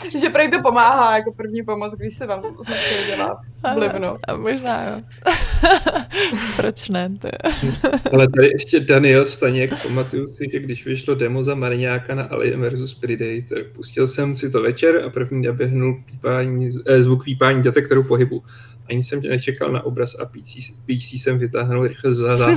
[0.20, 2.50] že prej to pomáhá jako první pomoc, když se vám to
[3.06, 3.40] dělá
[3.74, 4.16] vlivno.
[4.28, 5.00] A možná jo.
[6.56, 7.10] Proč ne?
[7.18, 7.28] To
[8.12, 12.70] Ale tady ještě Daniel Staněk, pamatuju si, že když vyšlo demo za Mariňáka na Alien
[12.70, 18.02] vs Predator, pustil jsem si to večer a první naběhnul pípání, eh, zvuk pípání detektoru
[18.02, 18.42] pohybu.
[18.88, 22.50] Ani jsem tě nečekal na obraz a PC, PC jsem vytáhnul rychle za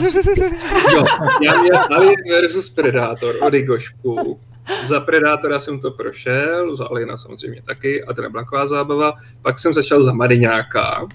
[0.94, 1.06] jo,
[1.46, 4.40] já měl Alien vs Predator od Igošku,
[4.84, 9.14] za Predátora jsem to prošel, za Alina samozřejmě taky a to nebyla taková zábava.
[9.42, 11.08] Pak jsem začal za Mariňáka.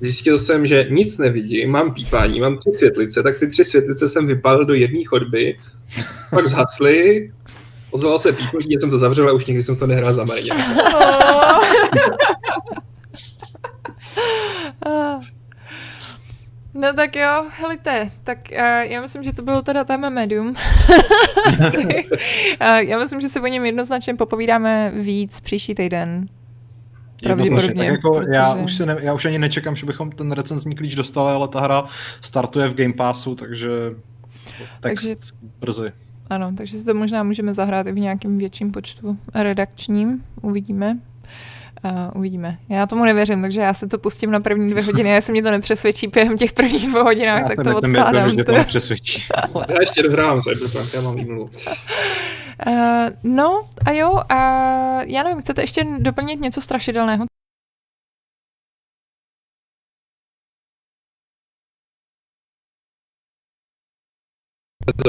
[0.00, 4.26] Zjistil jsem, že nic nevidím, mám pípání, mám tři světlice, tak ty tři světlice jsem
[4.26, 5.58] vypálil do jedné chodby,
[6.30, 7.30] pak zhasly,
[7.90, 10.64] ozval se pípnutí, já jsem to zavřel a už nikdy jsem to nehrál za Mariňáka.
[16.74, 20.48] No tak jo, helite, tak uh, já myslím, že to bylo teda téma Medium.
[20.48, 20.54] uh,
[22.78, 26.28] já myslím, že se o něm jednoznačně popovídáme víc příští týden.
[27.22, 27.74] Pravděpodobně.
[27.74, 28.34] Tak jako protože...
[28.34, 31.48] já, už se ne, já už ani nečekám, že bychom ten recenzní klíč dostali, ale
[31.48, 31.84] ta hra
[32.20, 33.68] startuje v Game Passu, takže
[34.80, 35.16] text takže,
[35.60, 35.92] brzy.
[36.30, 40.98] Ano, takže si to možná můžeme zahrát i v nějakém větším počtu redakčním, uvidíme.
[41.84, 42.58] Uh, uvidíme.
[42.68, 45.10] Já tomu nevěřím, takže já se to pustím na první dvě hodiny.
[45.10, 48.38] Jestli mě to nepřesvědčí během těch prvních dvou hodinách, já tak to odkládám.
[48.38, 49.22] Já to nepřesvědčí.
[49.68, 51.50] já ještě dohrávám Cyberpunk, já mám výmluvu.
[52.66, 54.36] Uh, no a jo, a
[55.02, 57.24] já nevím, chcete ještě doplnit něco strašidelného?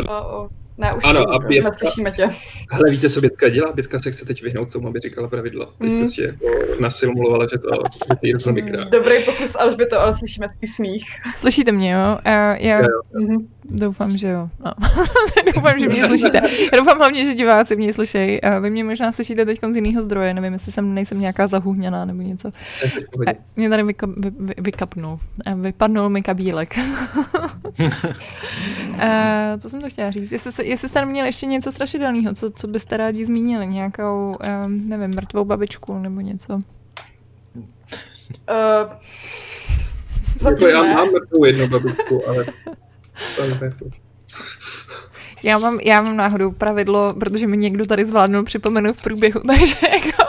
[0.09, 2.29] Uh, ne, už ano, a Bětka, neslyšíme tě.
[2.71, 3.71] Hele, víte, co Bětka dělá?
[3.71, 5.65] Bětka se chce teď vyhnout tomu, aby říkala pravidlo.
[5.65, 5.99] Teď mm.
[5.99, 6.45] prostě jako
[6.81, 7.69] nasimulovala, že to
[8.21, 8.89] je to velmi krát.
[8.89, 11.05] Dobrý pokus, až by to, ale slyšíme tvůj smích.
[11.35, 12.11] Slyšíte mě, jo?
[12.11, 13.01] Uh, já, já jo.
[13.13, 13.45] Mm-hmm.
[13.73, 14.49] Doufám, že jo.
[14.65, 14.71] No.
[15.55, 16.41] doufám, že mě slyšíte.
[16.71, 18.39] Já doufám hlavně, že diváci mě slyšejí.
[18.61, 22.21] Vy mě možná slyšíte teď z jiného zdroje, nevím, jestli jsem nejsem nějaká zahuhněná nebo
[22.21, 22.51] něco.
[23.55, 25.19] Mě tady vyka, vy, vy, vykapnul.
[25.55, 26.77] Vypadnul mi kabílek.
[27.79, 27.89] uh,
[29.59, 30.31] co jsem to chtěla říct?
[30.31, 33.67] Jestli, se, jestli jste měli ještě něco strašidelného, co, co byste rádi zmínili?
[33.67, 34.35] Nějakou,
[34.65, 36.53] um, nevím, mrtvou babičku nebo něco?
[36.53, 36.61] Uh,
[40.49, 42.45] jako já mám mrtvou jednu babičku, ale
[45.43, 49.75] já mám, já mám náhodou pravidlo, protože mi někdo tady zvládnul připomenout v průběhu, takže
[49.91, 50.20] jako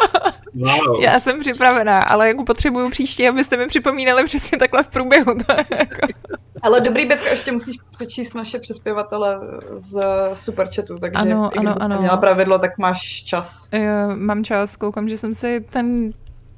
[0.55, 1.03] wow.
[1.03, 5.35] já jsem připravená, ale jako potřebuju příště, abyste mi připomínali přesně takhle v průběhu.
[5.71, 6.07] Jako.
[6.63, 9.41] Ale dobrý, Bětka, ještě musíš přečíst naše přispěvatele
[9.75, 10.01] z
[10.35, 12.01] Superchatu, takže ano, i ano, ano.
[12.01, 13.69] měla pravidlo, tak máš čas.
[13.73, 16.11] Jo, mám čas, koukám, že jsem si ten,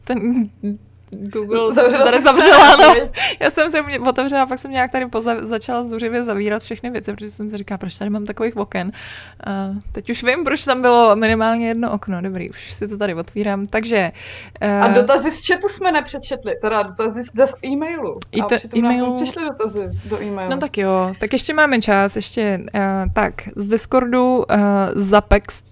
[0.04, 0.42] ten
[1.10, 2.94] Google zavřela tady zavřela, no.
[3.40, 7.12] Já jsem se otevřela, a pak jsem nějak tady poza, začala zuřivě zavírat všechny věci,
[7.12, 8.92] protože jsem si říkala, proč tady mám takových oken.
[9.46, 12.22] A teď už vím, proč tam bylo minimálně jedno okno.
[12.22, 13.66] Dobrý, už si to tady otvírám.
[13.66, 14.12] Takže...
[14.62, 18.18] Uh, a dotazy z chatu jsme nepřečetli, teda dotazy z e-mailu.
[18.32, 19.06] I to, a přitom e-mailu...
[19.06, 20.50] nám přišly dotazy do e-mailu.
[20.50, 22.80] No tak jo, tak ještě máme čas, ještě uh,
[23.12, 24.44] tak, z Discordu uh,
[24.94, 25.62] Zapex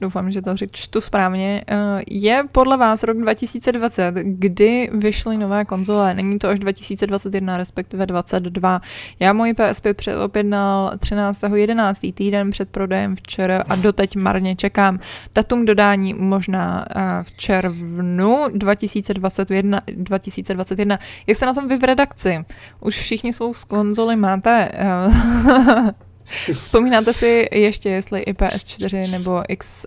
[0.00, 1.76] doufám, že to čtu správně, eh,
[2.10, 6.14] je podle vás rok 2020, kdy vyšly nové konzole.
[6.14, 8.80] Není to až 2021, respektive 22.
[9.20, 12.12] Já moji PSP předopědnal 13.11.
[12.12, 14.98] týden před prodejem včera a doteď marně čekám.
[15.34, 19.80] Datum dodání možná eh, v červnu 2021.
[19.86, 20.98] 2021.
[21.26, 22.44] Jak se na tom vy v redakci?
[22.80, 24.68] Už všichni svou konzoli máte
[26.58, 29.86] Vzpomínáte si ještě, jestli i PS4 nebo X,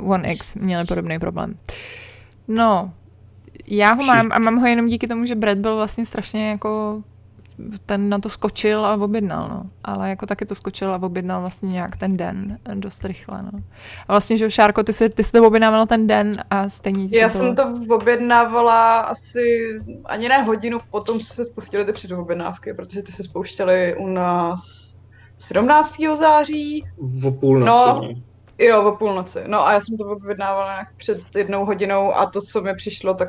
[0.00, 1.58] uh, One X měli podobný problém?
[2.48, 2.92] No,
[3.66, 7.02] já ho mám a mám ho jenom díky tomu, že Brad byl vlastně strašně jako
[7.86, 9.70] ten na to skočil a objednal, no.
[9.84, 13.60] Ale jako taky to skočil a objednal vlastně nějak ten den dost rychle, no.
[14.08, 17.28] A vlastně, že Šárko, ty jsi, ty jsi to objednávala ten den a stejně Já
[17.28, 19.40] to jsem to objednávala asi
[20.04, 24.85] ani ne hodinu potom, co se spustily ty předobjednávky, protože ty se spouštěly u nás
[25.38, 25.96] 17.
[26.14, 26.84] září.
[26.98, 27.70] V půlnoci.
[27.70, 28.08] No,
[28.58, 29.38] jo, o půlnoci.
[29.46, 33.14] No a já jsem to objednávala nějak před jednou hodinou a to, co mi přišlo,
[33.14, 33.28] tak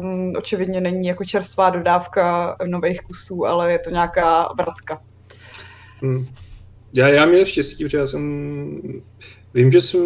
[0.00, 5.00] um, očividně není jako čerstvá dodávka nových kusů, ale je to nějaká vratka.
[6.02, 6.26] Hmm.
[6.94, 9.02] Já, já měl štěstí, protože já jsem
[9.56, 10.00] Vím, že jsme,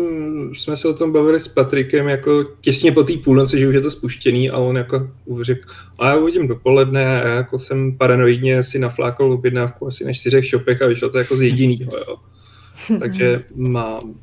[0.55, 3.81] jsme se o tom bavili s Patrikem jako těsně po té půlnoci, že už je
[3.81, 5.10] to spuštěný a on jako
[5.40, 5.68] řekl,
[5.98, 10.44] a já uvidím dopoledne a já jako jsem paranoidně si naflákal objednávku asi na čtyřech
[10.47, 12.16] shopech a vyšlo to jako z jedinýho, jo.
[12.98, 14.14] Takže mám.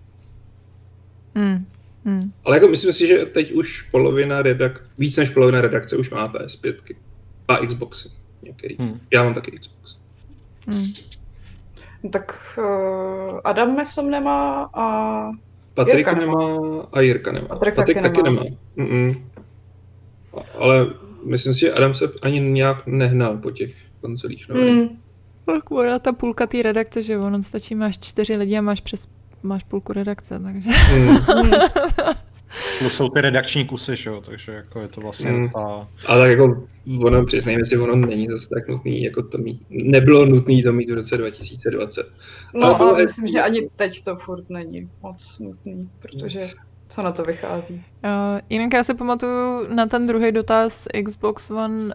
[1.35, 1.65] Mm.
[2.05, 2.31] Mm.
[2.43, 6.33] Ale jako myslím si, že teď už polovina redakce, víc než polovina redakce už má
[6.33, 6.75] PS5
[7.47, 8.09] a Xboxy
[8.43, 8.75] některý.
[8.79, 8.99] Mm.
[9.13, 9.97] Já mám taky Xbox.
[10.67, 10.93] Mm.
[12.07, 14.85] No tak uh, Adam Mesom nemá a
[15.73, 16.33] Patrik Jirka nemá.
[16.93, 17.47] a Jirka nemá.
[17.47, 18.43] Patrik, Patrik taky, taky nemá.
[18.43, 18.55] nemá.
[18.77, 19.21] Mm-mm.
[20.59, 20.87] Ale
[21.23, 24.49] myslím si, že Adam se ani nějak nehnal po těch konzolích.
[24.49, 24.87] Mm.
[25.45, 29.07] Tak ona ta půlka té redakce, že ono stačí, máš čtyři lidi a máš přes
[29.43, 30.69] máš půlku redakce, takže...
[30.95, 31.17] Mm.
[32.79, 35.41] To jsou ty redakční kusy, že jo, takže jako je to vlastně mm.
[35.41, 35.87] docela...
[36.05, 36.67] Ale jako
[37.03, 40.89] ono, přiznejme si, ono není zase tak nutný, jako to mít, nebylo nutné to mít
[40.89, 42.07] v roce 2020.
[42.53, 43.31] No, ale, ale myslím, je...
[43.31, 46.49] že ani teď to furt není moc nutný, protože
[46.89, 47.73] co na to vychází?
[47.73, 51.91] Uh, jinak já si pamatuju na ten druhý dotaz Xbox One uh,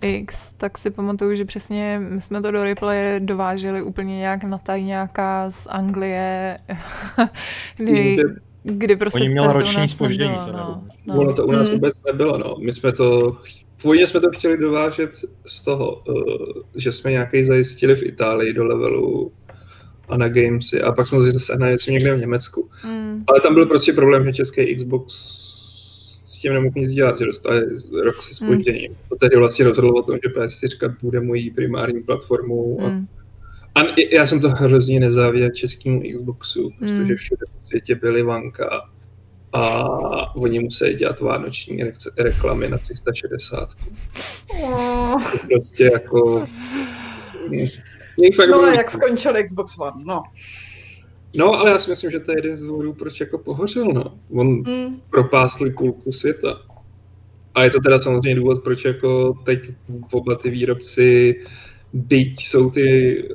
[0.00, 4.58] X, tak si pamatuju, že přesně my jsme to do replay dováželi úplně nějak na
[4.58, 6.58] tajňáka z Anglie,
[7.76, 8.16] kdy
[8.62, 10.36] kdy prostě Oni měli roční spoždění.
[10.52, 11.20] No, no.
[11.20, 11.74] Ono to u nás mm.
[11.74, 12.56] vůbec nebylo, no.
[12.60, 13.36] My jsme to,
[13.82, 15.10] původně jsme to chtěli dovážet
[15.46, 19.32] z toho, uh, že jsme nějaký zajistili v Itálii do levelu
[20.08, 22.68] a na Gamesy a pak jsme to sehnali někde v Německu.
[22.86, 23.24] Mm.
[23.26, 25.14] Ale tam byl prostě problém, že český Xbox
[26.26, 27.66] s tím nemohl nic dělat, že dostali
[28.04, 28.90] rok se spožděním.
[28.90, 28.96] Mm.
[29.08, 33.06] To tehdy vlastně rozhodlo o tom, že PS4 bude mojí primární platformou a mm
[33.74, 33.80] a
[34.12, 37.16] já jsem to hrozně nezáviděl českému Xboxu, protože hmm.
[37.16, 38.80] všude v světě byly vanka
[39.52, 39.86] a
[40.36, 41.82] oni museli dělat vánoční
[42.18, 43.68] reklamy na 360.
[44.62, 45.22] Oh.
[45.48, 46.46] Prostě jako...
[48.36, 50.22] Fakt no, jak skončil Xbox One, no.
[51.36, 54.18] No, ale já si myslím, že to je jeden z důvodů, proč jako pohořel, no.
[54.30, 55.00] On mm.
[55.10, 56.60] propásl půlku světa.
[57.54, 59.60] A je to teda samozřejmě důvod, proč jako teď
[60.12, 61.34] oba ty výrobci
[61.92, 63.34] byť jsou ty eh,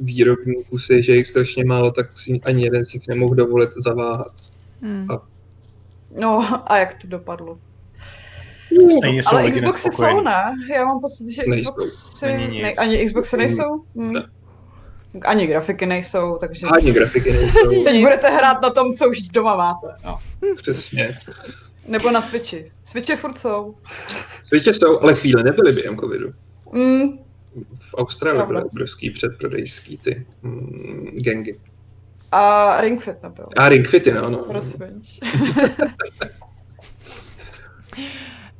[0.00, 4.32] výrobní kusy, že jich strašně málo, tak si ani jeden z nich nemohl dovolit zaváhat.
[4.80, 5.10] Hmm.
[5.10, 5.22] A...
[6.20, 6.40] No
[6.72, 7.58] a jak to dopadlo?
[8.98, 10.56] Stejně jsou Ale Xboxy jsou, ne?
[10.74, 11.72] Já mám pocit, že nejsou.
[11.72, 12.26] Xboxy...
[12.62, 13.84] Ne, ani Xboxy nejsou?
[13.96, 14.12] Hmm.
[14.12, 14.26] Ne.
[15.22, 16.66] Ani grafiky nejsou, takže...
[16.66, 17.84] Ani grafiky nejsou.
[17.84, 19.86] Teď budete hrát na tom, co už doma máte.
[20.04, 20.18] No.
[20.56, 21.18] Přesně.
[21.88, 22.72] Nebo na Switchi.
[22.82, 23.74] Switche furt jsou.
[24.44, 26.32] Switche jsou, ale chvíle nebyly během covidu.
[26.72, 27.18] Mm,
[27.76, 31.60] v Austrálii byly obrovský předprodejský ty mm, gengy.
[32.32, 33.46] A Ring Fit nebyl.
[33.56, 34.38] A Ring Fity, no, no.
[34.38, 34.80] Prosím.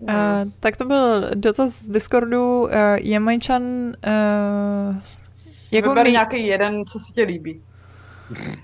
[0.00, 2.62] Uh, tak to byl dotaz z Discordu.
[2.62, 3.62] Uh, Jamajčan...
[3.62, 4.96] Uh,
[5.72, 6.12] jako Vyber mi...
[6.12, 7.62] nějaký jeden, co si tě líbí.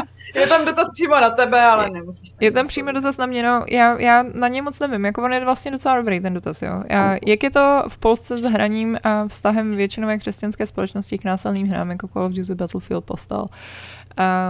[0.34, 2.34] Je tam dotaz přímo na tebe, ale nemusíš.
[2.40, 5.32] Je tam přímo dotaz na mě, no, já, já na ně moc nevím, jako on
[5.32, 6.82] je vlastně docela dobrý ten dotaz, jo.
[6.88, 11.66] Já, jak je to v Polsce s hraním a vztahem většinové křesťanské společnosti k násilným
[11.66, 13.46] hrám, jako Call of Duty Battlefield Postal?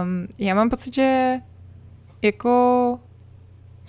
[0.03, 1.37] Um, já mám pocit, že
[2.21, 2.99] jako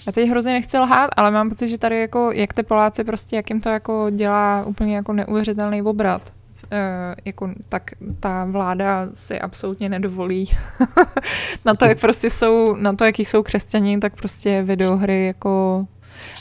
[0.06, 3.36] já teď hrozně nechci lhát, ale mám pocit, že tady jako, jak ty Poláci prostě,
[3.36, 6.32] jak jim to jako dělá úplně jako neuvěřitelný obrat.
[6.72, 7.90] Uh, jako, tak
[8.20, 10.50] ta vláda si absolutně nedovolí
[11.64, 15.86] na to, jak prostě jsou, na to, jaký jsou křesťani, tak prostě videohry jako,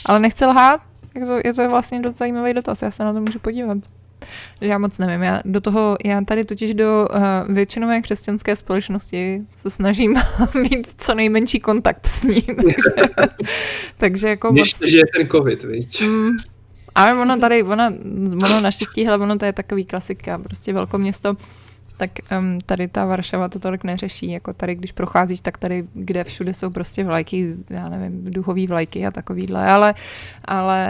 [0.06, 0.80] ale nechci lhát,
[1.14, 3.78] je to, je to vlastně dost zajímavý dotaz, já se na to můžu podívat.
[4.60, 9.70] Já moc nevím, já do toho, já tady totiž do uh, většinové křesťanské společnosti se
[9.70, 10.14] snažím
[10.54, 13.14] mít co nejmenší kontakt s ní, takže,
[13.98, 14.68] takže jako moc...
[14.86, 16.00] že je ten covid, víš?
[16.00, 16.30] Mm,
[16.94, 17.92] ale ona tady, ona,
[18.44, 21.34] ona naštěstí, hele, ono to je takový klasika, prostě velkoměsto,
[21.96, 26.24] tak um, tady ta Varšava to tolik neřeší, jako tady, když procházíš, tak tady, kde
[26.24, 29.94] všude jsou prostě vlajky, já nevím, duhový vlajky a takovýhle, ale,
[30.44, 30.88] ale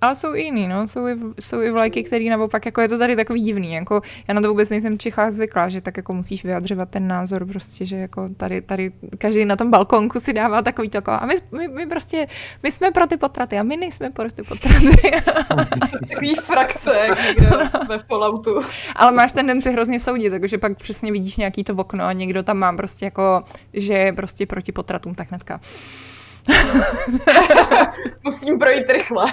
[0.00, 2.98] ale jsou i jiný, no, jsou i, jsou i vlajky, který naopak, jako je to
[2.98, 6.14] tady takový divný, jako já na to vůbec nejsem v Čechách zvyklá, že tak jako
[6.14, 10.62] musíš vyjadřovat ten názor prostě, že jako tady, tady každý na tom balkonku si dává
[10.62, 12.26] takový to, a my, my, my, prostě,
[12.62, 15.10] my jsme pro ty potraty a my nejsme pro ty potraty.
[16.08, 17.50] takový frakce, jak někde
[17.88, 18.60] ve Falloutu.
[18.96, 22.56] Ale máš tendenci hrozně soudit, takže pak přesně vidíš nějaký to okno a někdo tam
[22.56, 23.40] má prostě jako,
[23.72, 25.60] že je prostě proti potratům, tak hnedka.
[28.24, 29.24] Musím projít rychle.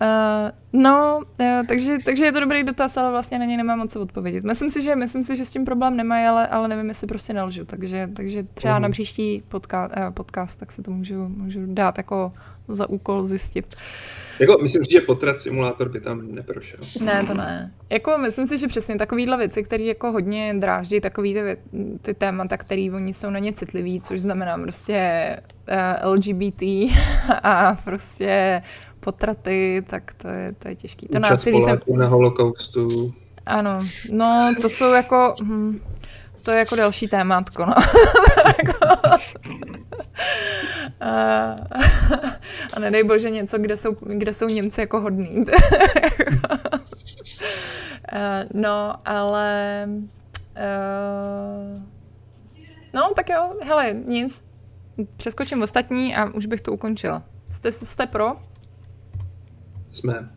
[0.00, 3.92] Uh, no, uh, takže, takže je to dobrý dotaz, ale vlastně na něj nemám moc
[3.92, 4.44] co odpovědět.
[4.44, 7.32] Myslím si, že, myslím si, že s tím problém nemají, ale, ale nevím, jestli prostě
[7.32, 7.64] nelžu.
[7.64, 8.82] Takže, takže třeba uh-huh.
[8.82, 12.32] na příští podka, uh, podcast, tak se to můžu, můžu dát jako
[12.68, 13.76] za úkol zjistit.
[13.76, 16.80] Uh, jako, myslím si, že potrat simulátor by tam neprošel.
[17.00, 17.72] Ne, to ne.
[17.90, 21.56] Jako, myslím si, že přesně takovýhle věci, které jako hodně dráždí takový ty,
[22.02, 25.00] ty témata, které oni jsou na ně citliví, což znamená prostě
[25.68, 26.62] uh, eh, LGBT
[27.42, 28.62] a prostě
[29.00, 31.08] potraty, tak to je, to je těžký.
[31.08, 31.78] To násilí jsem...
[31.96, 33.14] na holokaustu.
[33.46, 35.34] Ano, no to jsou jako...
[35.42, 35.80] Hm,
[36.46, 37.74] to je jako další témátko, no.
[42.72, 45.44] a nedej bože něco, kde jsou, kde jsou Němci jako hodní.
[48.54, 49.88] no, ale...
[52.94, 54.44] no, tak jo, hele, nic.
[55.16, 57.22] Přeskočím ostatní a už bych to ukončila.
[57.50, 58.32] Jste, jste pro?
[59.90, 60.30] Jsme.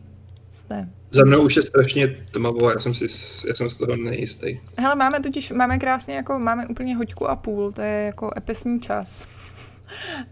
[0.50, 0.88] Jste.
[1.10, 3.06] Za mnou už je strašně tmavo, já jsem si,
[3.48, 4.60] já jsem z toho nejistý.
[4.78, 8.80] Hele, máme totiž, máme krásně jako, máme úplně hoďku a půl, to je jako epesní
[8.80, 9.26] čas.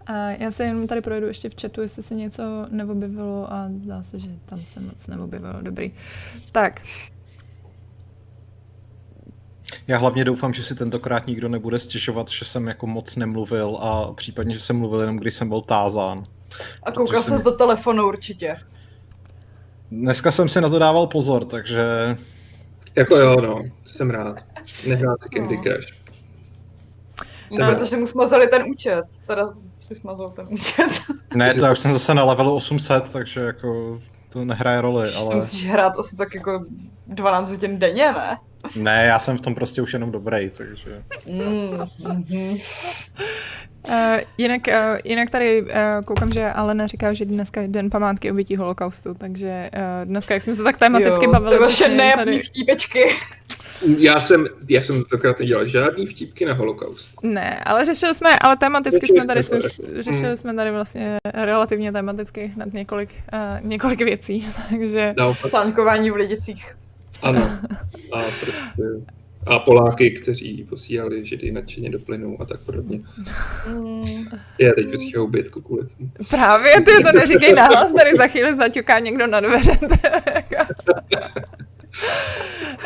[0.07, 4.03] A já se jenom tady projedu ještě v chatu, jestli se něco neobjevilo a zdá
[4.03, 5.63] se, že tam se moc neobjevilo.
[5.63, 5.93] Dobrý.
[6.53, 6.83] Tak.
[9.87, 14.13] Já hlavně doufám, že si tentokrát nikdo nebude stěžovat, že jsem jako moc nemluvil a
[14.13, 16.25] případně, že jsem mluvil jenom, když jsem byl tázán.
[16.83, 17.43] A koukal jsem...
[17.43, 18.57] do telefonu určitě.
[19.91, 22.17] Dneska jsem si na to dával pozor, takže...
[22.95, 24.37] Jako jo, no, jsem rád.
[24.87, 25.63] Nehrál si Candy no.
[25.63, 25.99] Crush.
[27.51, 30.89] Jsem no, protože mu smazali ten účet, teda si smazal ten účet.
[31.35, 35.35] Ne, to já už jsem zase na levelu 800, takže jako to nehraje roli, ale...
[35.35, 36.65] Musíš hrát asi tak jako
[37.07, 38.39] 12 hodin denně, ne?
[38.77, 41.03] Ne, já jsem v tom prostě už jenom dobrý, takže...
[41.27, 42.61] Mm, mm-hmm.
[43.89, 43.95] Uh,
[44.39, 45.69] jinak, uh, jinak tady uh,
[46.05, 50.43] koukám, že Alena říká, že dneska je den památky obětí holokaustu, takže uh, dneska, jak
[50.43, 51.57] jsme se tak tematicky jo, bavili...
[51.57, 53.05] To vaše nejapný vtípečky.
[53.99, 57.11] Já jsem, já jsem tenkrát nedělal žádný vtípky na holokaust.
[57.23, 59.61] Ne, ale řešili jsme, ale tematicky řešili jsme tady, jsme,
[60.03, 60.37] řešili hmm.
[60.37, 65.15] jsme tady vlastně relativně tematicky nad několik, uh, několik věcí, takže...
[65.51, 66.77] Sánkování v lidicích.
[67.23, 67.59] Ano,
[68.13, 68.83] a prostě
[69.47, 72.99] a Poláky, kteří posílali Židy nadšeně do plynu a tak podobně.
[73.69, 74.27] Mm.
[74.59, 76.11] Já teď posílám bytku kvůli tomu.
[76.31, 79.73] Právě, ty to neříkej nahlas, tady za chvíli zaťuká někdo na dveře.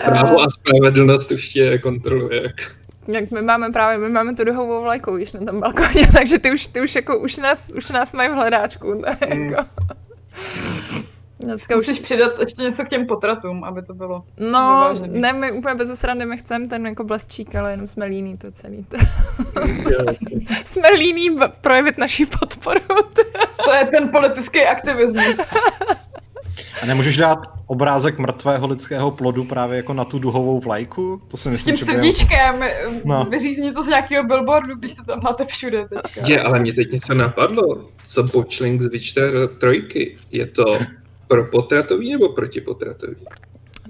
[0.05, 2.53] Právo a spravedlnost už tě kontroluje.
[3.09, 6.53] Jak my máme právě, my máme tu duhovou vlajku, víš, na tom balkoně, takže ty
[6.53, 9.03] už, ty už jako, už nás, už nás mají v hledáčku.
[9.05, 9.55] Tak mm.
[11.43, 12.05] Dneska Musíš už...
[12.05, 14.48] přidat ještě něco k těm potratům, aby to bylo No,
[14.94, 15.20] vyvážený.
[15.20, 18.52] ne, my úplně bez zasrany my chceme ten jako blesčík, ale jenom jsme líní to
[18.52, 18.86] celý.
[20.64, 22.81] jsme líní projevit naši podporu.
[23.64, 25.39] to je ten politický aktivismus.
[26.82, 31.23] A nemůžeš dát obrázek mrtvého lidského plodu právě jako na tu duhovou vlajku?
[31.28, 32.64] To si myslím, S tím srdíčkem,
[33.05, 33.24] no.
[33.24, 36.20] vyřízní to z nějakého billboardu, když to tam máte všude teďka.
[36.27, 37.89] Je, ale mě teď něco napadlo.
[38.06, 40.16] Co Bočling z Witcher trojky?
[40.31, 40.78] Je to
[41.33, 43.17] pro potratový nebo proti potratový?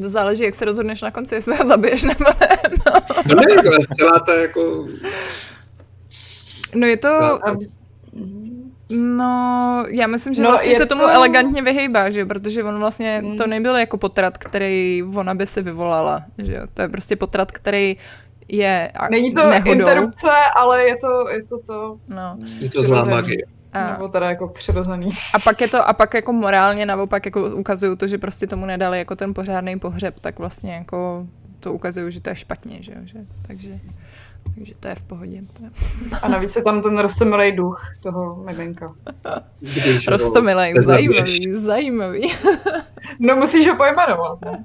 [0.02, 2.58] To záleží, jak se rozhodneš na konci, jestli ho zabiješ nebo ne.
[2.86, 2.92] No,
[3.28, 4.88] no ne, ale celá ta jako...
[6.74, 7.38] No je to...
[8.90, 11.10] No, já myslím, že no, vlastně se tomu to...
[11.10, 12.26] elegantně vyhejbá, že jo?
[12.26, 13.36] protože on vlastně, hmm.
[13.36, 16.66] to nebyl jako potrat, který ona by si vyvolala, že jo?
[16.74, 17.96] To je prostě potrat, který
[18.48, 19.72] je Není to nehodou.
[19.72, 22.36] interrupce, ale je to je to, to No.
[22.60, 23.46] Je to zlá magie.
[23.72, 25.08] A, nebo teda jako přirozený.
[25.34, 28.66] a pak je to, a pak jako morálně naopak jako ukazují to, že prostě tomu
[28.66, 31.26] nedali jako ten pořádný pohřeb, tak vlastně jako
[31.60, 33.78] to ukazují, že to je špatně, že jo, že, takže,
[34.54, 35.42] takže to je v pohodě.
[36.22, 38.46] A navíc je tam ten rostomilej duch toho ho
[40.08, 42.32] Rostomilej, zajímavý, zajímavý.
[43.18, 44.64] No musíš ho pojmenovat, ne?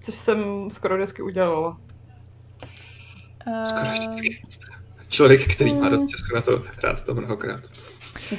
[0.00, 1.76] Což jsem skoro vždycky udělala.
[3.64, 4.42] Skoro Eh, vždycky.
[5.10, 7.60] Člověk, který má dost času na to, rád to mnohokrát.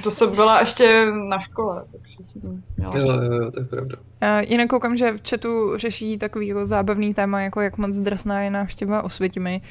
[0.03, 2.97] To jsem byla ještě na škole, takže jsem měla.
[2.97, 3.95] Jo, jo, jo, to je pravda.
[3.97, 8.41] Uh, jinak koukám, že v chatu řeší takový jako zábavný téma, jako jak moc drsná
[8.41, 9.61] je návštěva Osvětimi.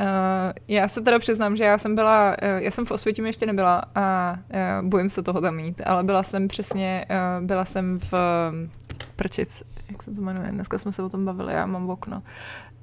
[0.00, 0.06] Uh,
[0.68, 3.82] já se teda přiznám, že já jsem byla, uh, já jsem v Osvětimi ještě nebyla
[3.94, 4.36] a
[4.82, 8.14] uh, bojím se toho tam mít, ale byla jsem přesně, uh, byla jsem v
[9.16, 12.22] Prčic, jak se to jmenuje, dneska jsme se o tom bavili, já mám v okno.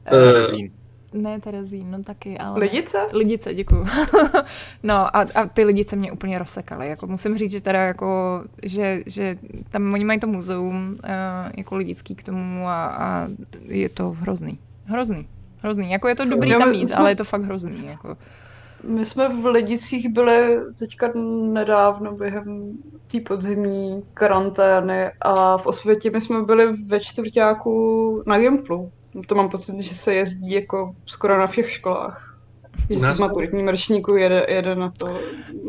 [0.05, 0.69] Eh,
[1.13, 2.59] Ne Terezín, no taky, ale...
[2.59, 2.97] Lidice?
[3.13, 3.85] Lidice, děkuju.
[4.83, 6.89] no a, a ty lidice mě úplně rozsekaly.
[6.89, 9.37] Jako musím říct, že teda jako, že, že
[9.69, 13.27] tam oni mají to muzeum uh, jako lidický k tomu a, a
[13.61, 14.57] je to hrozný.
[14.85, 15.23] Hrozný.
[15.57, 15.91] Hrozný.
[15.91, 17.85] Jako je to dobrý Jo, tam my mít, jsme- ale je to fakt hrozný.
[17.85, 18.17] Jako.
[18.87, 21.11] My jsme v Lidicích byli teďka
[21.53, 22.77] nedávno během
[23.07, 28.91] té podzimní karantény a v Osvětimi jsme byli ve čtvrtáku na Gimplu.
[29.27, 32.31] To mám pocit, že se jezdí jako skoro na všech školách.
[32.89, 35.07] Že se z maturitním ročníku jede, jede na to,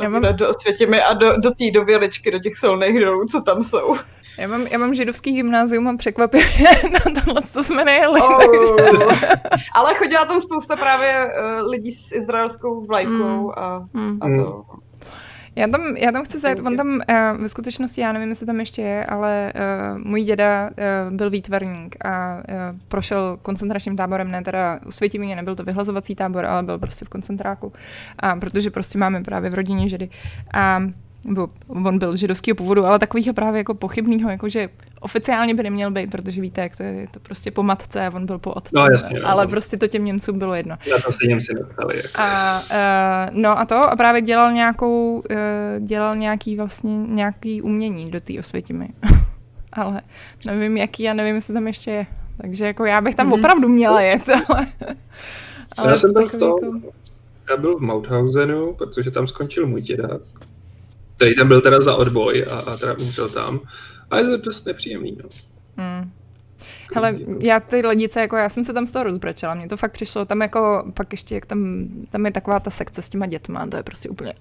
[0.02, 3.24] Já na, mám- do Osvětimi a do, do té do Věličky, do těch silných dolů,
[3.24, 3.94] co tam jsou.
[4.38, 6.46] Já mám, já mám židovský gymnázium a překvapivě
[6.92, 8.20] na tohle, co jsme nejeli.
[8.20, 8.38] Oh.
[8.38, 9.26] takže-
[9.74, 11.26] Ale chodila tam spousta právě
[11.62, 13.12] uh, lidí s izraelskou vlajkou
[13.42, 13.50] Mm.
[13.56, 14.18] a, Hmm.
[14.22, 14.62] a to.
[15.56, 18.60] Já tam, já tam chci zajet, on tam uh, ve skutečnosti, já nevím, jestli tam
[18.60, 22.42] ještě je, ale uh, můj děda uh, byl výtvarník a uh,
[22.88, 27.08] prošel koncentračním táborem, ne teda u Světimině, nebyl to vyhlazovací tábor, ale byl prostě v
[27.08, 27.72] koncentráku,
[28.18, 30.08] a protože prostě máme právě v rodině židy.
[30.54, 30.82] A
[31.26, 34.68] nebo on byl židovského původu, ale takového právě jako pochybného, jako že
[35.00, 38.14] oficiálně by neměl být, protože víte, jak to je, je to prostě po matce a
[38.14, 38.70] on byl po otci.
[38.74, 39.28] No, jasně, no.
[39.28, 40.76] ale prostě to těm Němcům bylo jedno.
[40.90, 41.96] Na to se Němci neptali.
[41.96, 42.08] Jako.
[42.14, 48.10] A, uh, no a to a právě dělal nějakou, uh, dělal nějaký vlastně nějaký umění
[48.10, 48.88] do té osvětimy.
[49.72, 50.00] ale
[50.46, 52.06] nevím jaký a nevím, jestli tam ještě je.
[52.40, 53.32] Takže jako já bych tam Mhm.
[53.38, 54.66] opravdu měla jet, ale...
[55.86, 56.92] Já jsem byl v tom, jako-
[57.50, 60.08] já byl v Mauthausenu, protože tam skončil můj děda.
[61.16, 63.60] Který tam byl teda za odboj a, a teda umřel tam.
[64.10, 65.28] A je to dost nepříjemný, no.
[65.76, 66.12] Hmm.
[66.94, 69.92] Hele, já ty ledice, jako já jsem se tam z toho rozbrečela, mně to fakt
[69.92, 73.66] přišlo, tam jako, pak ještě, jak tam, tam je taková ta sekce s těma dětma,
[73.66, 74.34] to je prostě úplně,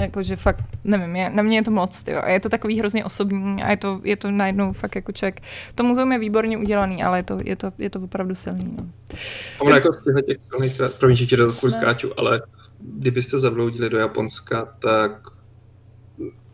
[0.00, 2.20] jakože fakt, nevím, je, na mě je to moc, tyjo.
[2.22, 5.42] a je to takový hrozně osobní a je to, je to najednou fakt jako člověk,
[5.74, 8.86] to muzeum je výborně udělaný, ale je to, je to, je to opravdu silný, no.
[9.58, 11.54] Ono jako z těchto těch silných, promiň, že tě do
[12.16, 12.42] ale
[12.80, 15.37] kdybyste zavloudili do Japonska, tak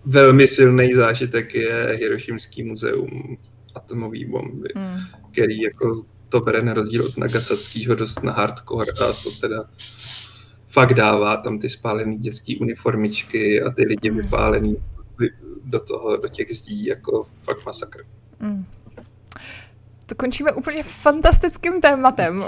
[0.07, 3.37] velmi silný zážitek je Hirošimský muzeum
[3.75, 4.99] atomový bomby, Hmm.
[5.33, 9.65] který jako to bere na rozdíl od Nagasackého dost na hardcore a to teda
[10.69, 14.77] fakt dává tam ty spálený dětský uniformičky a ty lidi vypálený
[15.19, 15.31] vy-
[15.65, 18.05] do toho, do těch zdí, jako fakt masakr.
[18.41, 18.65] Mm.
[20.07, 22.45] To končíme úplně fantastickým tématem.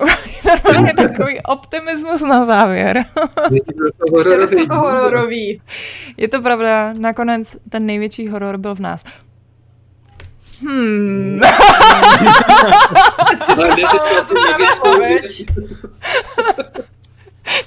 [0.47, 3.05] Normálně takový optimismus na závěr.
[3.51, 3.61] Je
[4.67, 5.63] to hororový.
[6.17, 9.05] Je to pravda, nakonec ten největší horor byl v nás.
[10.61, 11.41] Hmm.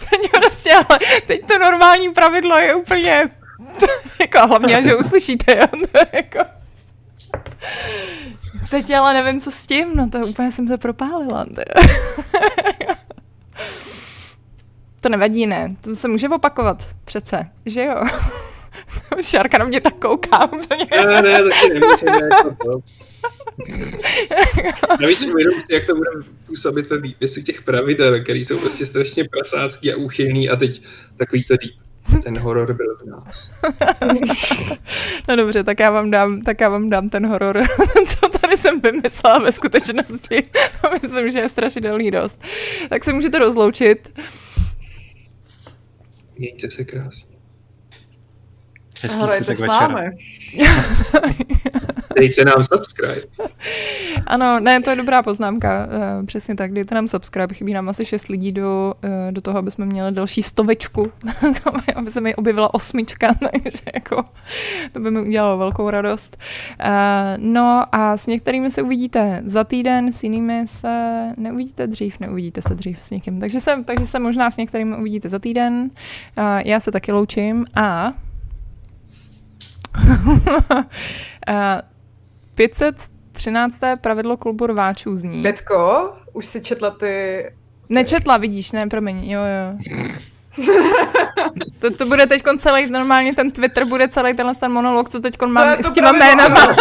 [0.10, 3.30] Teď prostě, ale teď to normální pravidlo je úplně,
[4.20, 5.84] jako hlavně, že uslyšíte, jo,
[6.14, 6.59] jako...
[8.70, 11.46] Teď ale nevím, co s tím, no to úplně jsem se propálila.
[15.02, 15.76] to nevadí, ne?
[15.82, 18.04] To se může opakovat, přece, že jo?
[19.22, 20.50] Šárka na mě tak kouká.
[20.96, 22.80] Ne, ne, taky nemůžeme jako to.
[25.02, 25.28] Navíc si,
[25.72, 26.10] jak to bude
[26.48, 30.82] působit ve výpisu těch pravidel, které jsou prostě strašně prasácký a úchylný a teď
[31.18, 31.89] takový to deep.
[32.24, 33.52] Ten horor byl v nás.
[35.28, 37.64] No dobře, tak já vám dám, tak já vám dám ten horor,
[38.08, 40.44] co tady jsem vymyslela ve skutečnosti.
[40.82, 42.44] To myslím, že je strašidelný dost.
[42.90, 44.20] Tak se můžete rozloučit.
[46.38, 47.36] Mějte se krásně.
[49.02, 50.12] Hezký Hrajte zbytek večera.
[52.16, 53.22] Dejte nám subscribe.
[54.28, 55.88] Ano, ne, to je dobrá poznámka.
[56.20, 57.54] Uh, přesně tak, dejte nám subscribe.
[57.54, 61.12] Chybí nám asi šest lidí do, uh, do toho, aby jsme měli další stovečku,
[61.96, 64.24] aby se mi objevila osmička, takže jako
[64.92, 66.38] to by mi udělalo velkou radost.
[66.86, 66.90] Uh,
[67.38, 72.76] no a s některými se uvidíte za týden, s jinými se neuvidíte dřív, neuvidíte se
[72.76, 73.40] dřív s někým.
[73.40, 75.92] Takže se, takže se možná s některými uvidíte za týden.
[76.38, 78.12] Uh, já se taky loučím a
[82.60, 83.80] 513.
[84.02, 85.42] pravidlo klubu rváčů zní.
[85.42, 87.46] Betko, už si četla ty...
[87.90, 89.80] Nečetla, vidíš, ne, promiň, jo, jo.
[91.80, 95.42] to, to bude teď celý, normálně ten Twitter bude celý tenhle ten monolog, co teď
[95.48, 96.66] mám s těma jménama.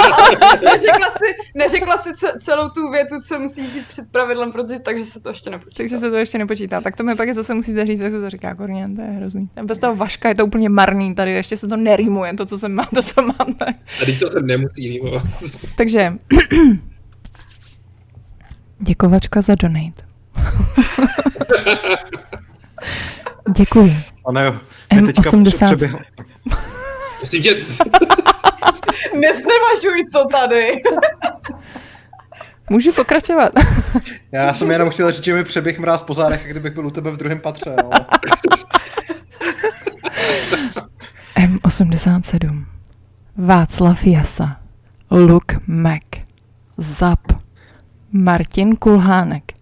[0.64, 5.20] neřekla si, neřekla si celou tu větu, co musíš říct před pravidlem, protože takže se
[5.20, 5.76] to ještě nepočítá.
[5.76, 6.80] Takže se to ještě nepočítá.
[6.80, 9.50] Tak to mi pak zase musíte říct, jak se to říká, Korně, to je hrozný.
[9.62, 12.74] Bez toho Vaška je to úplně marný, tady ještě se to nerýmuje, to, co jsem
[12.74, 13.54] má, to, co mám.
[13.58, 13.76] Tak.
[13.98, 15.22] Tady to se nemusí rýmovat.
[15.76, 16.12] Takže
[18.78, 20.08] děkovačka za donate.
[23.56, 23.96] Děkuji.
[24.26, 24.54] Ano jo.
[24.90, 25.98] M80.
[27.20, 27.54] Myslím, že...
[29.14, 30.82] Nesnevažuj to tady.
[32.70, 33.52] Můžu pokračovat.
[34.32, 37.10] Já jsem jenom chtěl říct, že mi přeběh mráz po zádech, kdybych byl u tebe
[37.10, 37.76] v druhém patře.
[37.76, 38.06] Ale...
[41.62, 42.64] M87.
[43.36, 44.50] Václav Jasa.
[45.10, 46.02] Luke Mac.
[46.76, 47.20] Zap.
[48.12, 49.52] Martin Kulhánek.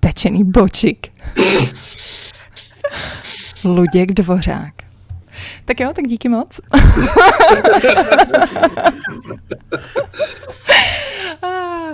[0.00, 1.06] Pečený bočik.
[3.64, 4.74] Luděk Dvořák.
[5.64, 6.60] Tak jo, tak díky moc.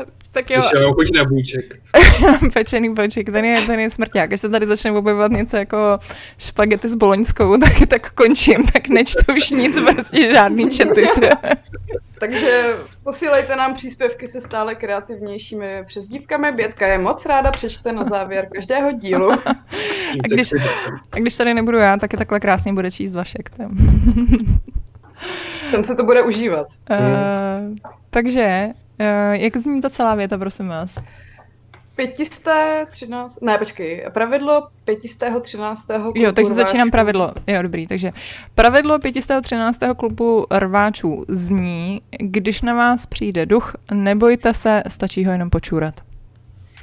[0.36, 0.62] tak jo.
[0.62, 1.74] Ještě chuť na bůček.
[2.52, 4.32] Pečený boček, ten je, ten je smrťák.
[4.32, 5.98] Až se tady začne objevovat něco jako
[6.38, 11.08] špagety s boloňskou, tak, tak končím, tak nečtu už nic, prostě žádný čety.
[12.20, 12.62] Takže
[13.04, 16.52] posílejte nám příspěvky se stále kreativnějšími přezdívkami.
[16.52, 19.32] Bětka je moc ráda přečte na závěr každého dílu.
[19.32, 20.52] a, když,
[21.12, 23.50] a když tady nebudu já, tak je takhle krásně bude číst Vašek.
[25.70, 26.66] Ten se to bude užívat.
[26.90, 27.76] Uh,
[28.10, 28.68] takže,
[29.32, 30.98] jak zní ta celá věta, prosím vás?
[31.96, 35.86] 513, ne počkej, pravidlo 513.
[35.86, 36.66] klubu Jo, takže rváčů.
[36.66, 38.12] začínám pravidlo, jo dobrý, takže
[38.54, 39.78] pravidlo 513.
[39.96, 46.05] klubu rváčů zní, když na vás přijde duch, nebojte se, stačí ho jenom počůrat.